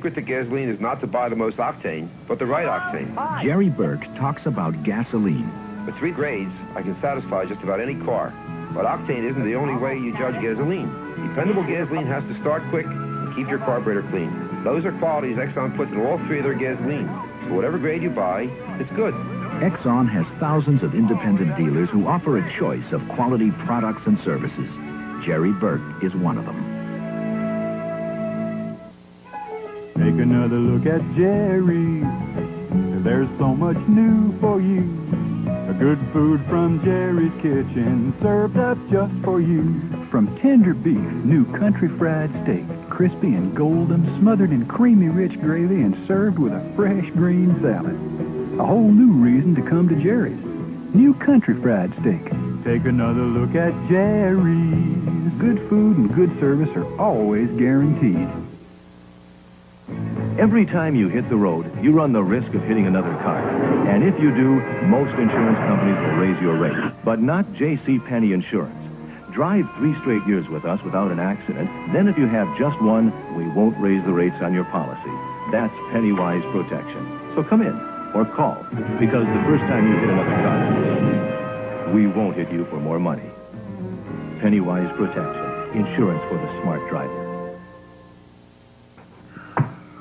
Secret 0.00 0.14
to 0.14 0.22
gasoline 0.22 0.70
is 0.70 0.80
not 0.80 0.98
to 0.98 1.06
buy 1.06 1.28
the 1.28 1.36
most 1.36 1.58
octane, 1.58 2.08
but 2.26 2.38
the 2.38 2.46
right 2.46 2.66
octane. 2.66 3.12
Oh, 3.18 3.42
Jerry 3.42 3.68
Burke 3.68 4.02
talks 4.16 4.46
about 4.46 4.82
gasoline. 4.82 5.46
With 5.84 5.94
three 5.96 6.10
grades, 6.10 6.54
I 6.74 6.80
can 6.80 6.98
satisfy 7.02 7.44
just 7.44 7.62
about 7.62 7.80
any 7.80 7.96
car. 7.96 8.32
But 8.72 8.86
octane 8.86 9.24
isn't 9.24 9.44
the 9.44 9.56
only 9.56 9.76
way 9.76 9.98
you 9.98 10.16
judge 10.16 10.40
gasoline. 10.40 10.88
Dependable 11.28 11.64
gasoline 11.64 12.06
has 12.06 12.24
to 12.28 12.40
start 12.40 12.62
quick 12.70 12.86
and 12.86 13.34
keep 13.34 13.50
your 13.50 13.58
carburetor 13.58 14.00
clean. 14.04 14.32
Those 14.64 14.86
are 14.86 14.92
qualities 14.92 15.36
Exxon 15.36 15.76
puts 15.76 15.92
in 15.92 16.00
all 16.00 16.16
three 16.20 16.38
of 16.38 16.44
their 16.44 16.54
gasoline. 16.54 17.06
So 17.44 17.52
whatever 17.52 17.76
grade 17.76 18.00
you 18.00 18.08
buy, 18.08 18.48
it's 18.78 18.90
good. 18.92 19.12
Exxon 19.60 20.08
has 20.08 20.24
thousands 20.38 20.82
of 20.82 20.94
independent 20.94 21.58
dealers 21.58 21.90
who 21.90 22.06
offer 22.06 22.38
a 22.38 22.52
choice 22.52 22.90
of 22.92 23.06
quality 23.10 23.50
products 23.50 24.06
and 24.06 24.18
services. 24.20 24.70
Jerry 25.26 25.52
Burke 25.52 26.02
is 26.02 26.14
one 26.14 26.38
of 26.38 26.46
them. 26.46 26.79
Take 30.00 30.14
another 30.14 30.56
look 30.56 30.86
at 30.86 31.02
Jerry. 31.14 32.00
There's 33.02 33.28
so 33.36 33.54
much 33.54 33.76
new 33.86 34.32
for 34.38 34.58
you. 34.58 34.80
A 35.68 35.74
good 35.78 35.98
food 36.10 36.40
from 36.46 36.82
Jerry's 36.82 37.34
kitchen, 37.34 38.14
served 38.22 38.56
up 38.56 38.78
just 38.90 39.12
for 39.22 39.42
you. 39.42 39.78
From 40.10 40.34
tender 40.38 40.72
beef, 40.72 40.96
new 40.96 41.44
country 41.52 41.88
fried 41.88 42.30
steak, 42.42 42.64
crispy 42.88 43.34
and 43.34 43.54
golden, 43.54 44.02
smothered 44.18 44.52
in 44.52 44.64
creamy 44.64 45.10
rich 45.10 45.38
gravy 45.38 45.82
and 45.82 45.94
served 46.06 46.38
with 46.38 46.54
a 46.54 46.60
fresh 46.74 47.10
green 47.10 47.60
salad. 47.60 47.94
A 48.58 48.64
whole 48.64 48.90
new 48.90 49.12
reason 49.12 49.54
to 49.54 49.62
come 49.62 49.86
to 49.90 49.96
Jerry's. 49.96 50.42
New 50.94 51.12
country 51.12 51.54
fried 51.54 51.92
steak. 52.00 52.24
Take 52.64 52.86
another 52.86 53.20
look 53.20 53.54
at 53.54 53.74
Jerry's. 53.90 55.34
Good 55.38 55.58
food 55.68 55.98
and 55.98 56.14
good 56.14 56.40
service 56.40 56.74
are 56.74 56.98
always 56.98 57.50
guaranteed. 57.50 58.28
Every 60.40 60.64
time 60.64 60.94
you 60.94 61.08
hit 61.08 61.28
the 61.28 61.36
road, 61.36 61.66
you 61.84 61.92
run 61.92 62.14
the 62.14 62.24
risk 62.24 62.54
of 62.54 62.62
hitting 62.62 62.86
another 62.86 63.12
car. 63.16 63.46
And 63.86 64.02
if 64.02 64.18
you 64.18 64.34
do, 64.34 64.54
most 64.86 65.12
insurance 65.18 65.58
companies 65.58 65.98
will 65.98 66.16
raise 66.16 66.40
your 66.40 66.56
rate. 66.56 66.94
But 67.04 67.20
not 67.20 67.44
J.C. 67.52 67.98
Penney 67.98 68.32
Insurance. 68.32 68.74
Drive 69.32 69.70
three 69.76 69.94
straight 69.96 70.26
years 70.26 70.48
with 70.48 70.64
us 70.64 70.82
without 70.82 71.10
an 71.10 71.20
accident. 71.20 71.68
Then 71.92 72.08
if 72.08 72.16
you 72.16 72.26
have 72.26 72.48
just 72.56 72.80
one, 72.80 73.12
we 73.36 73.48
won't 73.48 73.76
raise 73.76 74.02
the 74.04 74.14
rates 74.14 74.40
on 74.40 74.54
your 74.54 74.64
policy. 74.64 75.12
That's 75.52 75.74
Pennywise 75.90 76.42
Protection. 76.52 77.06
So 77.34 77.44
come 77.44 77.60
in 77.60 77.78
or 78.14 78.24
call 78.24 78.66
because 78.98 79.26
the 79.26 79.42
first 79.44 79.64
time 79.64 79.92
you 79.92 79.98
hit 79.98 80.08
another 80.08 80.36
car, 80.40 81.92
we 81.92 82.06
won't 82.06 82.34
hit 82.34 82.50
you 82.50 82.64
for 82.64 82.80
more 82.80 82.98
money. 82.98 83.28
Pennywise 84.40 84.90
Protection. 84.96 85.78
Insurance 85.78 86.22
for 86.30 86.38
the 86.38 86.62
smart 86.62 86.88
driver. 86.88 87.29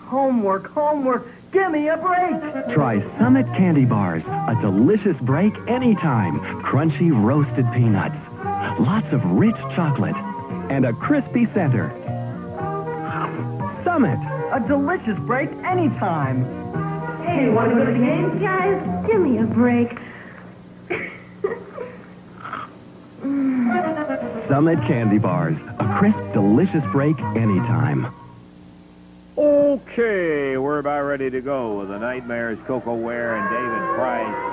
Homework, 0.10 0.72
homework. 0.72 1.28
Give 1.52 1.70
me 1.72 1.88
a 1.88 1.96
break. 1.96 2.74
Try 2.74 3.00
Summit 3.20 3.46
Candy 3.56 3.86
Bars. 3.86 4.24
A 4.26 4.58
delicious 4.60 5.16
break 5.20 5.54
anytime. 5.68 6.40
Crunchy 6.64 7.12
roasted 7.12 7.72
peanuts. 7.74 8.18
Lots 8.80 9.14
of 9.14 9.24
rich 9.34 9.56
chocolate. 9.76 10.16
And 10.72 10.88
a 10.88 10.94
crispy 10.94 11.46
center. 11.46 11.92
Summit. 13.84 14.18
A 14.52 14.60
delicious 14.68 15.20
break 15.20 15.52
anytime. 15.64 16.44
Hey, 17.24 17.50
want 17.50 17.70
to 17.70 17.76
go 17.76 17.86
to 17.86 17.92
the 17.92 18.00
game? 18.00 18.40
guys? 18.40 19.06
Give 19.06 19.22
me 19.22 19.38
a 19.38 19.46
break. 19.46 19.96
Summit 24.48 24.80
Candy 24.88 25.20
Bars. 25.20 25.58
A 25.78 25.98
crisp, 26.00 26.34
delicious 26.34 26.84
break 26.92 27.20
anytime. 27.36 28.12
Okay, 29.92 30.56
we're 30.56 30.78
about 30.78 31.02
ready 31.02 31.32
to 31.32 31.42
go 31.42 31.80
with 31.80 31.90
the 31.90 31.98
Nightmares, 31.98 32.60
Koko 32.68 32.94
Ware 32.94 33.36
and 33.36 33.50
David 33.50 33.96
Price. 33.98 34.46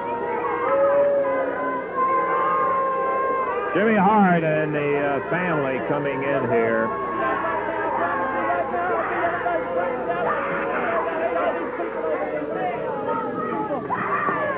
Jimmy 3.75 3.97
Hart 3.97 4.43
and 4.45 4.75
the 4.75 4.97
uh, 4.99 5.29
family 5.29 5.77
coming 5.89 6.23
in 6.23 6.51
here. 6.51 6.89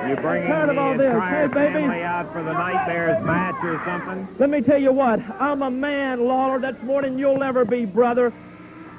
You 0.09 0.16
bringing 0.16 0.49
Tired 0.49 0.68
the 0.68 0.72
of 0.72 0.79
all 0.79 0.95
this. 0.97 1.12
entire 1.12 1.49
Hey, 1.49 1.55
baby. 1.55 1.72
family 1.81 2.03
out 2.03 2.33
for 2.33 2.43
the 2.43 2.53
Nightmares 2.55 3.22
match 3.24 3.57
or 3.62 3.79
something? 3.85 4.26
Let 4.39 4.49
me 4.49 4.62
tell 4.62 4.79
you 4.81 4.91
what, 4.93 5.20
I'm 5.39 5.61
a 5.61 5.70
man, 5.70 6.20
Lawler. 6.24 6.59
That's 6.59 6.83
more 6.83 7.03
than 7.03 7.18
you'll 7.18 7.43
ever 7.43 7.66
be, 7.66 7.85
brother. 7.85 8.33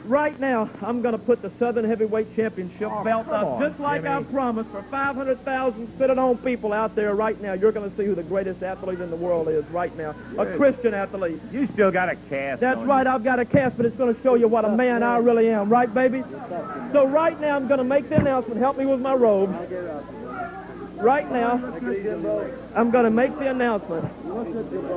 Right 0.09 0.39
now, 0.39 0.67
I'm 0.81 1.03
going 1.03 1.11
to 1.11 1.19
put 1.23 1.43
the 1.43 1.51
Southern 1.51 1.85
Heavyweight 1.85 2.35
Championship 2.35 2.89
oh, 2.91 3.03
belt 3.03 3.27
up, 3.27 3.45
on, 3.45 3.61
just 3.61 3.79
like 3.79 4.05
I 4.05 4.23
promised, 4.23 4.71
for 4.71 4.81
500,000 4.81 5.87
spit-it-on 5.93 6.39
people 6.39 6.73
out 6.73 6.95
there 6.95 7.13
right 7.13 7.39
now. 7.39 7.53
You're 7.53 7.71
going 7.71 7.87
to 7.87 7.95
see 7.95 8.05
who 8.05 8.15
the 8.15 8.23
greatest 8.23 8.63
athlete 8.63 9.01
in 9.01 9.11
the 9.11 9.15
world 9.15 9.49
is 9.49 9.63
right 9.65 9.95
now. 9.95 10.15
A 10.39 10.47
Christian 10.57 10.95
athlete. 10.95 11.39
You 11.51 11.67
still 11.67 11.91
got 11.91 12.09
a 12.09 12.15
cast. 12.15 12.59
That's 12.59 12.79
right, 12.79 13.05
I've 13.05 13.23
got 13.23 13.37
a 13.37 13.45
cast, 13.45 13.77
but 13.77 13.85
it's 13.85 13.95
going 13.97 14.15
to 14.15 14.19
show 14.23 14.33
you 14.33 14.47
what 14.47 14.65
a 14.65 14.75
man 14.75 15.03
I 15.03 15.19
really 15.19 15.47
am, 15.51 15.69
right, 15.69 15.93
baby? 15.93 16.23
So 16.91 17.05
right 17.05 17.39
now, 17.39 17.55
I'm 17.55 17.67
going 17.67 17.77
to 17.77 17.83
make 17.83 18.09
the 18.09 18.15
announcement. 18.15 18.59
Help 18.59 18.79
me 18.79 18.87
with 18.87 19.01
my 19.01 19.13
robe. 19.13 19.51
Right 20.95 21.31
now, 21.31 21.51
I'm 22.75 22.89
going 22.89 23.05
to 23.05 23.11
make 23.11 23.37
the 23.37 23.51
announcement. 23.51 24.11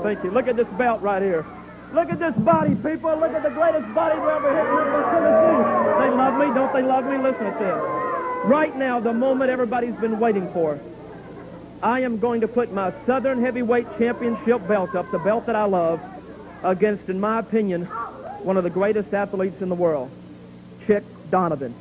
Thank 0.02 0.24
you. 0.24 0.30
Look 0.30 0.48
at 0.48 0.56
this 0.56 0.68
belt 0.68 1.02
right 1.02 1.20
here. 1.20 1.44
Look 1.92 2.10
at 2.10 2.18
this 2.18 2.34
body, 2.36 2.74
people. 2.74 3.16
Look 3.16 3.32
at 3.32 3.42
the 3.42 3.50
greatest 3.50 3.94
body 3.94 4.18
we 4.18 4.28
ever 4.28 4.50
hit 4.50 4.66
in 4.66 5.02
Tennessee. 5.12 6.00
They 6.00 6.10
love 6.16 6.38
me. 6.38 6.54
Don't 6.54 6.72
they 6.72 6.82
love 6.82 7.04
me? 7.04 7.18
Listen 7.18 7.52
to 7.52 7.58
this. 7.58 8.44
Right 8.46 8.74
now, 8.76 8.98
the 8.98 9.12
moment 9.12 9.50
everybody's 9.50 9.94
been 9.96 10.18
waiting 10.18 10.50
for. 10.52 10.78
I 11.82 12.00
am 12.00 12.18
going 12.18 12.40
to 12.40 12.48
put 12.48 12.72
my 12.72 12.92
Southern 13.04 13.40
Heavyweight 13.40 13.86
Championship 13.98 14.66
belt 14.66 14.94
up, 14.94 15.10
the 15.10 15.18
belt 15.18 15.46
that 15.46 15.56
I 15.56 15.64
love, 15.64 16.00
against, 16.62 17.08
in 17.08 17.20
my 17.20 17.40
opinion, 17.40 17.84
one 18.42 18.56
of 18.56 18.64
the 18.64 18.70
greatest 18.70 19.12
athletes 19.12 19.60
in 19.60 19.68
the 19.68 19.74
world, 19.74 20.10
Chick 20.86 21.04
Donovan. 21.30 21.74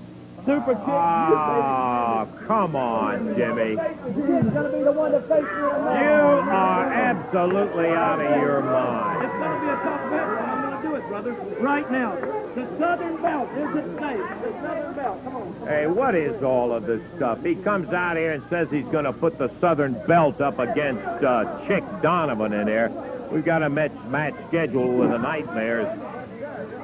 Super 0.45 0.73
Chick. 0.73 0.83
Oh, 0.87 2.27
come 2.47 2.75
on, 2.75 3.35
Jimmy. 3.35 3.69
He's 3.69 3.77
going 3.77 4.51
to 4.51 4.69
be 4.71 4.83
the 4.83 4.91
one 4.91 5.11
to 5.11 5.21
face 5.21 5.43
me 5.43 5.45
in 5.45 5.45
a 5.45 6.01
You 6.01 6.49
are 6.49 6.91
absolutely 6.91 7.89
out 7.89 8.19
of 8.19 8.41
your 8.41 8.61
mind. 8.61 9.25
It's 9.25 9.33
going 9.33 9.51
to 9.51 9.61
be 9.61 9.67
a 9.67 9.75
tough 9.75 10.11
match, 10.11 10.27
but 10.27 10.43
I'm 10.43 10.61
going 10.69 10.81
to 10.81 10.87
do 10.87 10.95
it, 10.95 11.07
brother. 11.07 11.31
Right 11.59 11.91
now. 11.91 12.15
The 12.51 12.67
Southern 12.77 13.21
Belt 13.21 13.49
is 13.51 13.75
at 13.77 13.97
stake. 13.97 14.41
The 14.41 14.51
Southern 14.61 14.93
Belt. 14.95 15.23
Come 15.23 15.35
on. 15.35 15.67
Hey, 15.67 15.87
what 15.87 16.15
is 16.15 16.43
all 16.43 16.73
of 16.73 16.85
this 16.85 17.01
stuff? 17.15 17.43
He 17.45 17.55
comes 17.55 17.93
out 17.93 18.17
here 18.17 18.33
and 18.33 18.43
says 18.49 18.69
he's 18.71 18.85
going 18.85 19.05
to 19.05 19.13
put 19.13 19.37
the 19.37 19.47
Southern 19.59 19.93
Belt 20.07 20.41
up 20.41 20.59
against 20.59 21.05
uh, 21.23 21.65
Chick 21.67 21.83
Donovan 22.01 22.51
in 22.51 22.65
there. 22.65 22.89
We've 23.31 23.45
got 23.45 23.63
a 23.63 23.69
match, 23.69 23.93
match 24.09 24.33
scheduled 24.47 24.97
with 24.99 25.11
the 25.11 25.19
Nightmares 25.19 25.87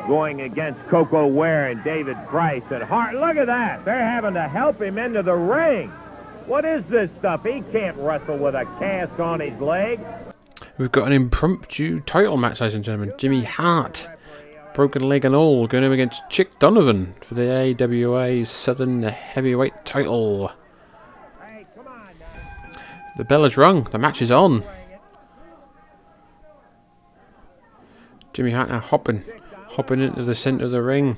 going 0.07 0.41
against 0.41 0.79
Koko 0.87 1.27
Ware 1.27 1.67
and 1.69 1.83
David 1.83 2.17
Price 2.27 2.63
and 2.71 2.83
Hart. 2.83 3.15
Look 3.15 3.35
at 3.37 3.47
that. 3.47 3.83
They're 3.85 3.99
having 3.99 4.33
to 4.33 4.47
help 4.47 4.81
him 4.81 4.97
into 4.97 5.21
the 5.21 5.35
ring. 5.35 5.89
What 6.47 6.63
is 6.63 6.85
this 6.85 7.11
stuff? 7.11 7.43
He 7.43 7.61
can't 7.71 7.97
wrestle 7.97 8.37
with 8.37 8.55
a 8.55 8.63
cast 8.79 9.19
on 9.19 9.41
his 9.41 9.59
leg. 9.59 9.99
We've 10.77 10.91
got 10.91 11.07
an 11.07 11.13
impromptu 11.13 11.99
title 12.01 12.37
match, 12.37 12.61
ladies 12.61 12.75
and 12.75 12.83
gentlemen. 12.83 13.13
Jimmy 13.17 13.43
Hart, 13.43 14.07
broken 14.73 15.09
leg 15.09 15.25
and 15.25 15.35
all, 15.35 15.67
going 15.67 15.83
up 15.83 15.91
against 15.91 16.29
Chick 16.29 16.57
Donovan 16.59 17.15
for 17.21 17.33
the 17.33 17.75
AWA 17.81 18.45
Southern 18.45 19.03
Heavyweight 19.03 19.85
title. 19.85 20.51
The 23.17 23.25
bell 23.25 23.43
is 23.45 23.57
rung. 23.57 23.85
The 23.85 23.97
match 23.97 24.21
is 24.21 24.31
on. 24.31 24.63
Jimmy 28.33 28.51
Hart 28.51 28.69
now 28.69 28.79
hopping, 28.79 29.23
hopping 29.77 30.01
into 30.01 30.23
the 30.23 30.33
centre 30.33 30.65
of 30.65 30.71
the 30.71 30.81
ring. 30.81 31.15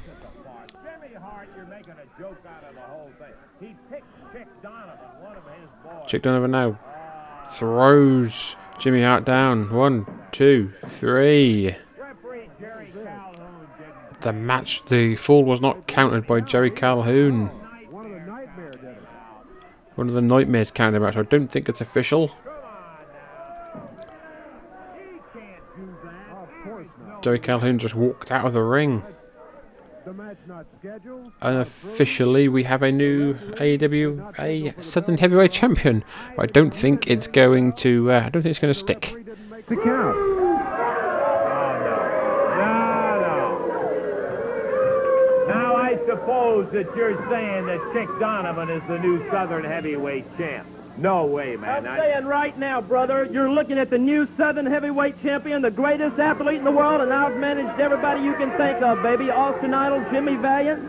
Chick 6.05 6.21
Donovan 6.23 6.51
now 6.51 6.77
throws 7.51 8.57
Jimmy 8.77 9.01
Hart 9.01 9.23
down. 9.23 9.73
One, 9.73 10.05
two, 10.33 10.73
three. 10.89 11.73
The 14.21 14.33
match, 14.33 14.83
the 14.85 15.15
fall 15.15 15.45
was 15.45 15.61
not 15.61 15.87
counted 15.87 16.27
by 16.27 16.41
Jerry 16.41 16.69
Calhoun. 16.69 17.47
One 19.95 20.09
of 20.09 20.13
the 20.13 20.21
nightmares 20.21 20.71
counted 20.71 20.99
match. 20.99 21.15
I 21.15 21.21
don't 21.21 21.47
think 21.47 21.69
it's 21.69 21.79
official. 21.79 22.35
Jerry 27.21 27.39
Calhoun 27.39 27.79
just 27.79 27.95
walked 27.95 28.31
out 28.31 28.45
of 28.45 28.53
the 28.53 28.61
ring. 28.61 29.03
Unofficially, 31.41 32.47
we 32.47 32.63
have 32.63 32.81
a 32.81 32.91
new 32.91 33.35
AWA 33.59 34.81
Southern 34.81 35.17
Heavyweight 35.17 35.51
Champion. 35.51 36.03
But 36.35 36.43
I 36.43 36.51
don't 36.51 36.73
think 36.73 37.07
it's 37.07 37.27
going 37.27 37.73
to. 37.73 38.11
Uh, 38.11 38.21
I 38.25 38.29
don't 38.29 38.41
think 38.41 38.51
it's 38.51 38.59
going 38.59 38.73
to 38.73 38.79
stick. 38.79 39.13
Now 45.47 45.75
I 45.75 45.99
suppose 46.05 46.71
that 46.71 46.95
you're 46.95 47.17
saying 47.29 47.65
that 47.65 47.79
Chick 47.93 48.07
Donovan 48.19 48.69
is 48.69 48.81
the 48.87 48.99
new 48.99 49.29
Southern 49.29 49.63
Heavyweight 49.65 50.25
champ. 50.37 50.67
No 51.01 51.25
way, 51.25 51.55
man. 51.55 51.87
I'm 51.87 51.93
I- 51.93 51.97
saying 51.97 52.25
right 52.25 52.57
now, 52.57 52.81
brother, 52.81 53.27
you're 53.31 53.49
looking 53.49 53.77
at 53.77 53.89
the 53.89 53.97
new 53.97 54.27
Southern 54.35 54.65
Heavyweight 54.65 55.21
Champion, 55.21 55.61
the 55.61 55.71
greatest 55.71 56.19
athlete 56.19 56.57
in 56.57 56.63
the 56.65 56.71
world, 56.71 57.01
and 57.01 57.13
I've 57.13 57.37
managed 57.37 57.79
everybody 57.79 58.21
you 58.21 58.33
can 58.33 58.51
think 58.51 58.81
of, 58.81 59.01
baby. 59.01 59.29
Austin 59.31 59.73
Idol, 59.73 60.03
Jimmy 60.11 60.35
Valiant, 60.35 60.83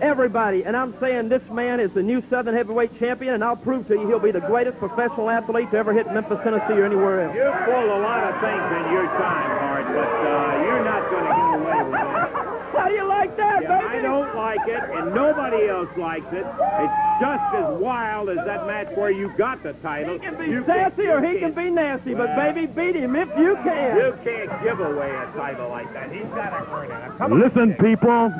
everybody. 0.00 0.64
And 0.64 0.74
I'm 0.76 0.98
saying 0.98 1.28
this 1.28 1.46
man 1.50 1.78
is 1.78 1.92
the 1.92 2.02
new 2.02 2.22
Southern 2.30 2.54
Heavyweight 2.54 2.98
Champion, 2.98 3.34
and 3.34 3.44
I'll 3.44 3.56
prove 3.56 3.86
to 3.88 3.94
you 3.94 4.08
he'll 4.08 4.18
be 4.18 4.30
the 4.30 4.40
greatest 4.40 4.78
professional 4.78 5.28
athlete 5.28 5.70
to 5.72 5.76
ever 5.76 5.92
hit 5.92 6.10
Memphis, 6.12 6.38
Tennessee, 6.42 6.80
or 6.80 6.86
anywhere 6.86 7.24
else. 7.24 7.36
You've 7.36 7.64
pulled 7.66 7.90
a 7.90 7.98
lot 8.00 8.24
of 8.24 8.40
things 8.40 8.86
in 8.86 8.92
your 8.92 9.04
time, 9.06 9.58
Hart, 9.60 9.86
but 9.86 10.08
uh, 10.26 10.64
you're 10.64 10.84
not 10.84 11.10
going 11.10 11.24
to 11.24 11.30
get 11.30 11.60
away 11.60 11.90
with 11.90 12.24
it. 12.24 12.29
How 12.72 12.88
do 12.88 12.94
you 12.94 13.04
like 13.04 13.36
that, 13.36 13.62
Yeah, 13.62 13.78
baby? 13.80 13.98
I 13.98 14.02
don't 14.02 14.34
like 14.36 14.66
it, 14.66 14.82
and 14.82 15.14
nobody 15.14 15.68
else 15.68 15.94
likes 15.96 16.32
it. 16.32 16.46
It's 16.46 17.20
just 17.20 17.54
as 17.54 17.78
wild 17.78 18.28
as 18.30 18.36
that 18.46 18.66
match 18.66 18.88
where 18.96 19.10
you 19.10 19.28
got 19.36 19.62
the 19.62 19.72
title. 19.74 20.12
He 20.14 20.18
can 20.18 20.36
be 20.36 20.46
You 20.46 20.64
sassy 20.64 21.02
can't- 21.04 21.24
or 21.24 21.26
he 21.28 21.38
can 21.38 21.52
be 21.52 21.70
nasty, 21.70 22.14
but 22.14 22.34
baby, 22.36 22.66
beat 22.66 22.94
him 22.96 23.16
if 23.16 23.28
you 23.38 23.56
can. 23.56 23.96
You 23.96 24.14
can't 24.24 24.62
give 24.62 24.80
away 24.80 25.10
a 25.10 25.26
title 25.36 25.68
like 25.68 25.92
that. 25.92 26.10
He's 26.10 26.24
got 26.26 26.50
to 26.50 26.72
earn 26.74 26.90
it. 26.90 27.18
Come 27.18 27.32
on, 27.32 27.40
Listen, 27.40 27.68
Dick. 27.70 27.80
people, 27.80 28.32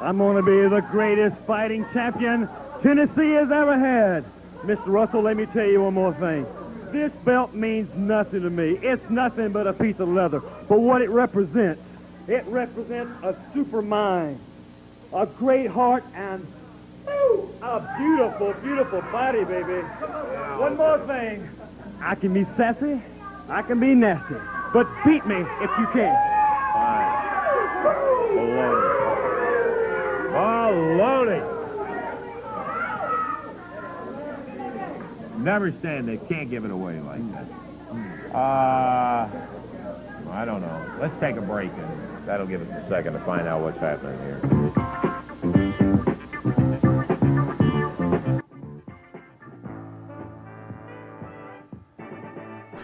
I'm 0.00 0.18
going 0.18 0.36
to 0.36 0.42
be 0.42 0.68
the 0.68 0.80
greatest 0.90 1.36
fighting 1.38 1.84
champion 1.92 2.48
Tennessee 2.82 3.32
has 3.32 3.50
ever 3.50 3.76
had. 3.78 4.24
Mr. 4.64 4.86
Russell, 4.86 5.22
let 5.22 5.36
me 5.36 5.46
tell 5.46 5.66
you 5.66 5.82
one 5.82 5.94
more 5.94 6.12
thing. 6.14 6.46
This 6.92 7.12
belt 7.24 7.54
means 7.54 7.92
nothing 7.96 8.42
to 8.42 8.50
me. 8.50 8.72
It's 8.82 9.08
nothing 9.10 9.50
but 9.50 9.66
a 9.66 9.72
piece 9.72 9.98
of 9.98 10.08
leather. 10.08 10.40
But 10.68 10.80
what 10.80 11.00
it 11.02 11.10
represents, 11.10 11.80
it 12.28 12.44
represents 12.46 13.10
a 13.22 13.36
super 13.52 13.82
mind, 13.82 14.38
a 15.12 15.26
great 15.26 15.68
heart, 15.68 16.04
and 16.14 16.46
a 17.62 17.94
beautiful, 17.98 18.52
beautiful 18.62 19.00
body, 19.12 19.44
baby. 19.44 19.82
One 20.58 20.76
more 20.76 20.98
thing. 21.00 21.48
I 22.00 22.14
can 22.14 22.32
be 22.34 22.44
sassy, 22.56 23.00
I 23.48 23.62
can 23.62 23.78
be 23.80 23.94
nasty, 23.94 24.36
but 24.72 24.86
beat 25.04 25.24
me 25.26 25.36
if 25.36 25.70
you 25.78 25.86
can. 25.92 26.32
Baloney. 30.32 31.58
Never 35.38 35.72
stand 35.72 36.08
there. 36.08 36.16
Can't 36.16 36.48
give 36.50 36.64
it 36.64 36.70
away 36.70 37.00
like 37.00 37.20
that. 37.32 38.34
Uh, 38.34 39.28
I 40.30 40.44
don't 40.44 40.60
know. 40.62 40.96
Let's 41.00 41.18
take 41.20 41.36
a 41.36 41.42
break, 41.42 41.70
that'll 42.26 42.46
give 42.46 42.62
us 42.62 42.84
a 42.84 42.88
second 42.88 43.12
to 43.14 43.18
find 43.20 43.46
out 43.46 43.62
what's 43.62 43.78
happening 43.78 44.18
here. 44.20 44.40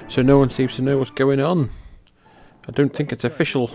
So 0.09 0.22
no 0.22 0.39
one 0.39 0.51
seems 0.51 0.74
to 0.76 0.82
know 0.82 0.99
what's 0.99 1.11
going 1.11 1.41
on. 1.41 1.70
I 2.66 2.72
don't 2.72 2.95
think 2.95 3.12
it's 3.12 3.24
official. 3.24 3.70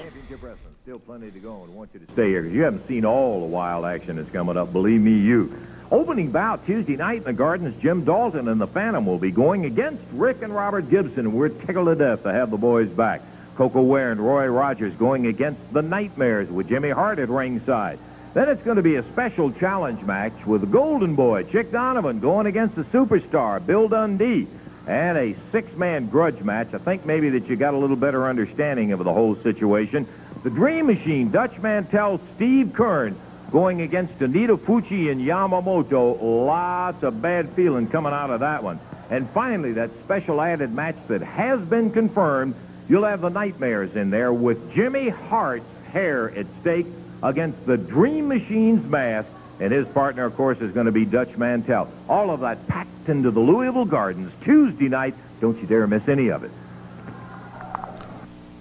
Still 0.84 1.00
plenty 1.00 1.32
to 1.32 1.40
go 1.40 1.64
and 1.64 1.74
want 1.74 1.92
you 1.94 2.02
to 2.02 2.12
stay 2.12 2.28
here 2.28 2.42
because 2.42 2.56
you 2.56 2.64
haven't 2.64 2.86
seen 2.86 3.06
all 3.06 3.40
the 3.40 3.46
wild 3.46 3.86
action 3.86 4.18
that's 4.18 4.30
coming 4.30 4.58
up. 4.58 4.74
Believe 4.74 5.00
me, 5.00 5.18
you. 5.18 5.56
Opening 5.90 6.32
bout 6.32 6.66
Tuesday 6.66 6.98
night 6.98 7.20
in 7.20 7.24
the 7.24 7.34
Gardens, 7.34 7.82
Jim 7.82 8.04
Dalton 8.04 8.50
and 8.50 8.60
the 8.60 8.68
Phantom 8.68 9.06
will 9.06 9.18
be 9.18 9.32
going 9.32 9.64
against 9.66 10.04
Rick 10.12 10.42
and 10.42 10.54
Robert 10.54 10.90
Gibson. 10.90 11.32
We're 11.32 11.50
tickled 11.50 11.88
to 11.88 11.96
death 11.96 12.24
to 12.24 12.34
have 12.34 12.52
the 12.52 12.58
boys 12.58 12.90
back. 12.90 13.22
Koko 13.56 13.82
Ware 13.82 14.12
and 14.12 14.20
Roy 14.20 14.48
Rogers 14.48 14.94
going 14.94 15.28
against 15.28 15.74
the 15.74 15.82
Nightmares 15.82 16.50
with 16.50 16.70
Jimmy 16.70 16.90
Hart 16.90 17.20
at 17.20 17.30
ringside. 17.30 18.00
Then 18.34 18.50
it's 18.50 18.64
going 18.64 18.78
to 18.78 18.84
be 18.84 18.96
a 18.96 19.04
special 19.04 19.52
challenge 19.52 20.02
match 20.02 20.34
with 20.46 20.62
the 20.62 20.68
Golden 20.68 21.14
Boy, 21.16 21.44
Chick 21.44 21.72
Donovan, 21.72 22.20
going 22.20 22.48
against 22.48 22.76
the 22.76 22.84
superstar, 22.84 23.64
Bill 23.64 23.88
Dundee. 23.88 24.48
And 24.88 25.18
a 25.18 25.36
six-man 25.52 26.08
grudge 26.08 26.42
match. 26.42 26.74
I 26.74 26.78
think 26.78 27.06
maybe 27.06 27.30
that 27.30 27.48
you 27.48 27.56
got 27.56 27.74
a 27.74 27.78
little 27.78 27.96
better 27.96 28.28
understanding 28.28 28.92
of 28.92 29.04
the 29.04 29.14
whole 29.14 29.36
situation. 29.36 30.08
The 30.44 30.50
Dream 30.50 30.88
Machine, 30.88 31.32
Dutch 31.32 31.58
Mantell, 31.60 32.20
Steve 32.36 32.68
Keirn, 32.68 33.16
going 33.52 33.82
against 33.82 34.20
Onita 34.20 34.58
Fuchi 34.58 35.10
and 35.10 35.22
Yamamoto. 35.22 36.22
Lots 36.22 37.04
of 37.04 37.22
bad 37.22 37.50
feeling 37.52 37.88
coming 37.88 38.12
out 38.12 38.30
of 38.30 38.42
that 38.42 38.64
one. 38.64 38.80
And 39.10 39.30
finally, 39.30 39.74
that 39.74 39.92
special 40.04 40.42
added 40.42 40.74
match 40.74 40.98
that 41.08 41.22
has 41.22 41.62
been 41.62 41.92
confirmed, 41.92 42.56
you'll 42.90 43.06
have 43.06 43.22
the 43.22 43.30
Nightmares 43.30 43.96
in 43.96 44.10
there 44.10 44.34
with 44.34 44.74
Jimmy 44.74 45.10
Hart's 45.10 45.66
hair 45.92 46.30
at 46.32 46.46
stake 46.62 46.88
against 47.22 47.66
the 47.66 47.78
Dream 47.78 48.28
Machine's 48.28 48.86
mask. 48.90 49.30
And 49.60 49.72
his 49.72 49.88
partner, 49.88 50.26
of 50.26 50.36
course, 50.36 50.60
is 50.62 50.74
going 50.74 50.88
to 50.88 50.92
be 50.92 51.06
Dutch 51.06 51.38
Mantell. 51.38 51.88
All 52.10 52.32
of 52.32 52.42
that 52.42 52.68
packed 52.68 53.08
into 53.08 53.32
the 53.32 53.40
Louisville 53.40 53.86
Gardens 53.86 54.32
Tuesday 54.44 54.90
night. 54.90 55.14
Don't 55.40 55.58
you 55.60 55.68
dare 55.68 55.88
miss 55.88 56.08
any 56.08 56.30
of 56.30 56.44
it. 56.44 56.52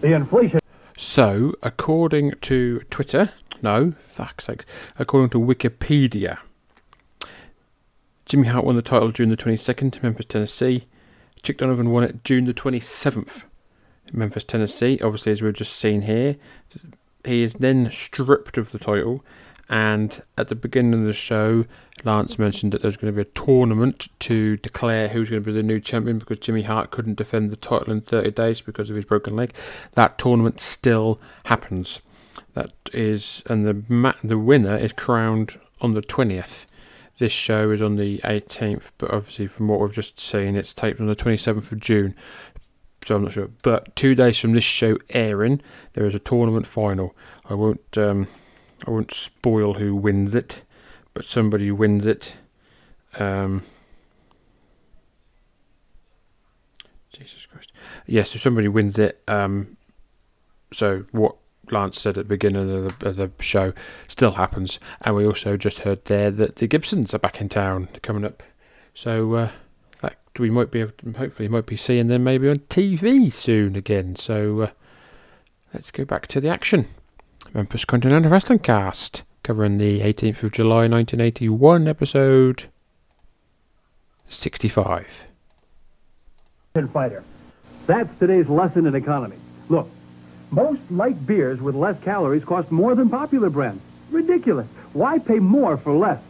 The 0.01 0.13
inflation. 0.15 0.61
So, 0.97 1.55
according 1.63 2.33
to 2.43 2.81
Twitter, 2.91 3.33
no, 3.63 3.95
fuck's 4.15 4.45
sakes, 4.45 4.67
according 4.99 5.31
to 5.31 5.39
Wikipedia, 5.39 6.39
Jimmy 8.27 8.49
Hart 8.49 8.65
won 8.65 8.77
the 8.77 8.83
title 8.83 9.11
June 9.11 9.31
the 9.31 9.37
22nd 9.37 9.93
to 9.93 10.03
Memphis, 10.03 10.27
Tennessee. 10.27 10.87
Chick 11.43 11.59
Donovan 11.59 11.91
won 11.91 12.05
it 12.05 12.23
June 12.23 12.45
the 12.45 12.55
27th 12.55 13.43
in 13.45 13.52
Memphis, 14.13 14.45
Tennessee. 14.45 14.99
Obviously, 15.03 15.33
as 15.33 15.43
we've 15.43 15.53
just 15.53 15.77
seen 15.77 16.03
here, 16.03 16.37
he 17.25 17.43
is 17.43 17.55
then 17.55 17.91
stripped 17.91 18.59
of 18.59 18.73
the 18.73 18.79
title. 18.79 19.25
And 19.69 20.21
at 20.37 20.49
the 20.49 20.55
beginning 20.55 21.01
of 21.01 21.07
the 21.07 21.13
show, 21.13 21.65
Lance 22.05 22.39
mentioned 22.39 22.73
that 22.73 22.83
there's 22.83 22.97
going 22.97 23.15
to 23.15 23.17
be 23.17 23.29
a 23.29 23.33
tournament 23.33 24.09
to 24.21 24.57
declare 24.59 25.09
who's 25.09 25.31
going 25.31 25.43
to 25.43 25.47
be 25.47 25.53
the 25.53 25.63
new 25.63 25.81
champion 25.81 26.19
because 26.19 26.41
Jimmy 26.41 26.63
Hart 26.63 26.91
couldn't 26.91 27.17
defend 27.17 27.51
the 27.51 27.57
title 27.57 27.93
in 27.93 28.01
30 28.01 28.33
days 28.33 28.61
because 28.61 28.91
of 28.91 28.97
his 28.97 29.05
broken 29.05 29.35
leg. 29.35 29.55
That 29.93 30.19
tournament 30.19 30.61
still 30.61 31.21
happens. 31.45 32.03
That 32.55 32.73
is, 32.93 33.43
and 33.49 33.67
the 33.67 33.83
ma- 33.89 34.15
the 34.23 34.39
winner 34.39 34.77
is 34.77 34.93
crowned 34.93 35.59
on 35.81 35.95
the 35.95 36.03
20th. 36.03 36.67
This 37.19 37.33
show 37.33 37.71
is 37.71 37.83
on 37.83 37.97
the 37.97 38.19
18th, 38.25 38.91
but 38.99 39.13
obviously, 39.13 39.47
from 39.47 39.69
what 39.69 39.81
we've 39.81 39.93
just 39.93 40.19
seen, 40.19 40.57
it's 40.57 40.75
taped 40.75 41.01
on 41.01 41.07
the 41.07 41.17
27th 41.17 41.71
of 41.71 41.81
June. 41.81 42.15
So 43.05 43.17
I'm 43.17 43.23
not 43.23 43.33
sure. 43.33 43.51
But 43.63 43.95
two 43.97 44.15
days 44.15 44.39
from 44.39 44.53
this 44.53 44.65
show 44.65 44.99
airing, 45.11 45.61
there 45.95 46.07
is 46.07 46.15
a 46.15 46.21
tournament 46.21 46.67
final. 46.67 47.17
I 47.49 47.55
won't. 47.55 47.99
Um, 47.99 48.29
I 48.87 48.91
won't 48.91 49.13
spoil 49.13 49.75
who 49.75 49.95
wins 49.95 50.35
it, 50.35 50.65
but 51.15 51.25
somebody 51.25 51.71
wins 51.71 52.07
it. 52.07 52.37
Um, 53.19 53.63
Jesus 57.13 57.47
Christ. 57.47 57.73
Yes, 58.07 58.31
so 58.31 58.39
somebody 58.39 58.69
wins 58.69 58.99
it. 58.99 59.23
Um, 59.29 59.77
so 60.73 61.05
what 61.13 61.37
Lance 61.71 62.01
said 62.01 62.19
at 62.19 62.25
the 62.25 62.29
beginning 62.29 62.71
of 62.71 62.99
the, 62.99 63.09
of 63.09 63.17
the, 63.17 63.31
show 63.41 63.73
still 64.09 64.33
happens. 64.33 64.81
And 65.03 65.15
we 65.15 65.27
also 65.27 65.57
just 65.57 65.81
heard 65.81 66.05
there 66.07 66.31
that 66.31 66.57
the 66.57 66.67
Gibsons 66.67 67.15
are 67.15 67.19
back 67.19 67.41
in 67.41 67.49
town 67.49 67.89
coming 68.03 68.25
up. 68.25 68.43
So 68.95 69.35
uh, 69.35 69.51
we 70.39 70.51
might 70.51 70.71
be 70.71 70.81
able 70.81 70.93
to, 70.99 71.13
hopefully 71.13 71.49
might 71.49 71.67
be 71.67 71.77
seeing 71.77 72.09
them 72.09 72.25
maybe 72.25 72.49
on 72.49 72.59
TV 72.59 73.33
soon 73.33 73.77
again. 73.77 74.17
So 74.17 74.63
uh, 74.63 74.71
let's 75.75 75.91
go 75.91 76.05
back 76.05 76.27
to 76.29 76.41
the 76.41 76.49
action. 76.49 76.87
Memphis 77.53 77.85
Continental 77.85 78.31
Wrestling 78.31 78.61
Cast, 78.61 79.25
covering 79.43 79.79
the 79.79 80.01
18th 80.01 80.43
of 80.43 80.53
July 80.53 80.89
1981, 80.89 81.89
episode 81.89 82.65
65. 84.29 85.25
Fighter. 86.91 87.23
That's 87.87 88.19
today's 88.19 88.49
lesson 88.49 88.87
in 88.87 88.95
economy. 88.95 89.37
Look, 89.69 89.89
most 90.51 90.81
light 90.91 91.27
beers 91.27 91.61
with 91.61 91.75
less 91.75 92.03
calories 92.03 92.45
cost 92.45 92.73
more 92.73 92.95
than 92.95 93.11
popular 93.11 93.51
brands. 93.51 93.83
Ridiculous. 94.11 94.69
Why 94.93 95.19
pay 95.19 95.39
more 95.39 95.77
for 95.77 95.93
less? 95.93 96.23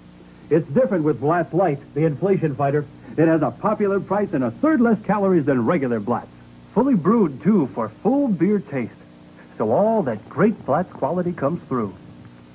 It's 0.51 0.69
different 0.69 1.05
with 1.05 1.21
Blatz 1.21 1.53
Light, 1.53 1.79
the 1.95 2.05
inflation 2.05 2.55
fighter. 2.55 2.85
It 3.17 3.29
has 3.29 3.43
a 3.43 3.51
popular 3.51 4.01
price 4.01 4.33
and 4.33 4.45
a 4.45 4.51
third 4.51 4.81
less 4.81 5.03
calories 5.05 5.45
than 5.45 5.67
regular 5.67 6.01
Blatz. 6.01 6.29
Fully 6.75 6.95
brewed, 6.95 7.43
too, 7.43 7.67
for 7.69 7.89
full 7.89 8.29
beer 8.29 8.59
taste 8.59 8.95
so 9.63 9.71
all 9.71 10.03
that 10.03 10.29
great 10.29 10.65
Blatz 10.67 10.93
quality 10.93 11.33
comes 11.33 11.63
through. 11.65 11.95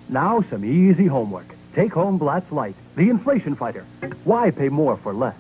Now 0.10 0.42
some 0.42 0.66
easy 0.66 1.06
homework. 1.06 1.48
Take 1.74 1.94
home 1.94 2.18
Blatz 2.18 2.52
Light, 2.52 2.76
the 2.96 3.10
inflation 3.10 3.56
fighter. 3.56 3.86
Why 4.24 4.52
pay 4.52 4.70
more 4.70 4.98
for 4.98 5.14
less? 5.14 5.38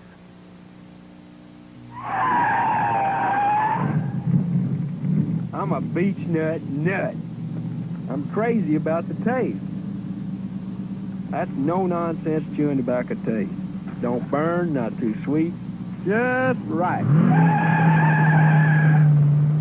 I'm 5.53 5.71
a 5.73 5.81
beech 5.81 6.19
nut 6.19 6.61
nut. 6.61 7.15
I'm 8.09 8.29
crazy 8.29 8.75
about 8.75 9.07
the 9.07 9.15
taste. 9.25 9.59
That's 11.31 11.51
no-nonsense 11.51 12.55
chewing 12.55 12.77
tobacco 12.77 13.15
taste. 13.25 13.51
Don't 14.01 14.29
burn, 14.29 14.73
not 14.73 14.97
too 14.99 15.15
sweet, 15.23 15.53
just 16.05 16.59
right. 16.65 17.03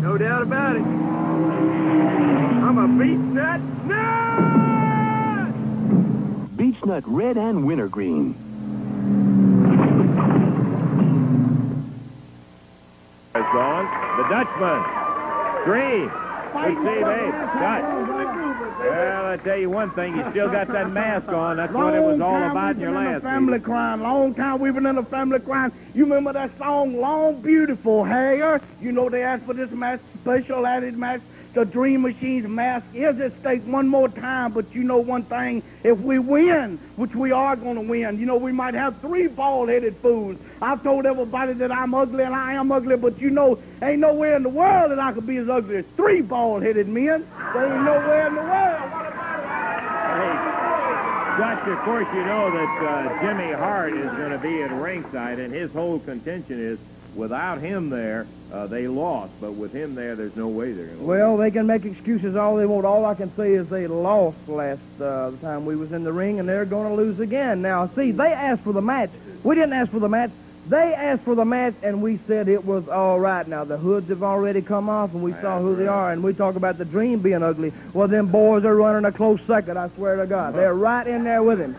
No 0.01 0.17
doubt 0.17 0.43
about 0.43 0.75
it. 0.75 0.83
I'm 2.67 2.77
a 2.77 2.87
beech 2.99 3.17
nut 3.17 3.61
nut! 3.85 4.17
Beech 6.55 6.85
nut 6.85 7.03
red 7.07 7.37
and 7.37 7.65
wintergreen. 7.65 8.35
Has 13.33 13.43
gone. 13.53 13.85
The 14.17 14.23
Dutchman. 14.29 14.83
Green. 15.65 16.09
Good 16.53 16.77
see, 16.77 17.03
babe. 17.03 17.33
Dutch. 17.33 18.06
Well, 18.89 19.25
I 19.25 19.37
tell 19.37 19.57
you 19.57 19.69
one 19.69 19.89
thing, 19.91 20.15
you 20.17 20.29
still 20.31 20.49
got 20.49 20.67
that 20.67 20.91
mask 20.91 21.27
on. 21.29 21.57
That's 21.57 21.73
what 21.73 21.93
it 21.93 22.01
was 22.01 22.19
all 22.19 22.43
about 22.43 22.75
in 22.75 22.81
your 22.81 22.91
last 22.91 23.23
family 23.23 23.53
meeting. 23.53 23.63
crime. 23.65 24.01
Long 24.01 24.33
time 24.33 24.59
we've 24.59 24.73
been 24.73 24.85
in 24.85 24.97
a 24.97 25.03
family 25.03 25.39
crime. 25.39 25.71
You 25.93 26.03
remember 26.03 26.33
that 26.33 26.57
song, 26.57 26.99
Long 26.99 27.41
Beautiful 27.41 28.03
Hair? 28.03 28.61
You 28.81 28.91
know 28.91 29.09
they 29.09 29.23
asked 29.23 29.43
for 29.45 29.53
this 29.53 29.71
match, 29.71 29.99
special 30.21 30.65
added 30.65 30.97
match. 30.97 31.21
The 31.53 31.65
Dream 31.65 32.03
Machine's 32.03 32.47
mask 32.47 32.85
is 32.93 33.19
at 33.19 33.37
stake 33.39 33.63
one 33.63 33.87
more 33.87 34.09
time, 34.09 34.53
but 34.53 34.75
you 34.75 34.83
know 34.83 34.99
one 34.99 35.23
thing, 35.23 35.63
if 35.83 35.99
we 35.99 36.19
win, 36.19 36.77
which 36.97 37.15
we 37.15 37.31
are 37.31 37.55
going 37.55 37.75
to 37.75 37.81
win, 37.81 38.19
you 38.19 38.27
know, 38.27 38.37
we 38.37 38.51
might 38.51 38.75
have 38.75 38.99
three 38.99 39.27
bald-headed 39.27 39.95
fools. 39.95 40.37
I've 40.61 40.83
told 40.83 41.05
everybody 41.05 41.53
that 41.53 41.71
I'm 41.71 41.95
ugly 41.95 42.23
and 42.23 42.35
I 42.35 42.53
am 42.53 42.71
ugly, 42.71 42.97
but 42.97 43.19
you 43.19 43.31
know, 43.31 43.57
ain't 43.81 43.99
nowhere 43.99 44.35
in 44.35 44.43
the 44.43 44.49
world 44.49 44.91
that 44.91 44.99
I 44.99 45.11
could 45.13 45.25
be 45.25 45.37
as 45.37 45.49
ugly 45.49 45.77
as 45.77 45.85
three 45.95 46.21
bald-headed 46.21 46.87
men. 46.87 47.25
There 47.53 47.73
ain't 47.73 47.83
nowhere 47.83 48.27
in 48.27 48.35
the 48.35 48.41
world. 48.41 48.91
Dutch, 51.37 51.67
of 51.67 51.77
course, 51.79 52.07
you 52.15 52.23
know 52.23 52.49
that 52.49 52.83
uh, 52.83 53.21
Jimmy 53.21 53.53
Hart 53.53 53.93
is 53.93 54.11
going 54.13 54.31
to 54.31 54.39
be 54.39 54.63
at 54.63 54.71
ringside, 54.71 55.37
and 55.37 55.53
his 55.53 55.71
whole 55.71 55.99
contention 55.99 56.59
is 56.59 56.79
without 57.15 57.59
him 57.59 57.89
there, 57.89 58.27
uh, 58.51 58.67
they 58.67 58.87
lost. 58.87 59.31
But 59.41 59.53
with 59.53 59.73
him 59.73 59.95
there, 59.95 60.15
there's 60.15 60.35
no 60.35 60.47
way 60.47 60.71
they're 60.71 60.85
going 60.85 60.99
to 60.99 61.03
Well, 61.03 61.37
they 61.37 61.51
can 61.51 61.67
make 61.67 61.85
excuses 61.85 62.35
all 62.35 62.55
they 62.55 62.65
want. 62.65 62.85
All 62.85 63.05
I 63.05 63.15
can 63.15 63.33
say 63.35 63.53
is 63.53 63.67
they 63.69 63.87
lost 63.87 64.47
last 64.47 64.81
uh, 65.01 65.31
the 65.31 65.37
time 65.37 65.65
we 65.65 65.75
was 65.75 65.91
in 65.91 66.03
the 66.03 66.13
ring, 66.13 66.39
and 66.39 66.47
they're 66.47 66.65
going 66.65 66.89
to 66.89 66.95
lose 66.95 67.19
again. 67.19 67.61
Now, 67.61 67.87
see, 67.87 68.11
they 68.11 68.31
asked 68.31 68.61
for 68.63 68.73
the 68.73 68.81
match. 68.81 69.09
We 69.43 69.55
didn't 69.55 69.73
ask 69.73 69.91
for 69.91 69.99
the 69.99 70.09
match. 70.09 70.31
They 70.67 70.93
asked 70.93 71.23
for 71.23 71.33
the 71.33 71.45
match, 71.45 71.75
and 71.81 72.01
we 72.01 72.17
said 72.17 72.49
it 72.49 72.65
was 72.65 72.89
all 72.89 73.17
right. 73.21 73.47
Now, 73.47 73.63
the 73.63 73.77
hoods 73.77 74.09
have 74.09 74.21
already 74.21 74.61
come 74.61 74.89
off, 74.89 75.13
and 75.13 75.23
we 75.23 75.31
saw 75.31 75.59
who 75.61 75.77
they 75.77 75.87
are, 75.87 76.11
and 76.11 76.21
we 76.21 76.33
talk 76.33 76.57
about 76.57 76.77
the 76.77 76.83
dream 76.83 77.19
being 77.19 77.41
ugly. 77.41 77.71
Well, 77.93 78.09
them 78.09 78.27
boys 78.27 78.65
are 78.65 78.75
running 78.75 79.05
a 79.05 79.13
close 79.13 79.41
second, 79.43 79.77
I 79.77 79.87
swear 79.89 80.17
to 80.17 80.27
God. 80.27 80.55
They're 80.55 80.73
right 80.73 81.07
in 81.07 81.23
there 81.23 81.41
with 81.41 81.59
him. 81.59 81.73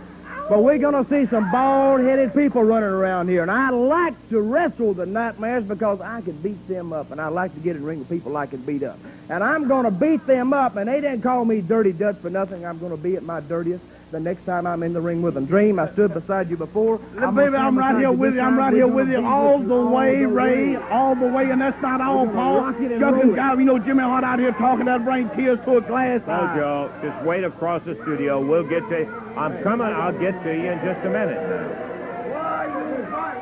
But 0.48 0.62
we're 0.62 0.78
going 0.78 1.04
to 1.04 1.10
see 1.10 1.28
some 1.28 1.50
bald-headed 1.52 2.32
people 2.32 2.64
running 2.64 2.88
around 2.88 3.28
here, 3.28 3.42
and 3.42 3.50
I 3.50 3.68
like 3.68 4.14
to 4.30 4.40
wrestle 4.40 4.94
the 4.94 5.04
Nightmares 5.04 5.64
because 5.64 6.00
I 6.00 6.22
can 6.22 6.40
beat 6.40 6.66
them 6.66 6.90
up, 6.94 7.10
and 7.10 7.20
I 7.20 7.28
like 7.28 7.52
to 7.52 7.60
get 7.60 7.76
in 7.76 7.84
ring 7.84 7.98
with 7.98 8.08
people 8.08 8.34
I 8.34 8.46
can 8.46 8.62
beat 8.62 8.82
up. 8.82 8.98
And 9.28 9.44
I'm 9.44 9.68
going 9.68 9.84
to 9.84 9.90
beat 9.90 10.26
them 10.26 10.54
up, 10.54 10.76
and 10.76 10.88
they 10.88 11.02
didn't 11.02 11.20
call 11.20 11.44
me 11.44 11.60
Dirty 11.60 11.92
Dutch 11.92 12.16
for 12.16 12.30
nothing. 12.30 12.64
I'm 12.64 12.78
going 12.78 12.92
to 12.92 12.96
be 12.96 13.16
at 13.16 13.22
my 13.22 13.40
dirtiest. 13.40 13.84
The 14.10 14.20
next 14.20 14.44
time 14.44 14.66
I'm 14.66 14.82
in 14.82 14.92
the 14.92 15.00
ring 15.00 15.22
with 15.22 15.34
them. 15.34 15.46
Dream, 15.46 15.78
I 15.78 15.90
stood 15.92 16.14
beside 16.14 16.48
you 16.50 16.56
before. 16.56 17.00
Now, 17.14 17.30
baby, 17.30 17.56
I'm 17.56 17.76
right 17.76 17.96
here 17.96 18.12
with 18.12 18.34
you. 18.34 18.40
I'm 18.40 18.56
right 18.56 18.72
here 18.72 18.86
with 18.86 19.10
you 19.10 19.24
all 19.26 19.58
the 19.58 19.86
way, 19.86 20.24
Ray, 20.24 20.76
all 20.76 21.14
the 21.14 21.26
way, 21.28 21.50
and 21.50 21.60
that's 21.60 21.80
not 21.82 22.00
all, 22.00 22.26
Paul. 22.26 22.72
Jumping 22.72 23.34
guy, 23.34 23.54
you 23.54 23.64
know, 23.64 23.78
Jimmy 23.78 24.02
Hart 24.02 24.24
out 24.24 24.38
here 24.38 24.52
talking 24.52 24.86
that 24.86 25.04
bring 25.04 25.28
tears 25.30 25.60
to 25.64 25.76
a 25.76 25.80
glass 25.80 26.26
eye. 26.26 26.56
Joe, 26.56 26.90
just 27.02 27.24
wait 27.24 27.44
across 27.44 27.82
the 27.82 27.94
studio. 27.96 28.44
We'll 28.44 28.64
get 28.64 28.88
to 28.88 29.06
I'm 29.36 29.62
coming. 29.62 29.86
I'll 29.86 30.18
get 30.18 30.42
to 30.42 30.54
you 30.54 30.72
in 30.72 30.78
just 30.80 31.04
a 31.04 31.10
minute. 31.10 31.36
Why 32.32 32.66
are 32.66 32.66
you, 32.66 33.04
why, 33.12 33.34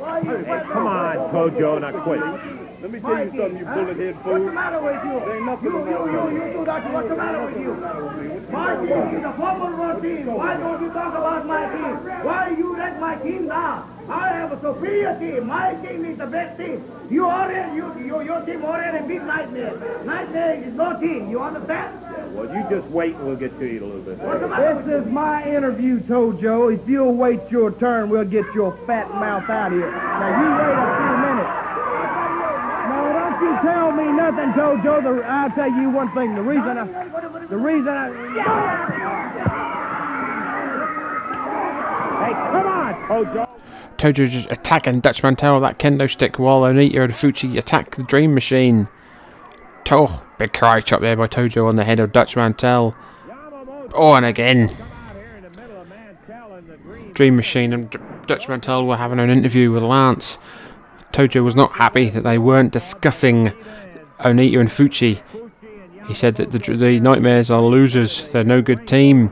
why 0.00 0.20
are 0.20 0.22
you 0.24 0.44
hey, 0.44 0.62
come 0.70 0.86
on, 0.86 1.16
Tojo, 1.30 1.80
now 1.80 2.02
quit. 2.02 2.53
Let 2.84 2.92
me 2.92 3.00
tell 3.00 3.24
you 3.24 3.30
something, 3.30 3.56
you 3.56 3.64
bullet 3.64 3.96
head 3.96 4.14
fool. 4.20 4.32
What's 4.32 4.44
the 4.44 4.52
matter 4.52 4.82
with 4.82 5.04
you? 5.04 5.20
There 5.24 5.36
ain't 5.36 5.46
nothing 5.46 5.70
You, 5.72 5.78
you, 5.78 5.88
you, 5.88 6.04
you. 6.04 6.44
you 6.44 6.52
do 6.52 6.64
that. 6.66 6.92
What's 6.92 7.08
the 7.08 7.16
matter 7.16 7.46
with 7.46 7.58
you? 7.64 7.72
My 8.52 8.76
team 8.76 9.16
is 9.16 9.24
a 9.24 9.32
former 9.32 9.70
run 9.72 10.02
team. 10.02 10.26
Why 10.26 10.56
don't 10.58 10.82
you 10.82 10.90
talk 10.92 11.14
about 11.16 11.46
my 11.46 11.64
team? 11.72 12.24
Why 12.26 12.48
do 12.50 12.56
you 12.60 12.76
let 12.76 13.00
my 13.00 13.14
team 13.16 13.48
down? 13.48 13.88
I 14.06 14.28
have 14.36 14.52
a 14.52 14.60
superior 14.60 15.18
team. 15.18 15.46
My 15.46 15.74
team 15.76 16.04
is 16.04 16.18
the 16.18 16.26
best 16.26 16.58
team. 16.58 16.84
You 17.08 17.24
already, 17.24 17.74
you, 17.74 17.86
you, 18.00 18.20
your 18.20 18.44
team 18.44 18.62
already 18.62 19.08
beat 19.08 19.22
Nightmare. 19.22 20.04
Nightmare 20.04 20.62
is 20.62 20.74
no 20.74 21.00
team. 21.00 21.30
You 21.30 21.40
understand? 21.40 22.36
Well, 22.36 22.54
you 22.54 22.68
just 22.68 22.86
wait 22.88 23.14
and 23.14 23.24
we'll 23.24 23.36
get 23.36 23.58
to 23.60 23.64
you 23.64 23.82
a 23.82 23.86
little 23.86 24.02
bit. 24.02 24.18
This 24.18 25.06
is 25.06 25.10
my 25.10 25.42
interview, 25.48 26.00
Tojo. 26.00 26.74
If 26.78 26.86
you'll 26.86 27.14
wait 27.14 27.40
your 27.50 27.72
turn, 27.72 28.10
we'll 28.10 28.26
get 28.26 28.44
your 28.54 28.76
fat 28.86 29.08
mouth 29.08 29.48
out 29.48 29.72
of 29.72 29.78
here. 29.78 29.90
Now, 29.90 30.36
you 30.36 30.50
wait 30.52 30.76
a 30.76 30.96
few 31.00 31.16
minutes. 31.16 31.73
Don't 33.34 33.42
you 33.42 33.60
tell 33.62 33.90
me 33.92 34.12
nothing, 34.12 34.52
Tojo. 34.52 35.02
The, 35.02 35.24
I'll 35.26 35.50
tell 35.50 35.68
you 35.68 35.90
one 35.90 36.08
thing. 36.12 36.34
The 36.34 36.42
reason 36.42 36.78
I... 36.78 36.86
The 37.46 37.56
reason 37.56 37.88
I... 37.88 38.10
Hey, 42.24 42.32
come 42.32 42.66
on, 42.66 42.94
Tojo. 43.08 43.60
Tojo 43.96 44.28
just 44.28 44.50
attacking 44.50 45.00
Dutch 45.00 45.22
Mantell 45.22 45.54
with 45.54 45.64
that 45.64 45.78
kendo 45.78 46.10
stick 46.10 46.38
while 46.38 46.62
Onita 46.62 47.04
and 47.04 47.12
Fuchi 47.12 47.58
attack 47.58 47.96
the 47.96 48.02
Dream 48.04 48.34
Machine. 48.34 48.88
Oh, 49.90 50.24
big 50.38 50.52
karate 50.52 50.84
chop 50.84 51.00
there 51.00 51.16
by 51.16 51.26
Tojo 51.26 51.66
on 51.66 51.76
the 51.76 51.84
head 51.84 52.00
of 52.00 52.12
Dutch 52.12 52.36
Mantell. 52.36 52.96
Oh, 53.94 54.14
and 54.14 54.24
again. 54.26 54.74
Dream 57.12 57.36
Machine 57.36 57.72
and 57.72 57.90
D- 57.90 57.98
Dutch 58.26 58.48
Mantell 58.48 58.86
were 58.86 58.96
having 58.96 59.18
an 59.20 59.30
interview 59.30 59.70
with 59.70 59.82
Lance. 59.82 60.38
Tojo 61.14 61.44
was 61.44 61.54
not 61.54 61.70
happy 61.70 62.10
that 62.10 62.22
they 62.22 62.38
weren't 62.38 62.72
discussing 62.72 63.52
Onita 64.18 64.58
and 64.58 64.68
Fuchi. 64.68 65.22
He 66.08 66.12
said 66.12 66.34
that 66.36 66.50
the, 66.50 66.58
the 66.58 66.98
Nightmares 66.98 67.52
are 67.52 67.62
losers, 67.62 68.32
they're 68.32 68.42
no 68.42 68.60
good 68.60 68.88
team. 68.88 69.30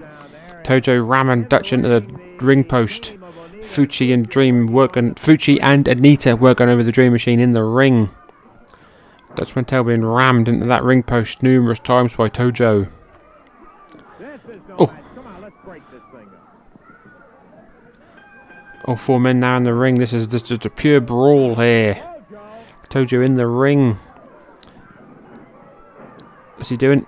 Tojo 0.63 1.05
ramming 1.05 1.49
Dutch 1.49 1.73
into 1.73 1.89
the 1.89 2.01
ring 2.39 2.63
post. 2.63 3.15
Fuchi 3.63 4.15
and 4.15 4.29
Dream 4.29 4.69
working. 4.69 5.17
Fuchi 5.17 5.59
and 5.61 5.87
Onita 5.87 6.39
working 6.39 6.69
over 6.69 6.85
the 6.85 6.93
Dream 6.93 7.11
Machine 7.11 7.41
in 7.41 7.53
the 7.53 7.65
ring. 7.65 8.11
Dutch 9.35 9.57
Mantell 9.57 9.83
being 9.83 10.05
rammed 10.05 10.49
into 10.49 10.67
that 10.67 10.85
ring 10.85 11.03
post 11.03 11.43
numerous 11.43 11.81
times 11.81 12.15
by 12.15 12.29
Tojo. 12.29 12.89
Oh. 14.79 14.97
All 18.85 18.97
four 18.97 19.21
men 19.21 19.39
now 19.41 19.57
in 19.57 19.63
the 19.63 19.75
ring. 19.75 19.99
This 19.99 20.13
is 20.13 20.27
just, 20.27 20.47
just 20.47 20.67
a 20.67 20.71
pure 20.71 21.01
brawl 21.01 21.55
here. 21.55 22.03
Tojo 22.89 23.25
in 23.25 23.35
the 23.35 23.47
ring. 23.47 23.97
What's 26.57 26.69
he 26.69 26.77
doing? 26.77 27.07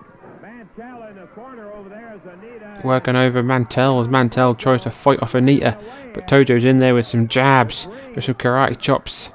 Working 2.83 3.16
over 3.16 3.43
Mantell 3.43 4.01
as 4.01 4.09
Mantell 4.09 4.55
tries 4.55 4.83
to 4.83 4.91
fight 4.91 5.22
off 5.22 5.33
Onita, 5.33 5.81
but 6.12 6.27
Tojo's 6.27 6.64
in 6.64 6.79
there 6.79 6.95
with 6.95 7.07
some 7.07 7.29
jabs, 7.29 7.89
with 8.14 8.25
some 8.25 8.35
karate 8.35 8.79
chops. 8.79 9.31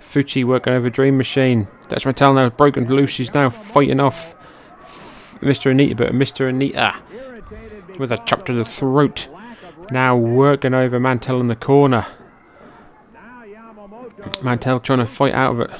Fuchi 0.00 0.44
working 0.44 0.72
over 0.72 0.90
Dream 0.90 1.16
Machine. 1.16 1.68
That's 1.88 2.04
Mantell 2.04 2.34
now 2.34 2.48
broken 2.50 2.86
loose. 2.86 3.16
He's 3.16 3.34
now 3.34 3.50
fighting 3.50 4.00
off 4.00 4.34
Mr. 5.40 5.72
Onita, 5.72 5.96
but 5.96 6.12
Mr. 6.12 6.50
Onita 6.50 7.98
with 7.98 8.12
a 8.12 8.18
chop 8.18 8.46
to 8.46 8.52
the 8.52 8.64
throat. 8.64 9.28
Now 9.90 10.16
working 10.16 10.72
over 10.72 11.00
Mantell 11.00 11.40
in 11.40 11.48
the 11.48 11.56
corner. 11.56 12.06
Mantel 14.42 14.80
trying 14.80 15.00
to 15.00 15.06
fight 15.06 15.34
out 15.34 15.52
of 15.52 15.60
it. 15.60 15.70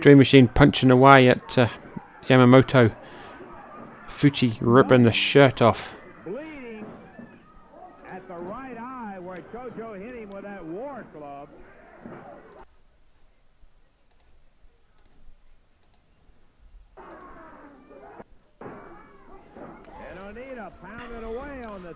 Dream 0.00 0.18
Machine 0.18 0.48
punching 0.48 0.90
away 0.90 1.28
at 1.28 1.58
uh, 1.58 1.68
Yamamoto. 2.26 2.94
Fuchi 4.06 4.58
ripping 4.60 5.04
the 5.04 5.12
shirt 5.12 5.62
off. 5.62 5.94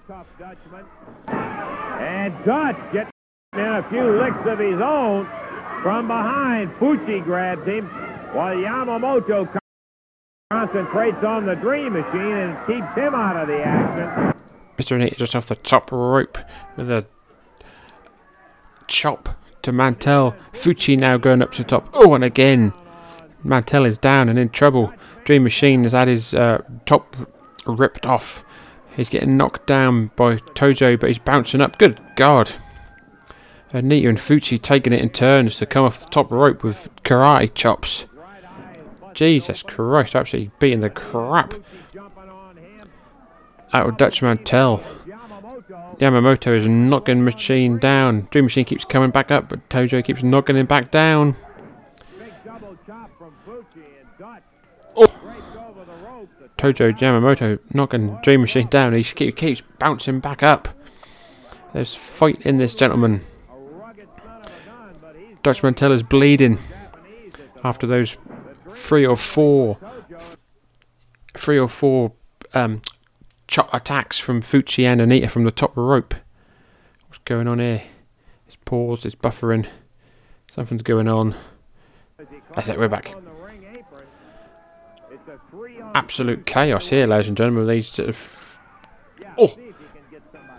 Tough 0.09 0.27
Dutchman. 0.37 0.85
And 2.23 2.45
Dutch 2.45 2.77
getting 2.93 3.11
in 3.55 3.59
a 3.59 3.83
few 3.83 4.13
licks 4.13 4.47
of 4.47 4.61
his 4.61 4.81
own 4.81 5.27
from 5.83 6.07
behind. 6.07 6.71
Fuchi 6.71 7.21
grabs 7.21 7.67
him 7.67 7.85
while 8.33 8.55
Yamamoto 8.55 9.59
concentrates 10.49 11.25
on 11.25 11.47
the 11.47 11.57
Dream 11.57 11.95
Machine 11.95 12.21
and 12.21 12.67
keeps 12.69 12.95
him 12.95 13.17
out 13.17 13.37
of 13.37 13.49
the 13.49 13.65
action. 13.65 14.41
Mr. 14.79 14.97
Onita 14.97 15.17
just 15.17 15.35
off 15.35 15.47
the 15.47 15.57
top 15.57 15.91
rope 15.91 16.39
with 16.77 16.93
a 16.93 17.05
chop 18.87 19.29
to 19.63 19.73
Mantell. 19.73 20.37
Fuchi 20.53 20.97
now 20.97 21.17
going 21.17 21.43
up 21.43 21.51
to 21.55 21.65
the 21.65 21.69
top. 21.69 21.89
Oh, 21.93 22.15
and 22.15 22.23
again. 22.23 22.73
Mantell 23.43 23.85
is 23.85 23.99
down 23.99 24.29
and 24.29 24.39
in 24.39 24.49
trouble. 24.51 24.93
Dream 25.25 25.43
Machine 25.43 25.83
has 25.83 25.93
had 25.93 26.07
his 26.07 26.35
uh, 26.35 26.63
top 26.87 27.17
ripped 27.67 28.07
off. 28.07 28.45
He's 28.95 29.09
getting 29.09 29.37
knocked 29.37 29.67
down 29.67 30.11
by 30.17 30.37
Tojo, 30.37 31.01
but 31.01 31.09
he's 31.09 31.19
bouncing 31.19 31.61
up. 31.61 31.79
Good 31.79 32.01
God. 32.17 32.53
Uh, 33.73 33.79
Onita 33.79 34.09
and 34.09 34.19
Fuchi 34.19 34.61
taking 34.61 34.93
it 34.93 35.01
in 35.01 35.09
turns 35.11 35.57
to 35.57 35.67
come 35.67 35.85
off 35.85 36.01
the 36.01 36.11
top 36.11 36.31
rope 36.31 36.63
with 36.63 36.91
karate 37.05 37.55
chops. 37.55 38.07
Jesus 39.15 39.63
Christ, 39.63 40.15
absolutely 40.15 40.53
beating 40.59 40.81
the 40.81 40.91
crap 40.91 41.55
out 43.73 43.89
of 43.89 43.97
Dutch 43.97 44.23
Mantell. 44.23 44.83
Yamamoto 45.99 46.55
is 46.57 46.69
knocking 46.69 47.25
Machine 47.25 47.79
down. 47.79 48.29
Dream 48.31 48.45
Machine 48.45 48.65
keeps 48.65 48.85
coming 48.85 49.11
back 49.11 49.31
up, 49.31 49.49
but 49.49 49.67
Tojo 49.69 50.05
keeps 50.05 50.23
knocking 50.23 50.57
him 50.57 50.67
back 50.67 50.91
down. 50.91 51.37
Tojo 56.63 56.97
Yamamoto 56.97 57.59
knocking 57.75 58.17
Dream 58.23 58.41
Machine 58.41 58.69
down. 58.69 58.93
He 58.93 59.03
keep, 59.03 59.37
keeps 59.37 59.63
bouncing 59.81 60.21
back 60.21 60.45
up. 60.45 60.69
There's 61.73 61.93
fight 61.93 62.41
in 62.43 62.59
this 62.59 62.77
gentleman. 62.77 63.23
Dutch 65.43 65.65
Mantell 65.65 65.91
is 65.91 66.05
bleeding 66.05 66.59
after 67.65 67.85
those 67.85 68.17
three 68.75 69.05
or 69.05 69.17
four, 69.17 69.77
three 71.35 71.59
or 71.59 71.67
four 71.67 72.13
um, 72.55 72.81
chop 73.49 73.75
attacks 73.75 74.21
from 74.21 74.41
Fuchi 74.41 74.85
and 74.85 75.01
Onita 75.01 75.29
from 75.29 75.43
the 75.43 75.51
top 75.51 75.77
rope. 75.77 76.15
What's 77.09 77.19
going 77.25 77.49
on 77.49 77.59
here? 77.59 77.83
It's 78.47 78.57
paused. 78.65 79.05
It's 79.05 79.17
buffering. 79.17 79.67
Something's 80.53 80.83
going 80.85 81.09
on. 81.09 81.35
That's 82.55 82.69
it. 82.69 82.79
We're 82.79 82.87
back. 82.87 83.13
Absolute 85.95 86.47
chaos 86.47 86.89
here, 86.89 87.07
ladies 87.07 87.29
and 87.29 87.37
gentlemen. 87.37 87.67
These 87.67 87.89
sort 87.89 88.09
of 88.09 88.59
oh, 89.39 89.57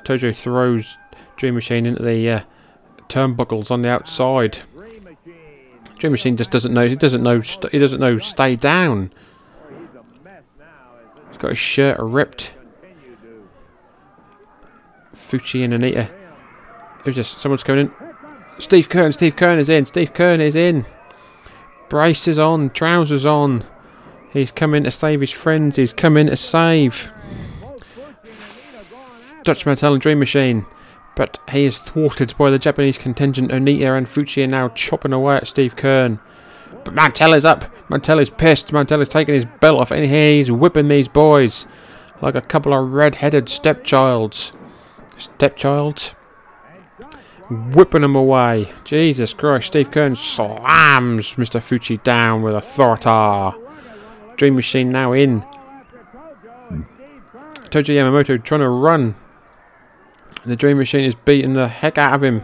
Tojo 0.04 0.36
throws 0.36 0.98
Dream 1.38 1.56
Machine 1.56 1.86
into 1.86 2.04
the 2.04 2.30
uh, 2.30 2.42
turnbuckles 3.10 3.72
on 3.72 3.82
the 3.82 3.90
outside. 3.90 4.60
Dream 5.98 6.12
Machine 6.12 6.36
just 6.36 6.52
doesn't 6.52 6.74
know. 6.74 6.88
He 6.88 6.96
doesn't 6.96 7.24
know. 7.24 7.42
St- 7.42 7.72
he 7.72 7.80
doesn't 7.80 8.00
know. 8.00 8.18
Stay 8.20 8.56
down. 8.56 9.12
He's 11.30 11.38
got 11.38 11.50
his 11.50 11.58
shirt 11.58 11.98
ripped. 12.00 12.54
Fuchi 15.16 15.64
and 15.64 15.74
Onita. 15.74 16.12
Who's 17.04 17.16
just 17.16 17.40
someone's 17.40 17.64
coming 17.64 17.88
in? 17.88 17.94
Steve 18.60 18.88
Keirn. 18.90 19.14
Steve 19.14 19.36
Keirn 19.36 19.58
is 19.58 19.70
in. 19.70 19.86
Steve 19.86 20.14
Keirn 20.14 20.40
is 20.40 20.56
in. 20.56 20.86
Braces 21.90 22.38
on. 22.38 22.70
Trousers 22.70 23.26
on. 23.26 23.66
He's 24.34 24.52
coming 24.52 24.84
to 24.84 24.92
save 24.92 25.22
his 25.22 25.32
friends. 25.32 25.76
He's 25.76 25.94
coming 25.94 26.26
to 26.26 26.36
save 26.36 27.14
Dutch 29.44 29.66
Mantell 29.66 29.94
and 29.94 30.02
Dream 30.02 30.18
Machine. 30.18 30.66
But 31.16 31.38
he 31.52 31.66
is 31.66 31.78
thwarted 31.78 32.36
by 32.36 32.50
the 32.50 32.58
Japanese 32.58 32.98
contingent. 32.98 33.52
Onita 33.52 33.96
and 33.96 34.08
Fuchi 34.08 34.44
are 34.44 34.48
now 34.48 34.70
chopping 34.70 35.14
away 35.14 35.36
at 35.36 35.48
Steve 35.48 35.76
Keirn. 35.76 36.20
But 36.84 36.96
Mantell 36.96 37.34
is 37.34 37.46
up. 37.46 37.66
Mantell 37.90 38.18
is 38.18 38.32
pissed. 38.32 38.74
Mantell 38.74 39.02
is 39.02 39.10
taking 39.10 39.36
his 39.36 39.46
belt 39.46 39.80
off 39.80 39.92
and 39.92 40.10
he's 40.10 40.52
whipping 40.52 40.88
these 40.88 41.08
boys. 41.08 41.68
like 42.22 42.36
a 42.36 42.42
couple 42.42 42.74
of 42.74 42.92
red-headed 42.92 43.46
stepchilds. 43.46 44.52
Stepchilds? 45.18 46.16
Whipping 47.50 48.02
them 48.02 48.16
away. 48.16 48.72
Jesus 48.84 49.34
Christ, 49.34 49.68
Steve 49.68 49.92
Keirn 49.92 50.18
slams 50.18 51.34
Mr. 51.34 51.62
Fuchi 51.62 52.02
down 52.02 52.42
with 52.42 52.56
a 52.56 52.58
authority. 52.58 53.63
Dream 54.38 54.56
Machine 54.56 54.90
now 54.90 55.14
in. 55.14 55.42
Tojo 57.70 57.94
Yamamoto 57.94 58.44
trying 58.44 58.62
to 58.62 58.70
run. 58.70 59.16
The 60.46 60.56
Dream 60.56 60.78
Machine 60.78 61.06
is 61.06 61.16
beating 61.16 61.54
the 61.54 61.68
heck 61.68 61.98
out 61.98 62.14
of 62.14 62.24
him. 62.24 62.44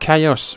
Chaos 0.00 0.56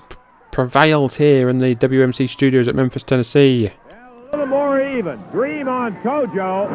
prevails 0.51 1.15
here 1.15 1.49
in 1.49 1.59
the 1.59 1.75
WMC 1.75 2.29
studios 2.29 2.67
at 2.67 2.75
Memphis, 2.75 3.03
Tennessee. 3.03 3.67
A 3.67 4.31
little 4.31 4.47
more 4.47 4.81
even. 4.81 5.19
Dream 5.31 5.67
on 5.67 5.93
Tojo. 5.97 6.67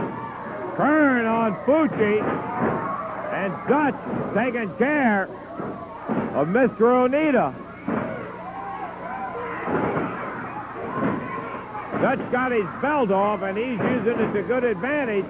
Keirn 0.76 1.26
on 1.28 1.54
Fuchi. 1.64 2.22
And 3.32 3.68
Dutch 3.68 4.34
taking 4.34 4.72
care 4.76 5.24
of 6.34 6.48
Mr. 6.48 7.08
Onita. 7.08 7.54
Dutch 12.00 12.30
got 12.32 12.52
his 12.52 12.64
belt 12.80 13.10
off, 13.10 13.42
and 13.42 13.58
he's 13.58 13.78
using 13.78 14.18
it 14.18 14.32
to 14.32 14.42
good 14.42 14.64
advantage. 14.64 15.26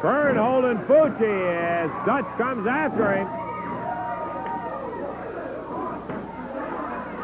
Keirn 0.00 0.36
holding 0.36 0.78
Fuchi 0.86 1.56
as 1.56 1.90
Dutch 2.06 2.24
comes 2.38 2.66
after 2.66 3.12
him. 3.12 3.28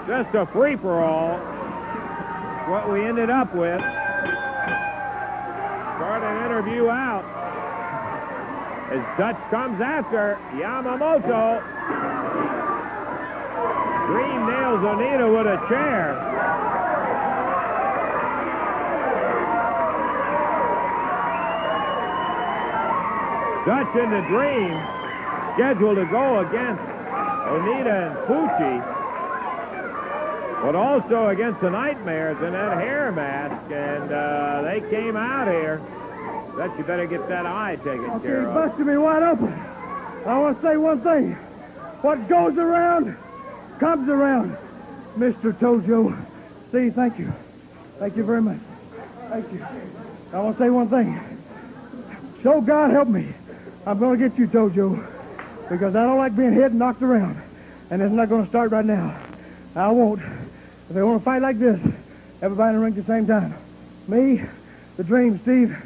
Just 0.06 0.34
a 0.34 0.44
free-for-all. 0.44 1.38
What 2.68 2.90
we 2.90 3.06
ended 3.06 3.30
up 3.30 3.54
with. 3.54 3.80
Start 5.96 6.22
an 6.22 6.44
interview 6.44 6.90
out. 6.90 7.24
As 8.90 9.18
Dutch 9.18 9.38
comes 9.50 9.80
after 9.80 10.38
Yamamoto. 10.52 11.62
Dream 14.06 14.46
nails 14.46 14.80
Onita 14.80 15.26
with 15.36 15.46
a 15.46 15.68
chair. 15.68 16.14
Dutch 23.66 23.96
in 23.96 24.10
the 24.10 24.20
Dream 24.28 24.70
scheduled 25.54 25.96
to 25.96 26.06
go 26.06 26.38
against 26.38 26.80
Onita 26.82 28.06
and 28.06 28.16
Fuchi, 28.28 28.80
but 30.62 30.76
also 30.76 31.28
against 31.28 31.60
the 31.60 31.70
Nightmares 31.70 32.36
in 32.42 32.52
that 32.52 32.78
hair 32.78 33.10
mask, 33.10 33.72
and 33.72 34.12
uh, 34.12 34.62
they 34.62 34.80
came 34.88 35.16
out 35.16 35.48
here. 35.48 35.78
Dutch, 36.56 36.78
you 36.78 36.84
better 36.84 37.06
get 37.08 37.28
that 37.28 37.44
eye 37.44 37.74
taken 37.82 38.04
Okay, 38.08 38.28
care 38.28 38.46
of. 38.46 38.54
busted 38.54 38.86
me 38.86 38.96
wide 38.98 39.24
open. 39.24 39.52
I 40.26 40.38
want 40.38 40.60
to 40.60 40.62
say 40.62 40.76
one 40.76 41.00
thing. 41.00 41.32
What 42.02 42.28
goes 42.28 42.56
around 42.56 43.16
comes 43.78 44.08
around. 44.08 44.56
Mr. 45.16 45.52
Tojo. 45.52 46.16
Steve, 46.68 46.94
thank 46.94 47.18
you. 47.18 47.32
Thank 47.98 48.16
you 48.16 48.24
very 48.24 48.42
much. 48.42 48.58
Thank 49.28 49.52
you. 49.52 49.64
I 50.32 50.40
want 50.40 50.56
to 50.58 50.62
say 50.62 50.70
one 50.70 50.88
thing. 50.88 51.18
So 52.42 52.60
God 52.60 52.90
help 52.90 53.08
me. 53.08 53.32
I'm 53.86 53.98
going 53.98 54.18
to 54.18 54.28
get 54.28 54.38
you, 54.38 54.46
Tojo, 54.46 55.68
because 55.68 55.96
I 55.96 56.04
don't 56.04 56.18
like 56.18 56.36
being 56.36 56.52
hit 56.52 56.70
and 56.70 56.78
knocked 56.78 57.02
around. 57.02 57.40
And 57.90 58.02
it's 58.02 58.12
not 58.12 58.28
going 58.28 58.42
to 58.42 58.48
start 58.48 58.72
right 58.72 58.84
now. 58.84 59.18
I 59.74 59.88
won't. 59.90 60.20
If 60.20 60.88
they 60.90 61.02
want 61.02 61.20
to 61.20 61.24
fight 61.24 61.40
like 61.40 61.58
this, 61.58 61.80
everybody 62.42 62.74
in 62.74 62.80
the 62.80 62.84
ring 62.84 62.98
at 62.98 63.06
the 63.06 63.12
same 63.12 63.26
time. 63.26 63.54
Me, 64.08 64.42
the 64.96 65.04
Dream, 65.04 65.38
Steve, 65.38 65.76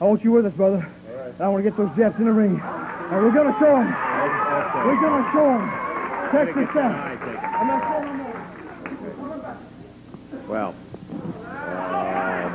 I 0.00 0.04
want 0.04 0.24
you 0.24 0.32
with 0.32 0.46
us, 0.46 0.54
brother. 0.54 0.88
I 1.40 1.48
want 1.48 1.64
to 1.64 1.70
get 1.70 1.76
those 1.76 1.94
Jets 1.96 2.18
in 2.18 2.24
the 2.24 2.32
ring. 2.32 2.60
And 2.60 3.24
we're 3.24 3.32
going 3.32 3.52
to 3.52 3.58
show 3.58 3.76
them. 3.76 3.86
We're 4.86 5.00
going 5.00 5.24
to 5.24 5.30
show 5.32 5.58
them. 5.58 5.77
Texas 6.30 6.68
South. 6.74 7.22
I'm 7.42 7.66
not 7.66 7.82
showing 7.88 8.06
them 8.08 8.16
more. 8.18 8.38
Well, 10.48 10.74
um, 11.48 12.48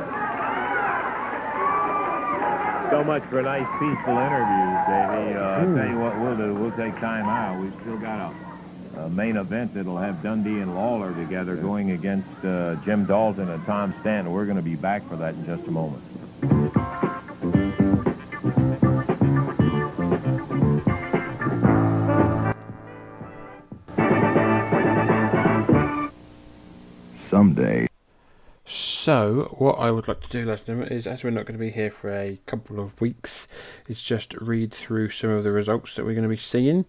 so 2.90 3.04
much 3.04 3.22
for 3.24 3.40
a 3.40 3.42
nice, 3.42 3.66
peaceful 3.80 4.18
interviews, 4.18 4.78
Davey. 4.86 5.34
Uh, 5.34 5.58
I'll 5.58 5.74
tell 5.74 5.88
you 5.88 5.98
what 5.98 6.18
we'll 6.20 6.36
do. 6.36 6.54
We'll 6.54 6.70
take 6.72 6.94
time 7.00 7.26
out. 7.26 7.60
We've 7.60 7.74
still 7.80 7.98
got 7.98 8.32
a, 8.96 9.00
a 9.00 9.08
main 9.10 9.36
event 9.36 9.74
that'll 9.74 9.98
have 9.98 10.22
Dundee 10.22 10.60
and 10.60 10.74
Lawler 10.74 11.12
together 11.14 11.56
going 11.56 11.90
against 11.90 12.44
uh, 12.44 12.76
Jim 12.84 13.06
Dalton 13.06 13.48
and 13.50 13.64
Tom 13.66 13.94
Stanton. 14.00 14.32
We're 14.32 14.44
going 14.44 14.56
to 14.56 14.62
be 14.62 14.76
back 14.76 15.02
for 15.08 15.16
that 15.16 15.34
in 15.34 15.44
just 15.46 15.66
a 15.66 15.70
moment. 15.72 16.02
Someday. 27.54 27.86
So, 28.66 29.54
what 29.58 29.74
I 29.74 29.90
would 29.90 30.08
like 30.08 30.22
to 30.22 30.28
do, 30.28 30.44
ladies 30.44 30.90
is 30.90 31.06
as 31.06 31.22
we're 31.22 31.30
not 31.30 31.44
going 31.44 31.58
to 31.58 31.64
be 31.64 31.70
here 31.70 31.90
for 31.90 32.10
a 32.10 32.40
couple 32.46 32.80
of 32.80 33.00
weeks, 33.00 33.46
is 33.88 34.02
just 34.02 34.34
read 34.34 34.72
through 34.72 35.10
some 35.10 35.30
of 35.30 35.44
the 35.44 35.52
results 35.52 35.94
that 35.94 36.04
we're 36.04 36.14
going 36.14 36.24
to 36.24 36.28
be 36.28 36.36
seeing. 36.36 36.84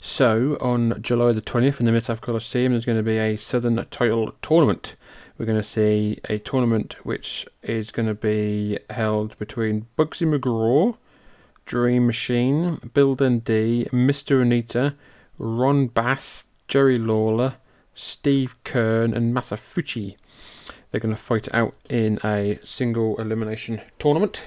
So, 0.00 0.56
on 0.60 1.02
July 1.02 1.32
the 1.32 1.42
20th 1.42 1.80
in 1.80 1.86
the 1.86 1.92
Mid-South 1.92 2.22
Coliseum, 2.22 2.72
there's 2.72 2.86
going 2.86 2.96
to 2.96 3.04
be 3.04 3.18
a 3.18 3.36
Southern 3.36 3.76
Title 3.90 4.32
Tournament. 4.40 4.96
We're 5.36 5.46
going 5.46 5.58
to 5.58 5.62
see 5.62 6.18
a 6.28 6.38
tournament 6.38 6.96
which 7.04 7.46
is 7.62 7.90
going 7.90 8.08
to 8.08 8.14
be 8.14 8.78
held 8.88 9.36
between 9.38 9.86
Bugsy 9.98 10.26
McGraw, 10.26 10.96
Dream 11.66 12.06
Machine, 12.06 12.90
Bill 12.94 13.16
Dundee, 13.16 13.86
Mr. 13.92 14.42
Onita, 14.42 14.94
Ron 15.36 15.88
Bass, 15.88 16.46
Jerry 16.68 16.98
Lawler, 16.98 17.56
Steve 18.00 18.56
Keirn, 18.64 19.14
and 19.14 19.34
Masa 19.34 19.58
Fuchi. 19.58 20.16
They're 20.90 21.00
going 21.00 21.14
to 21.14 21.20
fight 21.20 21.52
out 21.54 21.74
in 21.88 22.18
a 22.24 22.58
single 22.64 23.20
elimination 23.20 23.82
tournament, 23.98 24.42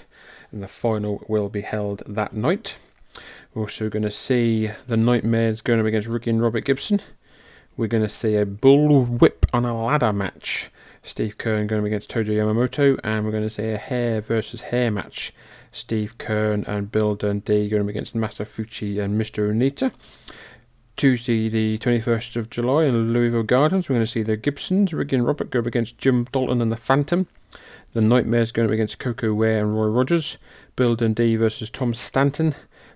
and 0.51 0.63
the 0.63 0.67
final 0.67 1.23
will 1.27 1.49
be 1.49 1.61
held 1.61 2.01
that 2.07 2.33
night. 2.33 2.77
We're 3.53 3.63
also 3.63 3.89
going 3.89 4.03
to 4.03 4.11
see 4.11 4.71
the 4.87 4.97
Nightmares 4.97 5.61
going 5.61 5.79
up 5.79 5.85
against 5.85 6.07
Ricky 6.07 6.31
and 6.31 6.41
Robert 6.41 6.65
Gibson. 6.65 6.99
We're 7.77 7.87
going 7.87 8.03
to 8.03 8.09
see 8.09 8.35
a 8.35 8.45
bull 8.45 9.05
whip 9.05 9.45
on 9.53 9.65
a 9.65 9.85
ladder 9.85 10.11
match. 10.11 10.69
Steve 11.03 11.37
Keirn 11.37 11.67
going 11.67 11.81
up 11.81 11.85
against 11.85 12.09
Tojo 12.09 12.29
Yamamoto, 12.29 12.99
and 13.03 13.23
we're 13.23 13.31
going 13.31 13.43
to 13.43 13.49
see 13.49 13.69
a 13.69 13.77
hair 13.77 14.21
versus 14.21 14.61
hair 14.61 14.89
match. 14.89 15.31
Steve 15.71 16.17
Keirn 16.17 16.67
and 16.67 16.91
Bill 16.91 17.15
Dundee 17.15 17.69
going 17.69 17.83
up 17.83 17.89
against 17.89 18.15
Masa 18.15 18.45
Fuchi 18.45 19.03
and 19.03 19.19
Mr. 19.19 19.51
Onita. 19.51 19.91
Tuesday, 20.95 21.49
the 21.49 21.79
21st 21.79 22.35
of 22.35 22.49
July 22.51 22.83
in 22.83 23.13
Louisville 23.13 23.43
Gardens, 23.43 23.89
we're 23.89 23.95
going 23.95 24.05
to 24.05 24.11
see 24.11 24.21
the 24.21 24.37
Gibsons, 24.37 24.93
Ricky 24.93 25.15
and 25.15 25.25
Robert, 25.25 25.49
go 25.49 25.59
up 25.59 25.65
against 25.65 25.97
Jim 25.97 26.25
Dalton 26.31 26.61
and 26.61 26.71
the 26.71 26.77
Phantom. 26.77 27.27
The 27.93 28.01
Nightmares 28.01 28.51
going 28.51 28.67
up 28.67 28.73
against 28.73 28.99
Koko 28.99 29.33
Ware 29.33 29.61
and 29.61 29.75
Roy 29.75 29.87
Rogers. 29.87 30.37
Bill 30.75 30.95
Dundee 30.95 31.35
versus 31.35 31.71
Tom 31.71 31.95
Stanton. 31.95 32.53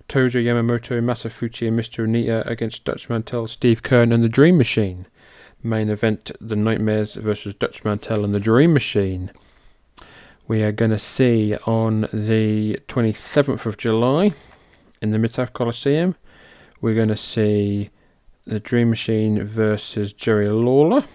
Tojo 0.08 0.44
Yamamoto, 0.44 1.02
Masa 1.02 1.30
Fuchi, 1.30 1.68
and 1.68 1.78
Mr. 1.78 2.08
Onita 2.08 2.46
against 2.50 2.86
Dutch 2.86 3.10
Mantell, 3.10 3.48
Steve 3.48 3.82
Keirn, 3.82 4.14
and 4.14 4.24
the 4.24 4.30
Dream 4.30 4.58
Machine. 4.58 5.08
Main 5.64 5.90
event 5.90 6.32
The 6.40 6.56
Nightmares 6.56 7.16
versus 7.16 7.56
Dutch 7.56 7.84
Mantell 7.84 8.24
and 8.24 8.34
the 8.34 8.40
Dream 8.40 8.74
Machine. 8.74 9.32
We 10.48 10.62
are 10.62 10.72
going 10.72 10.92
to 10.92 11.00
see 11.00 11.56
on 11.66 12.02
the 12.14 12.80
27th 12.88 13.66
of 13.66 13.78
July 13.78 14.34
in 15.02 15.10
the 15.10 15.20
Mid 15.20 15.32
South 15.32 15.54
Coliseum. 15.54 16.16
We're 16.80 16.96
going 16.96 17.08
to 17.08 17.16
see 17.16 17.90
the 18.46 18.60
Dream 18.60 18.90
Machine 18.90 19.44
versus 19.44 20.14
Jerry 20.14 20.48
Lawler. 20.48 21.06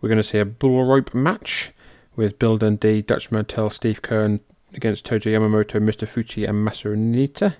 We're 0.00 0.08
going 0.08 0.16
to 0.16 0.22
see 0.22 0.38
a 0.38 0.44
bull 0.44 0.84
rope 0.84 1.14
match 1.14 1.70
with 2.16 2.38
Bill 2.38 2.56
Dundee, 2.56 3.02
Dutch 3.02 3.30
Mantell, 3.30 3.70
Steve 3.70 4.02
Keirn 4.02 4.40
against 4.72 5.06
Tojo 5.06 5.32
Yamamoto, 5.32 5.80
Mr. 5.80 6.06
Fuji, 6.06 6.44
and 6.44 6.66
Masaranita. 6.66 7.56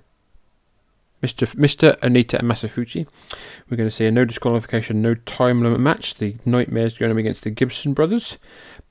Mr. 1.25 1.47
Mr. 1.55 1.99
Onita 2.01 2.39
and 2.39 2.51
Masa 2.51 2.69
Fuchi. 2.69 3.07
We're 3.71 3.79
going 3.79 3.89
to 3.89 3.95
see 3.95 4.05
a 4.05 4.11
no 4.11 4.27
disqualification, 4.27 5.01
no 5.01 5.15
time 5.15 5.63
limit 5.63 5.81
match. 5.81 6.17
The 6.17 6.37
Nightmares 6.45 6.99
going 6.99 7.13
up 7.13 7.17
against 7.17 7.45
the 7.45 7.51
Gibson 7.51 7.95
brothers. 7.95 8.37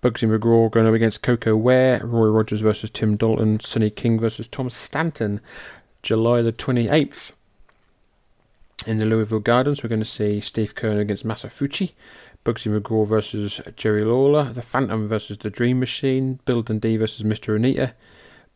Bugsy 0.01 0.28
McGraw 0.28 0.71
going 0.71 0.88
up 0.88 0.95
against 0.95 1.21
Koko 1.21 1.55
Ware. 1.55 2.01
Roy 2.03 2.30
Rogers 2.30 2.61
versus 2.61 2.89
Tim 2.89 3.17
Dalton. 3.17 3.59
Sonny 3.59 3.91
King 3.91 4.19
versus 4.19 4.47
Tom 4.47 4.71
Stanton. 4.71 5.41
July 6.01 6.41
the 6.41 6.51
28th. 6.51 7.34
In 8.86 8.99
the 8.99 9.05
Louisville 9.05 9.39
Gardens, 9.39 9.81
we're 9.81 9.88
going 9.88 10.01
to 10.01 10.05
see 10.05 10.41
Steve 10.41 10.75
Keirn 10.75 10.99
against 10.99 11.25
Masa 11.25 11.49
Fuchi. 11.49 11.93
Bugsy 12.43 12.69
McGraw 12.69 13.07
versus 13.07 13.61
Jerry 13.77 14.03
Lawler. 14.03 14.51
The 14.51 14.61
Phantom 14.61 15.07
versus 15.07 15.38
the 15.38 15.49
Dream 15.49 15.79
Machine. 15.79 16.41
Bill 16.43 16.61
Dundee 16.61 16.97
versus 16.97 17.25
Mr. 17.25 17.57
Onita. 17.57 17.93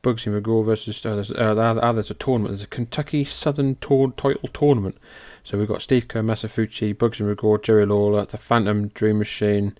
Bugsy 0.04 0.30
McGraw 0.30 0.66
versus 0.66 1.06
uh, 1.06 1.16
there's, 1.16 1.32
uh, 1.32 1.94
there's 1.94 2.12
a 2.12 2.14
tournament. 2.14 2.52
There's 2.52 2.66
a 2.66 2.68
Kentucky 2.68 3.24
Southern 3.24 3.76
Tour 3.76 4.12
Title 4.18 4.50
Tournament. 4.50 4.98
So 5.44 5.58
we've 5.58 5.68
got 5.68 5.82
Steve 5.82 6.10
Kerr, 6.10 6.24
Masa 6.24 6.50
Fuchi, 6.50 6.94
Bugsy 6.94 7.34
McGraw, 7.34 7.64
Jerry 7.64 7.86
Lawler, 7.86 8.26
the 8.26 8.38
Phantom, 8.38 8.90
Dream 8.90 9.20
Machine, 9.20 9.78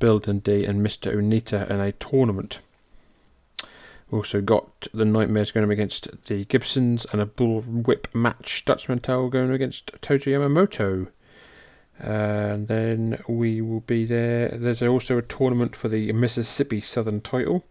Bill 0.00 0.18
Dundee, 0.18 0.64
and 0.64 0.84
Mr. 0.84 1.14
Onita 1.14 1.70
in 1.70 1.78
a 1.78 1.92
tournament. 1.92 2.60
We 4.10 4.18
also 4.18 4.40
got 4.40 4.86
the 4.94 5.04
Nightmares 5.04 5.50
going 5.50 5.64
up 5.64 5.70
against 5.70 6.24
the 6.26 6.44
Gibsons 6.44 7.06
and 7.12 7.20
a 7.20 7.26
bull 7.26 7.62
whip 7.62 8.08
match. 8.14 8.64
Dutch 8.64 8.88
Mantell 8.88 9.28
going 9.28 9.50
against 9.50 10.00
Tojo 10.00 10.32
Yamamoto. 10.32 11.08
And 11.98 12.68
then 12.68 13.22
we 13.28 13.60
will 13.60 13.80
be 13.80 14.04
there. 14.04 14.48
There's 14.48 14.82
also 14.82 15.18
a 15.18 15.22
tournament 15.22 15.74
for 15.74 15.88
the 15.88 16.12
Mississippi 16.12 16.80
Southern 16.80 17.20
title 17.20 17.64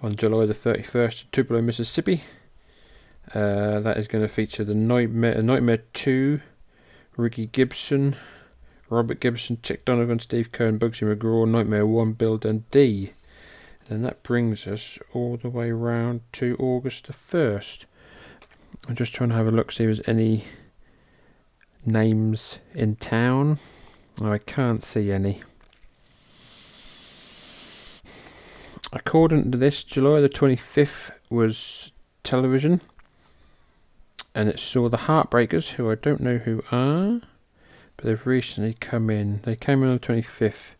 on 0.00 0.16
July 0.16 0.46
the 0.46 0.54
31st, 0.54 1.26
Tupelo, 1.32 1.60
Mississippi. 1.60 2.22
Uh, 3.34 3.80
that 3.80 3.96
is 3.96 4.08
going 4.08 4.22
to 4.22 4.28
feature 4.28 4.64
the 4.64 4.74
Nightmare, 4.74 5.40
Nightmare 5.42 5.82
2, 5.94 6.40
Ricky 7.16 7.46
Gibson, 7.46 8.16
Robert 8.88 9.20
Gibson, 9.20 9.58
Chick 9.62 9.84
Donovan, 9.84 10.20
Steve 10.20 10.52
Cohen, 10.52 10.78
Bugsy 10.78 11.02
McGraw, 11.02 11.48
Nightmare 11.48 11.86
1, 11.86 12.12
Bill 12.12 12.36
Dundee. 12.36 13.12
And 13.88 14.04
that 14.04 14.22
brings 14.22 14.66
us 14.66 14.98
all 15.12 15.36
the 15.36 15.50
way 15.50 15.70
round 15.70 16.22
to 16.32 16.56
August 16.58 17.06
the 17.06 17.12
1st. 17.12 17.84
I'm 18.88 18.94
just 18.94 19.14
trying 19.14 19.30
to 19.30 19.34
have 19.34 19.46
a 19.46 19.50
look, 19.50 19.72
see 19.72 19.84
if 19.84 19.88
there's 19.88 20.08
any 20.08 20.44
names 21.84 22.60
in 22.74 22.96
town. 22.96 23.58
I 24.22 24.38
can't 24.38 24.82
see 24.82 25.12
any. 25.12 25.42
According 28.92 29.50
to 29.50 29.58
this, 29.58 29.84
July 29.84 30.20
the 30.20 30.28
25th 30.28 31.10
was 31.28 31.92
television. 32.22 32.80
And 34.34 34.48
it 34.48 34.58
saw 34.58 34.88
the 34.88 34.96
Heartbreakers, 34.98 35.72
who 35.72 35.90
I 35.90 35.94
don't 35.94 36.20
know 36.20 36.38
who 36.38 36.62
are. 36.72 37.20
But 37.96 38.06
they've 38.06 38.26
recently 38.26 38.74
come 38.74 39.10
in. 39.10 39.40
They 39.42 39.56
came 39.56 39.82
in 39.82 39.88
on 39.88 39.94
the 39.94 40.00
25th. 40.00 40.74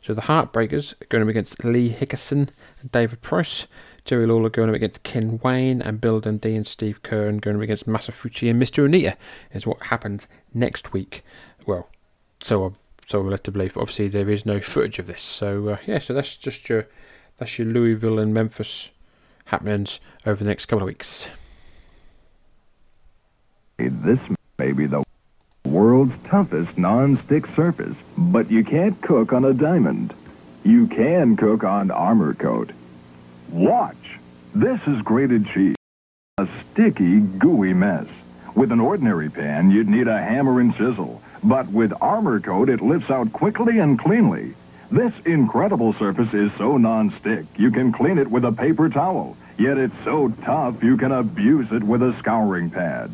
So 0.00 0.14
the 0.14 0.22
Heartbreakers 0.22 0.94
are 1.00 1.06
going 1.06 1.22
up 1.22 1.28
against 1.28 1.64
Lee 1.64 1.90
Hickerson 1.92 2.50
and 2.80 2.92
David 2.92 3.20
Price. 3.20 3.66
Jerry 4.04 4.26
Lawler 4.26 4.48
going 4.48 4.70
up 4.70 4.74
against 4.74 5.02
Ken 5.02 5.38
Wayne 5.42 5.82
and 5.82 6.00
Bill 6.00 6.20
Dundee 6.20 6.54
and 6.54 6.66
Steve 6.66 7.02
Keirn 7.02 7.40
going 7.40 7.56
up 7.56 7.62
against 7.62 7.86
Masa 7.86 8.10
Fuchi 8.10 8.50
and 8.50 8.60
Mr. 8.60 8.88
Onita 8.88 9.16
is 9.52 9.66
what 9.66 9.82
happens 9.84 10.26
next 10.54 10.92
week. 10.92 11.22
Well, 11.66 11.88
so 12.40 12.64
I'm 12.64 12.76
so 13.06 13.20
I'm 13.20 13.28
led 13.28 13.44
to 13.44 13.50
believe. 13.50 13.74
But 13.74 13.82
obviously 13.82 14.08
there 14.08 14.30
is 14.30 14.46
no 14.46 14.60
footage 14.60 14.98
of 14.98 15.06
this. 15.06 15.22
So 15.22 15.68
uh, 15.68 15.76
yeah, 15.86 15.98
so 15.98 16.14
that's 16.14 16.36
just 16.36 16.68
your 16.68 16.86
that's 17.38 17.58
your 17.58 17.68
Louisville 17.68 18.18
and 18.18 18.32
Memphis 18.32 18.90
happenings 19.46 20.00
over 20.26 20.42
the 20.42 20.48
next 20.48 20.66
couple 20.66 20.82
of 20.82 20.88
weeks. 20.88 21.28
This 23.78 24.20
may 24.58 24.72
be 24.72 24.86
the 24.86 25.04
world's 25.68 26.14
toughest 26.24 26.78
non-stick 26.78 27.46
surface, 27.48 27.96
but 28.16 28.50
you 28.50 28.64
can't 28.64 29.00
cook 29.02 29.32
on 29.32 29.44
a 29.44 29.52
diamond. 29.52 30.14
You 30.64 30.86
can 30.86 31.36
cook 31.36 31.62
on 31.62 31.90
Armor 31.90 32.34
Coat. 32.34 32.72
Watch! 33.50 34.18
This 34.54 34.80
is 34.86 35.02
grated 35.02 35.46
cheese. 35.46 35.76
A 36.38 36.48
sticky, 36.70 37.20
gooey 37.20 37.74
mess. 37.74 38.06
With 38.54 38.72
an 38.72 38.80
ordinary 38.80 39.30
pan, 39.30 39.70
you'd 39.70 39.88
need 39.88 40.08
a 40.08 40.20
hammer 40.20 40.60
and 40.60 40.74
chisel. 40.74 41.22
But 41.44 41.68
with 41.68 41.92
Armor 42.00 42.40
Coat, 42.40 42.68
it 42.68 42.80
lifts 42.80 43.10
out 43.10 43.32
quickly 43.32 43.78
and 43.78 43.98
cleanly. 43.98 44.54
This 44.90 45.12
incredible 45.26 45.92
surface 45.92 46.32
is 46.32 46.52
so 46.54 46.78
non-stick, 46.78 47.44
you 47.56 47.70
can 47.70 47.92
clean 47.92 48.18
it 48.18 48.30
with 48.30 48.44
a 48.44 48.52
paper 48.52 48.88
towel. 48.88 49.36
Yet 49.58 49.76
it's 49.76 49.98
so 50.02 50.30
tough, 50.42 50.82
you 50.82 50.96
can 50.96 51.12
abuse 51.12 51.72
it 51.72 51.82
with 51.82 52.02
a 52.02 52.14
scouring 52.14 52.70
pad. 52.70 53.10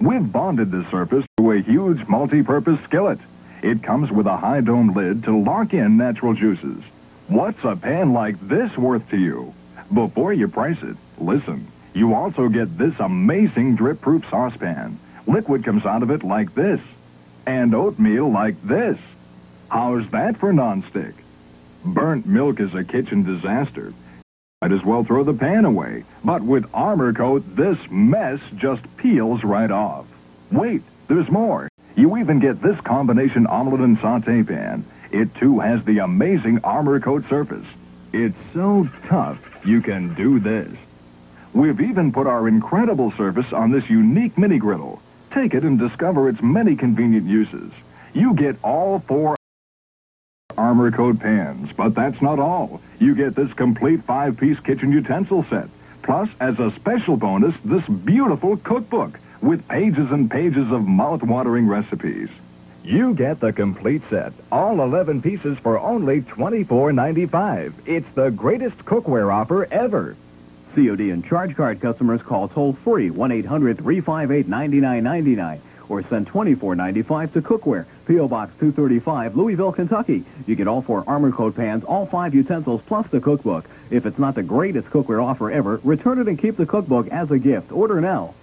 We've 0.00 0.30
bonded 0.32 0.70
the 0.70 0.84
surface 0.90 1.26
to 1.38 1.50
a 1.50 1.60
huge 1.60 2.06
multi-purpose 2.06 2.80
skillet. 2.82 3.18
It 3.62 3.82
comes 3.82 4.12
with 4.12 4.26
a 4.26 4.36
high 4.36 4.60
dome 4.60 4.92
lid 4.92 5.24
to 5.24 5.36
lock 5.36 5.74
in 5.74 5.96
natural 5.96 6.34
juices. 6.34 6.84
What's 7.26 7.64
a 7.64 7.74
pan 7.74 8.12
like 8.12 8.38
this 8.40 8.78
worth 8.78 9.10
to 9.10 9.18
you? 9.18 9.52
Before 9.92 10.32
you 10.32 10.46
price 10.46 10.80
it, 10.84 10.96
listen. 11.18 11.66
You 11.94 12.14
also 12.14 12.48
get 12.48 12.78
this 12.78 12.94
amazing 13.00 13.74
drip-proof 13.74 14.30
saucepan. 14.30 14.98
Liquid 15.26 15.64
comes 15.64 15.84
out 15.84 16.04
of 16.04 16.10
it 16.10 16.22
like 16.22 16.54
this. 16.54 16.80
And 17.44 17.74
oatmeal 17.74 18.30
like 18.30 18.60
this. 18.62 18.98
How's 19.68 20.08
that 20.10 20.36
for 20.36 20.52
nonstick? 20.52 21.14
Burnt 21.84 22.24
milk 22.24 22.60
is 22.60 22.72
a 22.72 22.84
kitchen 22.84 23.24
disaster. 23.24 23.92
Might 24.62 24.72
as 24.72 24.84
well 24.84 25.02
throw 25.02 25.24
the 25.24 25.34
pan 25.34 25.64
away. 25.64 26.04
But 26.28 26.42
with 26.42 26.68
Armor 26.74 27.14
Coat, 27.14 27.42
this 27.56 27.78
mess 27.90 28.38
just 28.54 28.98
peels 28.98 29.42
right 29.44 29.70
off. 29.70 30.04
Wait, 30.52 30.82
there's 31.06 31.30
more. 31.30 31.70
You 31.96 32.18
even 32.18 32.38
get 32.38 32.60
this 32.60 32.78
combination 32.82 33.46
omelet 33.46 33.80
and 33.80 33.98
saute 33.98 34.42
pan. 34.42 34.84
It 35.10 35.34
too 35.36 35.60
has 35.60 35.82
the 35.86 36.00
amazing 36.00 36.62
Armor 36.64 37.00
Coat 37.00 37.26
surface. 37.30 37.64
It's 38.12 38.36
so 38.52 38.90
tough, 39.06 39.64
you 39.64 39.80
can 39.80 40.12
do 40.12 40.38
this. 40.38 40.70
We've 41.54 41.80
even 41.80 42.12
put 42.12 42.26
our 42.26 42.46
incredible 42.46 43.10
surface 43.12 43.50
on 43.54 43.70
this 43.70 43.88
unique 43.88 44.36
mini 44.36 44.58
griddle. 44.58 45.00
Take 45.30 45.54
it 45.54 45.64
and 45.64 45.78
discover 45.78 46.28
its 46.28 46.42
many 46.42 46.76
convenient 46.76 47.26
uses. 47.26 47.72
You 48.12 48.34
get 48.34 48.56
all 48.62 48.98
four 48.98 49.34
Armor 50.58 50.90
Coat 50.90 51.20
pans, 51.20 51.72
but 51.72 51.94
that's 51.94 52.20
not 52.20 52.38
all. 52.38 52.82
You 52.98 53.14
get 53.14 53.34
this 53.34 53.54
complete 53.54 54.04
five-piece 54.04 54.60
kitchen 54.60 54.92
utensil 54.92 55.44
set. 55.44 55.70
Plus, 56.08 56.28
as 56.40 56.58
a 56.58 56.70
special 56.70 57.18
bonus, 57.18 57.54
this 57.66 57.86
beautiful 57.86 58.56
cookbook 58.56 59.20
with 59.42 59.68
pages 59.68 60.10
and 60.10 60.30
pages 60.30 60.72
of 60.72 60.88
mouth-watering 60.88 61.68
recipes. 61.68 62.30
You 62.82 63.12
get 63.12 63.40
the 63.40 63.52
complete 63.52 64.00
set, 64.08 64.32
all 64.50 64.80
11 64.80 65.20
pieces 65.20 65.58
for 65.58 65.78
only 65.78 66.22
$24.95. 66.22 67.74
It's 67.84 68.10
the 68.12 68.30
greatest 68.30 68.78
cookware 68.86 69.30
offer 69.30 69.68
ever. 69.70 70.16
COD 70.74 71.10
and 71.10 71.22
charge 71.22 71.54
card 71.54 71.82
customers 71.82 72.22
call 72.22 72.48
toll 72.48 72.72
free 72.72 73.10
1-800-358-9999 73.10 75.60
or 75.90 76.02
send 76.04 76.26
$24.95 76.26 77.32
to 77.32 77.42
Cookware, 77.42 77.84
P.O. 78.06 78.28
Box 78.28 78.52
235, 78.58 79.36
Louisville, 79.36 79.72
Kentucky. 79.72 80.24
You 80.46 80.54
get 80.54 80.68
all 80.68 80.80
four 80.80 81.04
Armor 81.06 81.32
Coat 81.32 81.56
pans, 81.56 81.84
all 81.84 82.06
five 82.06 82.34
utensils, 82.34 82.80
plus 82.86 83.06
the 83.08 83.20
cookbook. 83.20 83.66
If 83.90 84.06
it's 84.06 84.18
not 84.18 84.34
the 84.34 84.42
greatest 84.42 84.88
cookware 84.88 85.24
offer 85.24 85.50
ever, 85.50 85.80
return 85.82 86.18
it 86.18 86.28
and 86.28 86.38
keep 86.38 86.56
the 86.56 86.66
cookbook 86.66 87.08
as 87.08 87.30
a 87.30 87.38
gift. 87.38 87.72
Order 87.72 88.00
now. 88.00 88.34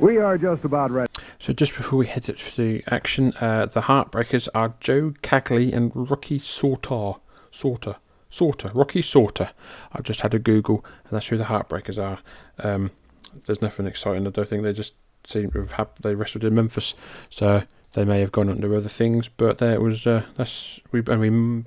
We 0.00 0.18
are 0.18 0.38
just 0.38 0.64
about 0.64 0.92
ready. 0.92 1.10
So 1.40 1.52
just 1.52 1.74
before 1.76 1.98
we 1.98 2.06
head 2.06 2.24
to 2.24 2.82
action, 2.88 3.32
uh, 3.40 3.66
the 3.66 3.82
Heartbreakers 3.82 4.48
are 4.54 4.74
Joe 4.80 5.12
Cagley 5.22 5.72
and 5.72 5.90
Rocky 5.94 6.38
Sauter. 6.38 7.14
Sauter. 7.50 7.96
Sauter. 8.30 8.70
Rocky 8.74 9.02
Sauter. 9.02 9.50
I've 9.92 10.04
just 10.04 10.20
had 10.20 10.34
a 10.34 10.38
Google, 10.38 10.84
and 11.04 11.12
that's 11.12 11.28
who 11.28 11.36
the 11.36 11.44
Heartbreakers 11.44 12.00
are. 12.00 12.18
Um, 12.58 12.92
there's 13.46 13.62
nothing 13.62 13.86
exciting. 13.86 14.26
I 14.26 14.30
don't 14.30 14.48
think 14.48 14.62
they 14.62 14.72
just 14.72 14.94
seem 15.26 15.50
to 15.52 15.64
have 15.64 15.88
they 16.00 16.14
wrestled 16.14 16.44
in 16.44 16.54
Memphis, 16.54 16.94
so 17.30 17.62
they 17.98 18.04
may 18.04 18.20
have 18.20 18.32
gone 18.32 18.48
on 18.48 18.60
to 18.60 18.76
other 18.76 18.88
things. 18.88 19.28
But 19.28 19.58
there 19.58 19.80
was. 19.80 20.06
Uh, 20.06 20.24
that's 20.36 20.80
we 20.92 21.02
and 21.06 21.20
we 21.20 21.64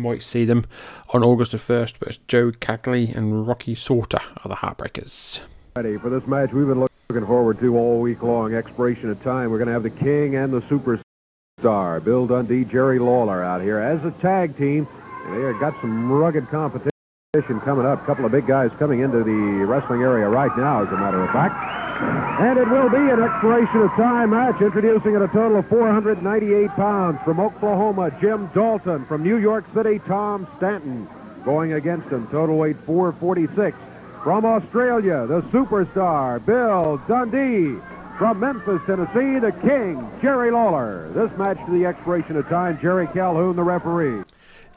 might 0.00 0.22
see 0.22 0.44
them 0.44 0.66
on 1.10 1.24
August 1.24 1.52
the 1.52 1.58
first. 1.58 1.98
But 1.98 2.08
it's 2.08 2.18
Joe 2.28 2.52
Cagley 2.52 3.14
and 3.14 3.46
Rocky 3.46 3.74
Sauter 3.74 4.20
are 4.44 4.48
the 4.48 4.56
Heartbreakers. 4.56 5.40
Ready 5.76 5.96
for 5.96 6.10
this 6.10 6.26
match 6.26 6.52
we've 6.52 6.66
been 6.66 6.80
looking 7.08 7.26
forward 7.26 7.58
to 7.60 7.76
all 7.76 8.00
week 8.00 8.22
long. 8.22 8.54
Expiration 8.54 9.10
of 9.10 9.22
time. 9.22 9.50
We're 9.50 9.58
going 9.58 9.68
to 9.68 9.72
have 9.72 9.82
the 9.82 9.90
King 9.90 10.36
and 10.36 10.52
the 10.52 10.60
Superstar, 10.62 12.04
Bill 12.04 12.26
Dundee, 12.26 12.64
Jerry 12.64 12.98
Lawler 12.98 13.42
out 13.42 13.62
here 13.62 13.78
as 13.78 14.04
a 14.04 14.10
tag 14.12 14.56
team. 14.56 14.86
They 15.30 15.40
have 15.42 15.60
got 15.60 15.80
some 15.80 16.10
rugged 16.10 16.48
competition 16.48 16.90
coming 17.60 17.86
up. 17.86 18.02
A 18.02 18.06
couple 18.06 18.24
of 18.24 18.32
big 18.32 18.46
guys 18.46 18.72
coming 18.78 19.00
into 19.00 19.22
the 19.22 19.64
wrestling 19.64 20.02
area 20.02 20.28
right 20.28 20.54
now, 20.56 20.82
as 20.82 20.88
a 20.88 20.96
matter 20.96 21.22
of 21.22 21.30
fact. 21.30 21.79
And 22.00 22.58
it 22.58 22.68
will 22.68 22.88
be 22.88 22.96
an 22.96 23.22
expiration 23.22 23.82
of 23.82 23.90
time 23.90 24.30
match, 24.30 24.62
introducing 24.62 25.14
at 25.14 25.22
a 25.22 25.28
total 25.28 25.58
of 25.58 25.68
498 25.68 26.68
pounds 26.70 27.20
from 27.22 27.38
Oklahoma, 27.38 28.10
Jim 28.20 28.46
Dalton. 28.54 29.04
From 29.04 29.22
New 29.22 29.36
York 29.36 29.66
City, 29.74 29.98
Tom 30.06 30.48
Stanton 30.56 31.06
going 31.44 31.74
against 31.74 32.08
him. 32.08 32.26
Total 32.28 32.56
weight 32.56 32.76
446. 32.76 33.76
From 34.22 34.44
Australia, 34.44 35.26
the 35.26 35.42
superstar, 35.42 36.44
Bill 36.44 37.00
Dundee. 37.06 37.78
From 38.16 38.40
Memphis, 38.40 38.82
Tennessee, 38.84 39.38
the 39.38 39.52
King, 39.62 40.06
Jerry 40.20 40.50
Lawler. 40.50 41.10
This 41.12 41.34
match 41.38 41.56
to 41.64 41.70
the 41.70 41.86
expiration 41.86 42.36
of 42.36 42.46
time, 42.48 42.78
Jerry 42.78 43.06
Calhoun, 43.06 43.56
the 43.56 43.62
referee. 43.62 44.22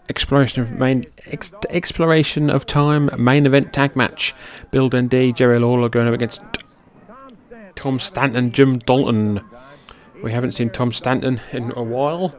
Exploration 0.10 0.62
of 0.64 0.72
main 0.72 1.06
ex, 1.26 1.52
exploration 1.70 2.50
of 2.50 2.66
time 2.66 3.10
main 3.18 3.46
event 3.46 3.74
tag 3.74 3.96
match. 3.96 4.34
Bill 4.72 4.90
Dundee, 4.90 5.34
Jerry 5.34 5.60
Lawler 5.60 5.90
going 5.90 6.08
up 6.08 6.14
against 6.14 6.42
Tom 7.84 8.00
Stanton, 8.00 8.54
Jim 8.54 8.80
Dalton. 8.80 9.42
We 10.24 10.32
haven't 10.32 10.54
seen 10.54 10.70
Tom 10.70 10.94
Stanton 10.94 11.42
in 11.52 11.74
a 11.76 11.84
while, 11.84 12.30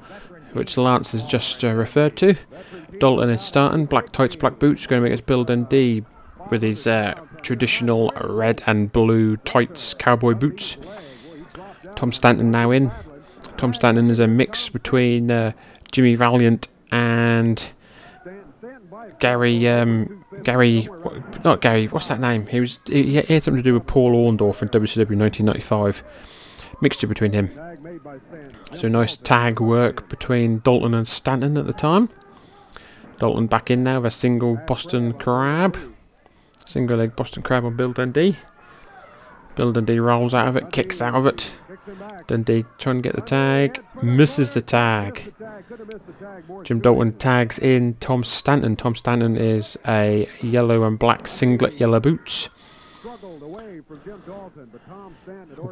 which 0.54 0.78
Lance 0.78 1.12
has 1.12 1.22
just 1.22 1.62
uh, 1.62 1.74
referred 1.74 2.16
to. 2.16 2.36
Dalton 2.98 3.28
is 3.28 3.42
starting, 3.42 3.84
black 3.84 4.10
tights, 4.10 4.36
black 4.36 4.58
boots, 4.58 4.86
going 4.86 5.02
up 5.02 5.06
against 5.08 5.26
Bill 5.26 5.44
Dundee 5.44 6.02
with 6.50 6.62
his 6.62 6.86
uh, 6.86 7.12
traditional 7.42 8.10
red 8.22 8.62
and 8.66 8.90
blue 8.90 9.36
tights, 9.36 9.92
cowboy 9.92 10.32
boots. 10.32 10.78
Tom 11.94 12.10
Stanton 12.10 12.50
now 12.50 12.70
in, 12.70 12.90
Tom 13.58 13.74
Stanton 13.74 14.08
is 14.08 14.20
a 14.20 14.26
mix 14.26 14.70
between 14.70 15.30
uh, 15.30 15.52
Jimmy 15.92 16.14
Valiant 16.14 16.68
and 16.90 17.68
Gary. 19.18 19.68
Um, 19.68 20.23
Gary, 20.43 20.85
what- 20.85 21.44
not 21.44 21.61
Gary. 21.61 21.86
What's 21.86 22.09
that 22.09 22.20
name? 22.20 22.47
He 22.47 22.61
was. 22.61 22.81
He, 22.86 23.15
had 23.15 23.43
something 23.44 23.56
to 23.56 23.62
do 23.62 23.74
with 23.74 23.86
Paul 23.86 24.12
Orndorff 24.12 24.62
in 24.62 24.69
WCW 24.69 25.16
1995. 25.16 26.02
Mixture 26.81 27.06
between 27.06 27.32
him. 27.32 27.51
So 28.77 28.89
nice 28.89 29.16
tag 29.16 29.61
work 29.61 30.09
between 30.09 30.59
Dalton 30.59 30.93
and 30.94 31.06
Stanton 31.06 31.56
at 31.56 31.66
the 31.66 31.73
time. 31.73 32.09
Dalton 33.19 33.47
back 33.47 33.70
in 33.70 33.85
now 33.85 34.01
with 34.01 34.12
a 34.12 34.16
single 34.16 34.56
Boston 34.66 35.12
Crab. 35.12 35.78
Single 36.66 36.98
leg 36.98 37.15
Boston 37.15 37.43
Crab 37.43 37.65
on 37.65 37.77
Bill 37.77 37.93
Dundee. 37.93 38.36
Bill 39.55 39.73
Dundee 39.73 40.01
rolls 40.01 40.35
out 40.35 40.48
of 40.48 40.56
it, 40.56 40.73
kicks 40.73 41.01
out 41.01 41.15
of 41.15 41.27
it. 41.27 41.52
Dundee 42.27 42.65
trying 42.78 42.97
to 42.97 43.02
get 43.02 43.15
the 43.15 43.23
tag, 43.23 43.82
misses 44.02 44.52
the 44.52 44.61
tag. 44.61 45.35
Jim 46.62 46.81
Dalton 46.81 47.12
tags 47.12 47.59
in 47.59 47.94
Tom 48.01 48.24
Stanton. 48.24 48.77
Tom 48.77 48.94
Stanton 48.94 49.36
is 49.36 49.78
a 49.86 50.28
yellow 50.43 50.85
and 50.85 50.98
black 50.98 51.28
singlet, 51.28 51.78
yellow 51.81 52.01
boots. 52.01 52.48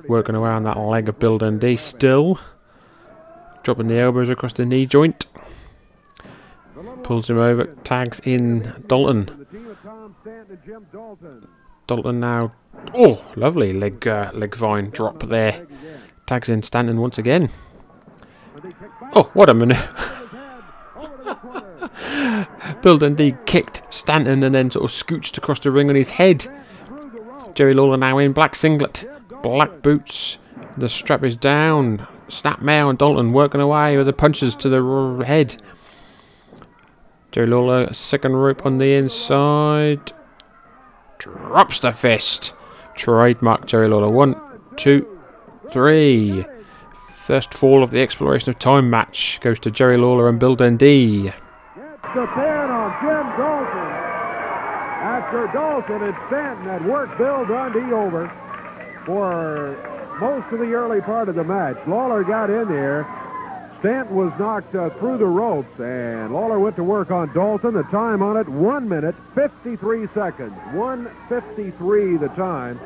Working 0.09 0.35
around 0.35 0.65
that 0.65 0.79
leg 0.79 1.09
of 1.09 1.19
Bill 1.19 1.39
Dundee 1.39 1.77
still. 1.77 2.39
Dropping 3.63 3.89
the 3.89 3.99
elbows 3.99 4.29
across 4.29 4.53
the 4.53 4.67
knee 4.67 4.87
joint. 4.87 5.27
Pulls 7.05 7.31
him 7.31 7.39
over, 7.39 7.67
tags 7.85 8.21
in 8.25 8.73
Dalton. 8.87 9.47
Dalton 11.87 12.21
now. 12.21 12.53
Oh, 12.95 13.25
lovely 13.37 13.73
leg 13.73 14.07
uh, 14.07 14.31
leg 14.35 14.55
vine 14.55 14.91
drop 14.91 15.23
there. 15.29 15.67
Tags 16.33 16.49
in 16.49 16.63
Stanton 16.63 16.99
once 16.99 17.19
again. 17.19 17.51
Oh, 19.15 19.31
what 19.35 19.51
a 19.51 19.53
minute. 19.53 19.77
Bill 22.83 22.97
Dundee 22.97 23.37
kicked 23.45 23.83
Stanton 23.91 24.43
and 24.43 24.55
then 24.55 24.71
sort 24.71 24.87
of 24.87 24.91
scooched 24.91 25.37
across 25.37 25.61
the 25.61 25.71
ring 25.71 25.91
on 25.91 25.95
his 25.95 26.09
head. 26.09 26.47
Jerry 27.53 27.75
Lawler 27.75 27.99
now 27.99 28.17
in 28.17 28.33
black 28.33 28.55
singlet, 28.55 29.05
black 29.43 29.83
boots. 29.83 30.39
The 30.79 30.89
strap 30.89 31.23
is 31.23 31.37
down. 31.37 32.09
Snap 32.29 32.61
Snapmare 32.61 32.89
and 32.89 32.99
Dalton 32.99 33.35
working 33.35 33.61
away 33.61 33.99
with 33.99 34.07
the 34.07 34.15
punches 34.15 34.57
to 34.57 34.71
the 34.71 35.25
head. 35.27 35.63
Jerry 37.31 37.47
Lawler, 37.47 37.93
second 37.93 38.37
rope 38.37 38.65
on 38.65 38.79
the 38.79 38.95
inside. 38.95 40.13
Drops 41.19 41.81
the 41.81 41.93
fist. 41.93 42.55
Trademark 42.95 43.67
Jerry 43.67 43.89
Lawler. 43.89 44.09
One, 44.09 44.41
two, 44.77 45.12
three. 45.73 46.45
First 47.15 47.55
fall 47.55 47.83
of 47.83 47.91
the 47.91 48.03
Exploration 48.03 48.51
of 48.51 48.59
Time 48.59 48.91
match 48.91 49.41
goes 49.41 49.59
to 49.61 49.71
Jerry 49.71 49.97
Lawler 49.97 50.29
and 50.29 50.39
Bill 50.39 50.55
Dundee. 50.55 51.25
The 51.25 52.27
pin 52.27 52.71
on 52.71 52.91
Jim 53.01 53.27
Dalton. 53.39 53.93
After 55.03 55.47
Dalton 55.53 56.03
and 56.03 56.17
Stanton 56.27 56.65
had 56.67 56.85
worked 56.85 57.17
Bill 57.17 57.47
Dundee 57.47 57.93
over 57.93 58.29
for 59.07 59.77
most 60.21 60.53
of 60.53 60.59
the 60.59 60.73
early 60.75 61.01
part 61.01 61.29
of 61.29 61.35
the 61.35 61.45
match. 61.45 61.77
Lawler 61.87 62.23
got 62.23 62.51
in 62.51 62.69
there. 62.69 63.07
Stanton 63.79 64.15
was 64.15 64.33
knocked 64.39 64.75
uh, 64.75 64.91
through 64.91 65.19
the 65.19 65.27
ropes, 65.27 65.81
and 65.81 66.33
Lawler 66.33 66.61
went 66.61 66.77
to 66.77 66.85
work 66.85 67.11
on 67.11 67.33
Dalton. 67.33 67.75
The 67.75 67.83
time 67.85 68.23
on 68.23 68.37
it, 68.37 68.49
1 68.49 68.89
minute, 68.89 69.15
53 69.35 70.07
seconds. 70.09 70.53
153 70.73 72.17
the 72.19 72.29
time, 72.29 72.79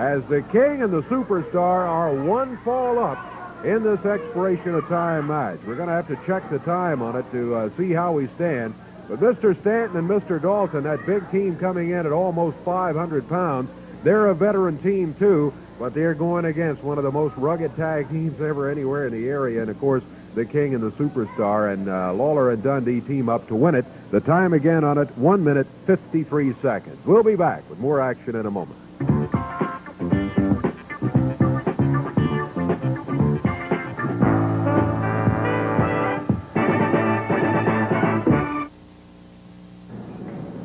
as 0.00 0.24
the 0.28 0.40
King 0.40 0.82
and 0.82 0.90
the 0.90 1.02
Superstar 1.02 1.86
are 1.86 2.14
one 2.24 2.56
fall 2.58 2.98
up 2.98 3.18
in 3.66 3.82
this 3.82 4.02
expiration 4.06 4.74
of 4.74 4.88
time 4.88 5.26
match. 5.26 5.58
We're 5.66 5.74
going 5.74 5.90
to 5.90 5.94
have 5.94 6.08
to 6.08 6.16
check 6.26 6.48
the 6.48 6.58
time 6.60 7.02
on 7.02 7.16
it 7.16 7.30
to 7.32 7.54
uh, 7.54 7.70
see 7.76 7.92
how 7.92 8.12
we 8.12 8.26
stand. 8.28 8.72
But 9.10 9.20
Mr. 9.20 9.54
Stanton 9.60 9.98
and 9.98 10.08
Mr. 10.08 10.40
Dalton, 10.40 10.84
that 10.84 11.04
big 11.04 11.30
team 11.30 11.54
coming 11.58 11.90
in 11.90 12.06
at 12.06 12.12
almost 12.12 12.56
500 12.60 13.28
pounds, 13.28 13.70
they're 14.02 14.28
a 14.28 14.34
veteran 14.34 14.78
team 14.78 15.14
too, 15.18 15.52
but 15.78 15.92
they're 15.92 16.14
going 16.14 16.46
against 16.46 16.82
one 16.82 16.96
of 16.96 17.04
the 17.04 17.12
most 17.12 17.36
rugged 17.36 17.76
tag 17.76 18.08
teams 18.08 18.40
ever 18.40 18.70
anywhere 18.70 19.06
in 19.06 19.12
the 19.12 19.28
area. 19.28 19.60
And 19.60 19.70
of 19.70 19.78
course, 19.78 20.02
the 20.34 20.46
King 20.46 20.74
and 20.74 20.82
the 20.82 20.92
Superstar, 20.92 21.74
and 21.74 21.90
uh, 21.90 22.14
Lawler 22.14 22.52
and 22.52 22.62
Dundee 22.62 23.02
team 23.02 23.28
up 23.28 23.48
to 23.48 23.54
win 23.54 23.74
it. 23.74 23.84
The 24.12 24.20
time 24.20 24.54
again 24.54 24.82
on 24.82 24.96
it, 24.96 25.08
1 25.18 25.44
minute, 25.44 25.66
53 25.84 26.54
seconds. 26.54 27.04
We'll 27.04 27.22
be 27.22 27.36
back 27.36 27.68
with 27.68 27.78
more 27.80 28.00
action 28.00 28.34
in 28.34 28.46
a 28.46 28.50
moment. 28.50 29.39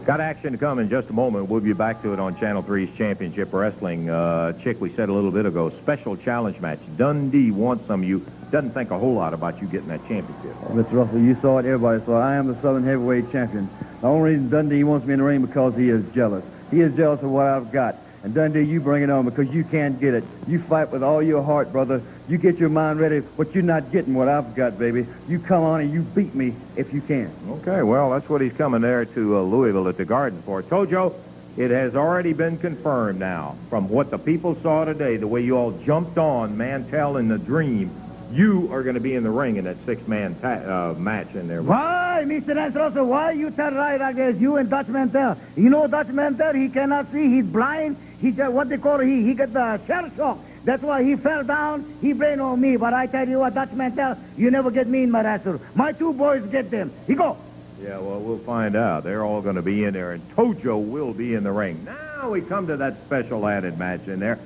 Got 0.06 0.22
action 0.22 0.52
to 0.52 0.60
come 0.60 0.78
in 0.78 0.88
just 0.88 1.10
a 1.10 1.14
moment. 1.14 1.50
We'll 1.50 1.62
be 1.62 1.74
back 1.74 2.04
to 2.04 2.14
it 2.14 2.20
on 2.20 2.40
Channel 2.40 2.62
3's 2.62 2.96
Championship 2.96 3.52
Wrestling. 3.52 4.08
Uh, 4.08 4.54
Chick, 4.54 4.80
we 4.80 4.94
said 4.94 5.10
a 5.10 5.14
little 5.14 5.32
bit 5.32 5.48
ago, 5.48 5.72
special 5.82 6.16
challenge 6.16 6.60
match. 6.60 6.78
Dundee 6.96 7.50
wants 7.50 7.88
some 7.88 8.04
of 8.04 8.08
you. 8.08 8.24
Doesn't 8.52 8.76
think 8.76 8.92
a 8.92 9.00
whole 9.00 9.16
lot 9.16 9.34
about 9.34 9.60
you 9.62 9.68
getting 9.68 9.88
that 9.88 10.08
championship. 10.08 10.54
Mr. 10.68 10.94
Russell, 10.94 11.18
you 11.18 11.34
saw 11.42 11.58
it, 11.58 11.66
everybody 11.66 12.06
saw 12.06 12.20
it. 12.20 12.24
I 12.24 12.36
am 12.36 12.46
the 12.46 12.56
Southern 12.62 12.84
Heavyweight 12.84 13.32
Champion. 13.32 13.68
The 14.02 14.08
only 14.08 14.34
reason 14.34 14.50
Dundee 14.50 14.84
wants 14.84 15.08
me 15.08 15.14
in 15.14 15.20
the 15.20 15.26
ring 15.26 15.44
because 15.44 15.76
he 15.76 15.90
is 15.90 16.06
jealous. 16.14 16.46
He 16.70 16.82
is 16.82 16.96
jealous 16.96 17.24
of 17.24 17.32
what 17.32 17.48
I've 17.48 17.72
got. 17.72 17.96
And 18.26 18.34
Dundee, 18.34 18.64
you 18.64 18.82
bring 18.82 19.04
it 19.04 19.12
on 19.12 19.24
because 19.24 19.54
you 19.54 19.64
can't 19.64 20.00
get 20.00 20.16
it. 20.16 20.24
You 20.48 20.58
fight 20.58 20.90
with 20.90 21.04
all 21.04 21.22
your 21.22 21.44
heart, 21.44 21.72
brother. 21.72 22.02
You 22.28 22.40
get 22.40 22.58
your 22.58 22.70
mind 22.70 23.00
ready, 23.00 23.20
but 23.20 23.54
you're 23.54 23.62
not 23.62 23.92
getting 23.92 24.16
what 24.16 24.28
I've 24.28 24.56
got, 24.56 24.80
baby. 24.80 25.06
You 25.30 25.38
come 25.38 25.64
on 25.64 25.82
and 25.82 25.94
you 25.94 26.02
beat 26.02 26.34
me 26.34 26.56
if 26.76 26.92
you 26.92 27.02
can. 27.02 27.32
Okay, 27.48 27.84
well, 27.84 28.10
that's 28.10 28.28
what 28.28 28.42
he's 28.42 28.54
coming 28.54 28.82
there 28.82 29.06
to 29.06 29.38
uh, 29.38 29.42
Louisville 29.44 29.88
at 29.88 29.98
the 29.98 30.06
Garden 30.06 30.42
for. 30.42 30.64
Tojo, 30.64 31.14
it 31.56 31.70
has 31.70 31.96
already 31.96 32.34
been 32.34 32.58
confirmed 32.58 33.20
now 33.20 33.56
from 33.70 33.90
what 33.90 34.10
the 34.10 34.18
people 34.18 34.56
saw 34.64 34.86
today, 34.86 35.18
the 35.18 35.28
way 35.28 35.42
you 35.42 35.56
all 35.56 35.70
jumped 35.86 36.18
on 36.18 36.58
Mantell 36.58 37.18
in 37.18 37.28
the 37.28 37.38
Dream. 37.38 37.92
You 38.32 38.74
are 38.74 38.82
going 38.82 38.96
to 38.96 39.02
be 39.02 39.14
in 39.14 39.22
the 39.22 39.30
ring 39.30 39.58
in 39.58 39.66
that 39.66 39.78
six-man 39.86 40.40
ta- 40.42 40.48
uh, 40.48 40.94
match 40.96 41.36
in 41.36 41.48
there. 41.48 41.62
Why, 41.62 42.24
Mr. 42.26 42.56
Anstrosa, 42.56 43.06
why 43.06 43.34
you 43.34 43.52
tell 43.52 43.72
right 43.72 44.00
like 44.00 44.16
this? 44.16 44.38
You 44.38 44.58
and 44.58 44.68
Dutch 44.68 44.88
Mantell? 44.88 45.38
You 45.56 45.70
know 45.70 45.86
Dutch 45.86 46.08
Mantell, 46.08 46.56
he 46.56 46.70
cannot 46.70 47.12
see. 47.12 47.30
He's 47.30 47.46
blind. 47.46 47.98
He 48.26 48.32
just, 48.32 48.52
what 48.54 48.70
they 48.70 48.80
call 48.80 48.98
he, 48.98 49.24
he 49.24 49.36
got 49.36 49.54
the 49.54 49.80
shell 49.86 50.10
shock. 50.16 50.40
That's 50.64 50.82
why 50.82 51.04
he 51.04 51.16
fell 51.16 51.44
down. 51.44 52.00
He 52.02 52.12
blame 52.12 52.42
on 52.42 52.60
me. 52.60 52.76
But 52.76 52.92
I 52.92 53.06
tell 53.06 53.28
you 53.28 53.38
what, 53.38 53.54
Dutch 53.54 53.72
Mantell, 53.74 54.18
you 54.36 54.50
never 54.50 54.72
get 54.72 54.88
me 54.88 55.04
in 55.04 55.12
my 55.12 55.22
wrestler. 55.22 55.60
My 55.76 55.92
two 55.92 56.12
boys 56.12 56.44
get 56.48 56.72
them. 56.72 56.92
He 57.06 57.14
go. 57.14 57.38
Yeah, 57.80 58.00
well, 58.00 58.20
we'll 58.20 58.40
find 58.40 58.76
out. 58.76 59.04
They're 59.04 59.24
all 59.24 59.44
going 59.44 59.58
to 59.58 59.62
be 59.62 59.84
in 59.84 59.94
there, 59.94 60.14
and 60.14 60.28
Tojo 60.32 60.84
will 60.84 61.14
be 61.14 61.36
in 61.36 61.44
the 61.44 61.52
ring. 61.52 61.86
Now 61.86 62.32
we 62.32 62.42
come 62.42 62.66
to 62.66 62.78
that 62.78 63.06
special 63.06 63.48
added 63.48 63.78
match 63.78 64.08
in 64.08 64.20
there. 64.20 64.40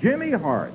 Jimmy 0.00 0.30
Hart 0.30 0.72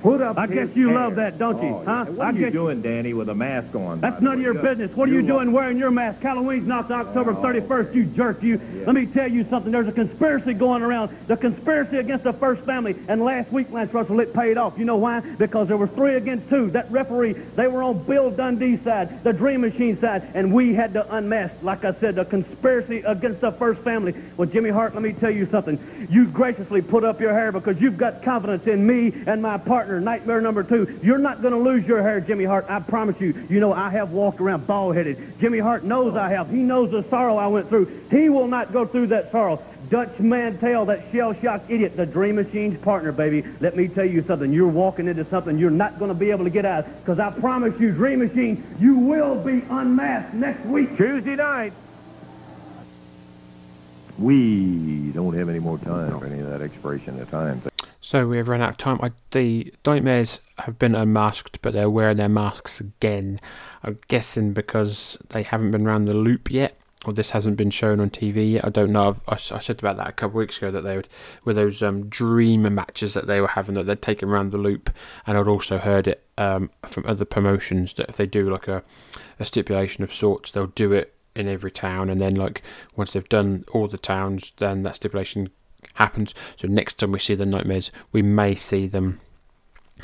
put 0.00 0.20
up 0.20 0.38
I 0.38 0.46
guess 0.46 0.74
you 0.76 0.88
hair. 0.88 0.98
love 0.98 1.14
that, 1.16 1.38
don't 1.38 1.62
you? 1.62 1.68
Oh, 1.68 1.82
Huh? 1.84 2.04
yeah. 2.06 2.12
What 2.14 2.26
I 2.26 2.30
are 2.30 2.32
you 2.32 2.40
guess- 2.40 2.52
doing, 2.52 2.80
Danny, 2.82 3.14
with 3.14 3.28
a 3.28 3.34
mask 3.34 3.74
on? 3.74 4.00
That's 4.00 4.14
by 4.14 4.18
the 4.20 4.24
none 4.24 4.34
of 4.34 4.40
your 4.40 4.52
Good. 4.54 4.62
business. 4.62 4.96
What 4.96 5.08
are 5.08 5.12
you 5.12 5.18
love- 5.22 5.28
doing 5.28 5.52
wearing 5.52 5.78
your 5.78 5.90
mask? 5.90 6.20
Halloween's 6.22 6.66
not 6.66 6.90
October 6.90 7.34
31st, 7.34 7.94
you 7.94 8.04
jerk, 8.04 8.42
you. 8.42 8.60
Let 8.86 8.94
me 8.94 9.06
tell 9.06 9.28
you 9.30 9.44
something. 9.44 9.72
There's 9.72 9.88
a 9.88 9.92
conspiracy 9.92 10.54
going 10.54 10.82
around. 10.82 11.10
The 11.26 11.36
conspiracy 11.36 11.98
against 11.98 12.24
the 12.24 12.32
first 12.32 12.62
family. 12.62 12.94
And 13.08 13.22
last 13.22 13.52
week, 13.52 13.72
Lance 13.72 13.92
Russell, 13.94 14.20
it 14.20 14.32
paid 14.32 14.56
off. 14.58 14.78
You 14.78 14.84
know 14.84 14.96
why? 14.96 15.20
Because 15.38 15.68
there 15.68 15.76
were 15.76 15.86
three 15.86 16.14
against 16.14 16.48
two. 16.48 16.70
That 16.70 16.90
referee, 16.90 17.34
they 17.56 17.66
were 17.68 17.82
on 17.82 18.02
Bill 18.04 18.30
Dundee's 18.30 18.80
side, 18.82 19.22
the 19.24 19.32
Dream 19.32 19.60
Machine 19.62 19.98
side, 19.98 20.22
and 20.34 20.52
we 20.52 20.74
had 20.74 20.92
to 20.94 21.14
unmask, 21.14 21.54
like 21.62 21.84
I 21.84 21.92
said, 21.92 22.14
the 22.16 22.24
conspiracy 22.24 23.02
against 23.06 23.40
the 23.40 23.52
first 23.52 23.80
family. 23.80 24.14
Well, 24.36 24.48
Jimmy 24.48 24.70
Hart, 24.70 24.94
let 24.94 25.02
me 25.02 25.12
tell 25.12 25.30
you 25.30 25.46
something. 25.46 25.78
You 26.10 26.26
graciously 26.26 26.82
put 26.82 27.04
up 27.04 27.20
your 27.20 27.32
hair 27.32 27.52
because 27.52 27.80
you've 27.80 27.98
got 27.98 28.22
confidence 28.22 28.66
in 28.66 28.86
me 28.86 29.12
and 29.26 29.42
my 29.42 29.58
partner, 29.58 29.87
Nightmare 29.96 30.40
Number 30.40 30.62
Two. 30.62 30.98
You're 31.02 31.18
not 31.18 31.40
going 31.40 31.54
to 31.54 31.60
lose 31.60 31.86
your 31.86 32.02
hair, 32.02 32.20
Jimmy 32.20 32.44
Hart. 32.44 32.66
I 32.68 32.80
promise 32.80 33.20
you. 33.20 33.34
You 33.48 33.60
know, 33.60 33.72
I 33.72 33.90
have 33.90 34.12
walked 34.12 34.40
around 34.40 34.66
bald-headed. 34.66 35.40
Jimmy 35.40 35.58
Hart 35.58 35.84
knows 35.84 36.16
I 36.16 36.28
have. 36.28 36.50
He 36.50 36.58
knows 36.58 36.90
the 36.90 37.02
sorrow 37.04 37.36
I 37.36 37.46
went 37.46 37.68
through. 37.68 37.86
He 38.10 38.28
will 38.28 38.46
not 38.46 38.72
go 38.72 38.84
through 38.84 39.08
that 39.08 39.32
sorrow. 39.32 39.62
Dutch 39.88 40.18
Mantell, 40.18 40.84
that 40.84 41.10
shell-shocked 41.10 41.70
idiot, 41.70 41.96
the 41.96 42.04
Dream 42.04 42.36
Machine's 42.36 42.78
partner, 42.78 43.10
baby. 43.10 43.42
Let 43.60 43.74
me 43.74 43.88
tell 43.88 44.04
you 44.04 44.22
something. 44.22 44.52
You're 44.52 44.68
walking 44.68 45.08
into 45.08 45.24
something 45.24 45.58
you're 45.58 45.70
not 45.70 45.98
going 45.98 46.10
to 46.10 46.14
be 46.14 46.30
able 46.30 46.44
to 46.44 46.50
get 46.50 46.66
out. 46.66 46.84
Because 47.00 47.18
I 47.18 47.30
promise 47.30 47.80
you, 47.80 47.92
Dream 47.92 48.18
Machine, 48.18 48.62
you 48.78 48.98
will 48.98 49.42
be 49.42 49.62
unmasked 49.70 50.34
next 50.34 50.66
week. 50.66 50.96
Tuesday 50.98 51.36
night. 51.36 51.72
We 54.18 55.10
don't 55.12 55.34
have 55.34 55.48
any 55.48 55.60
more 55.60 55.78
time 55.78 56.18
for 56.18 56.26
any 56.26 56.40
of 56.40 56.50
that 56.50 56.60
expiration 56.60 57.20
of 57.20 57.30
time. 57.30 57.62
So 58.08 58.26
we 58.26 58.38
have 58.38 58.48
run 58.48 58.62
out 58.62 58.70
of 58.70 58.78
time. 58.78 58.98
I, 59.02 59.10
the 59.32 59.70
Nightmares 59.84 60.40
have 60.60 60.78
been 60.78 60.94
unmasked, 60.94 61.60
but 61.60 61.74
they're 61.74 61.90
wearing 61.90 62.16
their 62.16 62.26
masks 62.30 62.80
again. 62.80 63.38
I'm 63.82 63.98
guessing 64.08 64.54
because 64.54 65.18
they 65.28 65.42
haven't 65.42 65.72
been 65.72 65.86
around 65.86 66.06
the 66.06 66.14
loop 66.14 66.50
yet. 66.50 66.74
or 67.04 67.12
this 67.12 67.32
hasn't 67.32 67.58
been 67.58 67.68
shown 67.68 68.00
on 68.00 68.08
TV 68.08 68.52
yet. 68.52 68.64
I 68.64 68.70
don't 68.70 68.92
know. 68.92 69.18
I, 69.28 69.34
I 69.34 69.58
said 69.58 69.80
about 69.80 69.98
that 69.98 70.08
a 70.08 70.12
couple 70.12 70.40
of 70.40 70.46
weeks 70.46 70.56
ago 70.56 70.70
that 70.70 70.84
they 70.84 70.96
would 70.96 71.08
were 71.44 71.52
those 71.52 71.82
um, 71.82 72.08
dream 72.08 72.62
matches 72.74 73.12
that 73.12 73.26
they 73.26 73.42
were 73.42 73.48
having 73.48 73.74
that 73.74 73.86
they'd 73.86 74.00
taken 74.00 74.30
around 74.30 74.52
the 74.52 74.56
loop, 74.56 74.88
and 75.26 75.36
I'd 75.36 75.46
also 75.46 75.76
heard 75.76 76.08
it 76.08 76.24
um, 76.38 76.70
from 76.86 77.04
other 77.06 77.26
promotions 77.26 77.92
that 77.92 78.08
if 78.08 78.16
they 78.16 78.24
do 78.24 78.48
like 78.48 78.68
a, 78.68 78.82
a 79.38 79.44
stipulation 79.44 80.02
of 80.02 80.14
sorts, 80.14 80.50
they'll 80.50 80.68
do 80.68 80.94
it 80.94 81.14
in 81.36 81.46
every 81.46 81.70
town, 81.70 82.08
and 82.08 82.22
then 82.22 82.36
like 82.36 82.62
once 82.96 83.12
they've 83.12 83.28
done 83.28 83.64
all 83.70 83.86
the 83.86 83.98
towns, 83.98 84.54
then 84.56 84.82
that 84.84 84.96
stipulation 84.96 85.50
happens. 85.98 86.34
So 86.56 86.66
next 86.68 86.94
time 86.94 87.12
we 87.12 87.18
see 87.18 87.34
the 87.34 87.46
nightmares, 87.46 87.90
we 88.12 88.22
may 88.22 88.54
see 88.54 88.86
them 88.86 89.20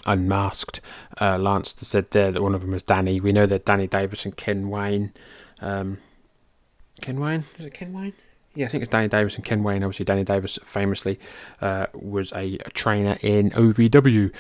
unmasked. 0.07 0.81
Uh, 1.21 1.39
Lance 1.39 1.75
said 1.79 2.11
there 2.11 2.31
that 2.31 2.43
one 2.43 2.55
of 2.55 2.61
them 2.61 2.73
was 2.73 2.83
Danny. 2.83 3.21
We 3.21 3.33
know 3.33 3.47
that 3.47 3.65
Danny 3.65 3.87
Davis 3.87 4.25
and 4.25 4.37
Ken 4.37 4.69
Wayne. 4.69 5.13
Um, 5.61 5.99
Ken 7.01 7.19
Wayne? 7.21 7.45
Is 7.59 7.67
it 7.67 7.75
Ken 7.75 7.93
Wayne? 7.93 8.13
Yeah, 8.55 8.67
I 8.67 8.69
think 8.69 8.83
it's 8.83 8.91
Danny 8.91 9.09
Davis 9.09 9.35
and 9.37 9.45
Ken 9.45 9.65
Wayne. 9.65 9.83
Obviously, 9.83 10.05
Danny 10.05 10.23
Davis 10.23 10.59
famously 10.65 11.19
uh, 11.61 11.87
was 11.93 12.33
a 12.33 12.59
trainer 12.73 13.19
in 13.21 13.51
OVW 13.51 14.33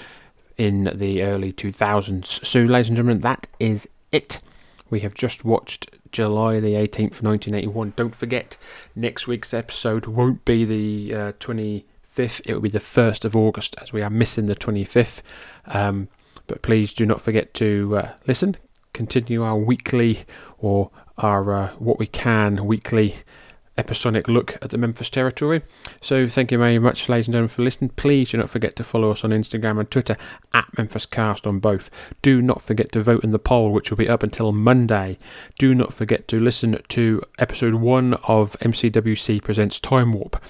in 0.56 0.84
the 0.94 1.22
early 1.22 1.52
2000s. 1.52 2.44
So, 2.44 2.60
ladies 2.60 2.88
and 2.88 2.96
gentlemen, 2.96 3.22
that 3.22 3.48
is 3.58 3.88
it. 4.12 4.38
We 4.88 5.00
have 5.00 5.14
just 5.14 5.44
watched 5.44 5.90
July 6.14 6.60
the 6.60 6.74
18th, 6.74 7.20
1981. 7.20 7.92
Don't 7.96 8.14
forget, 8.14 8.56
next 8.94 9.26
week's 9.26 9.52
episode 9.52 10.06
won't 10.06 10.44
be 10.44 10.64
the 10.64 11.12
uh, 11.14 11.32
25th, 11.32 12.40
it 12.44 12.54
will 12.54 12.60
be 12.60 12.68
the 12.68 12.78
1st 12.78 13.24
of 13.24 13.34
August, 13.34 13.74
as 13.82 13.92
we 13.92 14.00
are 14.00 14.08
missing 14.08 14.46
the 14.46 14.54
25th. 14.54 15.22
Um, 15.66 16.06
but 16.46 16.62
please 16.62 16.94
do 16.94 17.04
not 17.04 17.20
forget 17.20 17.52
to 17.54 17.96
uh, 17.96 18.12
listen, 18.28 18.56
continue 18.92 19.42
our 19.42 19.58
weekly 19.58 20.20
or 20.58 20.92
our 21.18 21.52
uh, 21.52 21.72
what 21.78 21.98
we 21.98 22.06
can 22.06 22.64
weekly 22.64 23.16
episodic 23.76 24.28
look 24.28 24.56
at 24.62 24.70
the 24.70 24.78
Memphis 24.78 25.10
territory. 25.10 25.62
So 26.00 26.28
thank 26.28 26.52
you 26.52 26.58
very 26.58 26.78
much, 26.78 27.08
ladies 27.08 27.26
and 27.26 27.32
gentlemen, 27.32 27.48
for 27.48 27.62
listening. 27.62 27.90
Please 27.90 28.30
do 28.30 28.38
not 28.38 28.50
forget 28.50 28.76
to 28.76 28.84
follow 28.84 29.10
us 29.10 29.24
on 29.24 29.30
Instagram 29.30 29.80
and 29.80 29.90
Twitter 29.90 30.16
at 30.52 30.70
MemphisCast 30.76 31.46
on 31.46 31.58
both. 31.58 31.90
Do 32.22 32.40
not 32.40 32.62
forget 32.62 32.92
to 32.92 33.02
vote 33.02 33.24
in 33.24 33.32
the 33.32 33.38
poll, 33.38 33.70
which 33.70 33.90
will 33.90 33.96
be 33.96 34.08
up 34.08 34.22
until 34.22 34.52
Monday. 34.52 35.18
Do 35.58 35.74
not 35.74 35.92
forget 35.92 36.28
to 36.28 36.40
listen 36.40 36.80
to 36.88 37.22
episode 37.38 37.74
one 37.74 38.14
of 38.24 38.56
MCWC 38.60 39.42
Presents 39.42 39.80
Time 39.80 40.12
Warp, 40.12 40.42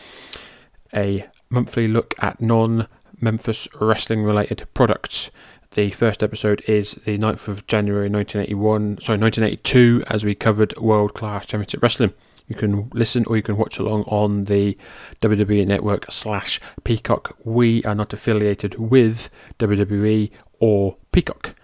a 0.94 1.26
monthly 1.50 1.88
look 1.88 2.14
at 2.22 2.40
non 2.40 2.88
Memphis 3.20 3.68
wrestling 3.80 4.22
related 4.22 4.66
products. 4.74 5.30
The 5.72 5.90
first 5.90 6.22
episode 6.22 6.62
is 6.68 6.92
the 6.92 7.18
9th 7.18 7.48
of 7.48 7.66
January 7.66 8.08
1981, 8.08 9.00
sorry, 9.00 9.18
1982, 9.18 10.04
as 10.08 10.24
we 10.24 10.34
covered 10.34 10.76
World 10.76 11.14
Class 11.14 11.46
Championship 11.46 11.82
Wrestling. 11.82 12.12
You 12.46 12.54
can 12.54 12.90
listen 12.92 13.24
or 13.26 13.36
you 13.36 13.42
can 13.42 13.56
watch 13.56 13.78
along 13.78 14.02
on 14.04 14.44
the 14.44 14.76
WWE 15.22 15.66
Network 15.66 16.10
slash 16.12 16.60
Peacock. 16.84 17.36
We 17.44 17.82
are 17.84 17.94
not 17.94 18.12
affiliated 18.12 18.78
with 18.78 19.30
WWE 19.58 20.30
or 20.58 20.96
Peacock. 21.10 21.54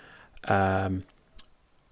Um, 0.44 1.04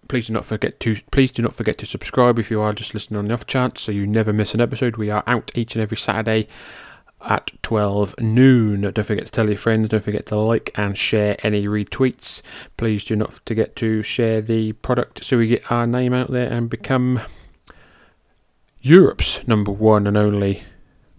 please 0.08 0.28
do 0.28 0.32
not 0.32 0.46
forget 0.46 0.80
to 0.80 0.96
please 1.10 1.30
do 1.30 1.42
not 1.42 1.54
forget 1.54 1.76
to 1.78 1.86
subscribe 1.86 2.38
if 2.38 2.50
you 2.50 2.60
are 2.62 2.72
just 2.72 2.94
listening 2.94 3.18
on 3.18 3.26
the 3.26 3.34
off 3.34 3.46
chance, 3.46 3.82
so 3.82 3.92
you 3.92 4.06
never 4.06 4.32
miss 4.32 4.54
an 4.54 4.60
episode. 4.60 4.96
We 4.96 5.10
are 5.10 5.22
out 5.26 5.52
each 5.54 5.74
and 5.74 5.82
every 5.82 5.98
Saturday 5.98 6.48
at 7.20 7.50
12 7.62 8.18
noon. 8.20 8.80
Don't 8.80 9.04
forget 9.04 9.26
to 9.26 9.30
tell 9.32 9.48
your 9.48 9.58
friends. 9.58 9.90
Don't 9.90 10.04
forget 10.04 10.26
to 10.26 10.36
like 10.36 10.70
and 10.76 10.96
share 10.96 11.36
any 11.42 11.62
retweets. 11.62 12.42
Please 12.76 13.04
do 13.04 13.16
not 13.16 13.34
forget 13.46 13.76
to 13.76 14.02
share 14.02 14.40
the 14.40 14.72
product 14.72 15.24
so 15.24 15.36
we 15.36 15.46
get 15.48 15.70
our 15.70 15.86
name 15.86 16.14
out 16.14 16.30
there 16.30 16.50
and 16.50 16.70
become 16.70 17.20
Europe's 18.80 19.46
number 19.46 19.72
one 19.72 20.06
and 20.06 20.16
only 20.16 20.62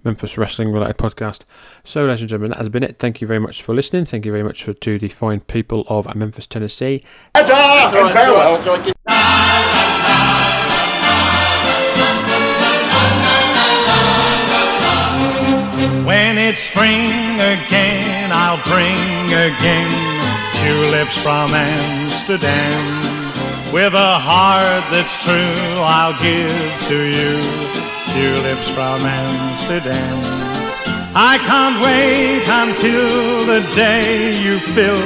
Memphis 0.03 0.38
wrestling 0.38 0.72
related 0.72 0.98
podcast. 0.98 1.41
So, 1.84 2.03
ladies 2.03 2.22
and 2.22 2.30
gentlemen, 2.30 2.52
that 2.52 2.57
has 2.60 2.69
been 2.69 2.84
it. 2.84 2.99
Thank 2.99 3.22
you 3.22 3.27
very 3.27 3.40
much 3.40 3.61
for 3.61 3.76
listening. 3.76 4.06
Thank 4.06 4.26
you 4.26 4.31
very 4.31 4.44
much 4.44 4.64
for 4.64 4.73
to 4.73 4.98
the 4.98 5.10
fine 5.10 5.41
people 5.41 5.84
of 5.88 6.14
Memphis, 6.15 6.48
Tennessee. 6.48 7.03
When 16.06 16.38
it's 16.38 16.61
spring 16.61 17.36
again, 17.40 18.31
I'll 18.31 18.64
bring 18.64 19.34
again 19.34 20.19
tulips 20.56 21.15
from 21.18 21.53
Amsterdam. 21.53 23.09
With 23.71 23.93
a 23.93 24.17
heart 24.17 24.83
that's 24.89 25.15
true, 25.21 25.61
I'll 25.85 26.17
give 26.17 26.57
to 26.89 26.99
you 27.05 27.37
tulips 28.09 28.67
from 28.67 29.05
Amsterdam. 29.05 30.17
I 31.13 31.37
can't 31.45 31.77
wait 31.77 32.49
until 32.49 33.45
the 33.45 33.61
day 33.75 34.41
you 34.41 34.57
fill 34.73 35.05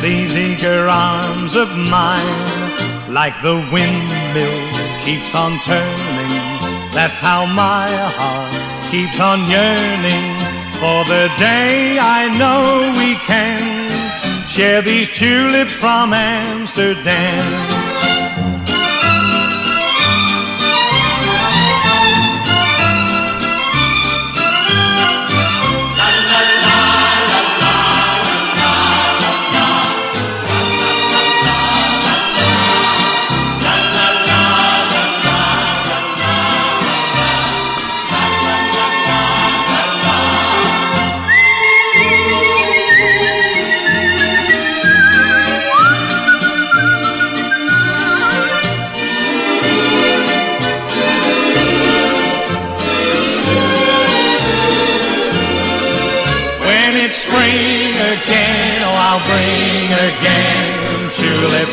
these 0.00 0.36
eager 0.36 0.86
arms 0.86 1.56
of 1.56 1.68
mine. 1.76 3.12
Like 3.12 3.34
the 3.42 3.58
windmill 3.74 4.62
keeps 5.02 5.34
on 5.34 5.58
turning, 5.66 6.46
that's 6.94 7.18
how 7.18 7.44
my 7.44 7.90
heart 7.90 8.90
keeps 8.90 9.18
on 9.18 9.40
yearning 9.50 10.30
for 10.78 11.02
the 11.10 11.26
day 11.38 11.98
I 11.98 12.30
know 12.38 12.94
we 12.98 13.16
can 13.26 14.48
share 14.48 14.80
these 14.80 15.08
tulips 15.08 15.74
from 15.74 16.12
Amsterdam. 16.12 17.85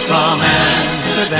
From 0.07 0.39
Amsterdam. 0.41 1.39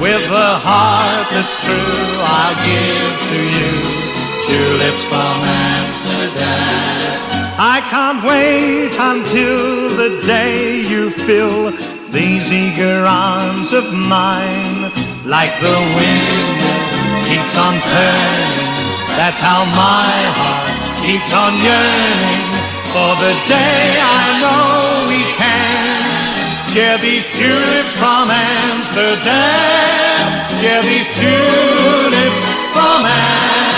With 0.00 0.24
a 0.30 0.58
heart 0.58 1.26
that's 1.32 1.56
true, 1.64 2.04
I'll 2.24 2.58
give 2.64 3.14
to 3.32 3.40
you 3.56 3.72
tulips 4.44 5.04
from 5.04 5.36
Amsterdam. 5.44 7.14
I 7.56 7.78
can't 7.92 8.20
wait 8.24 8.96
until 8.96 9.96
the 9.96 10.10
day 10.26 10.80
you 10.80 11.10
fill 11.10 11.70
these 12.10 12.52
eager 12.52 13.04
arms 13.06 13.72
of 13.72 13.92
mine. 13.92 14.90
Like 15.24 15.52
the 15.60 15.78
wind 15.96 16.58
keeps 17.28 17.56
on 17.56 17.74
turning, 17.92 18.74
that's 19.16 19.40
how 19.40 19.64
my 19.76 20.12
heart 20.38 20.68
keeps 21.04 21.32
on 21.32 21.52
yearning 21.60 22.54
for 22.94 23.12
the 23.18 23.34
day 23.50 23.98
I 24.00 24.24
know 24.40 25.08
we 25.10 25.20
can 25.34 25.43
Share 26.74 26.98
these 26.98 27.24
tulips 27.26 27.94
from 27.94 28.28
Amsterdam. 28.32 29.22
Share 30.58 30.82
these 30.82 31.06
tulips 31.06 32.42
from 32.72 33.06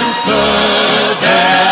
Amsterdam. 0.08 1.65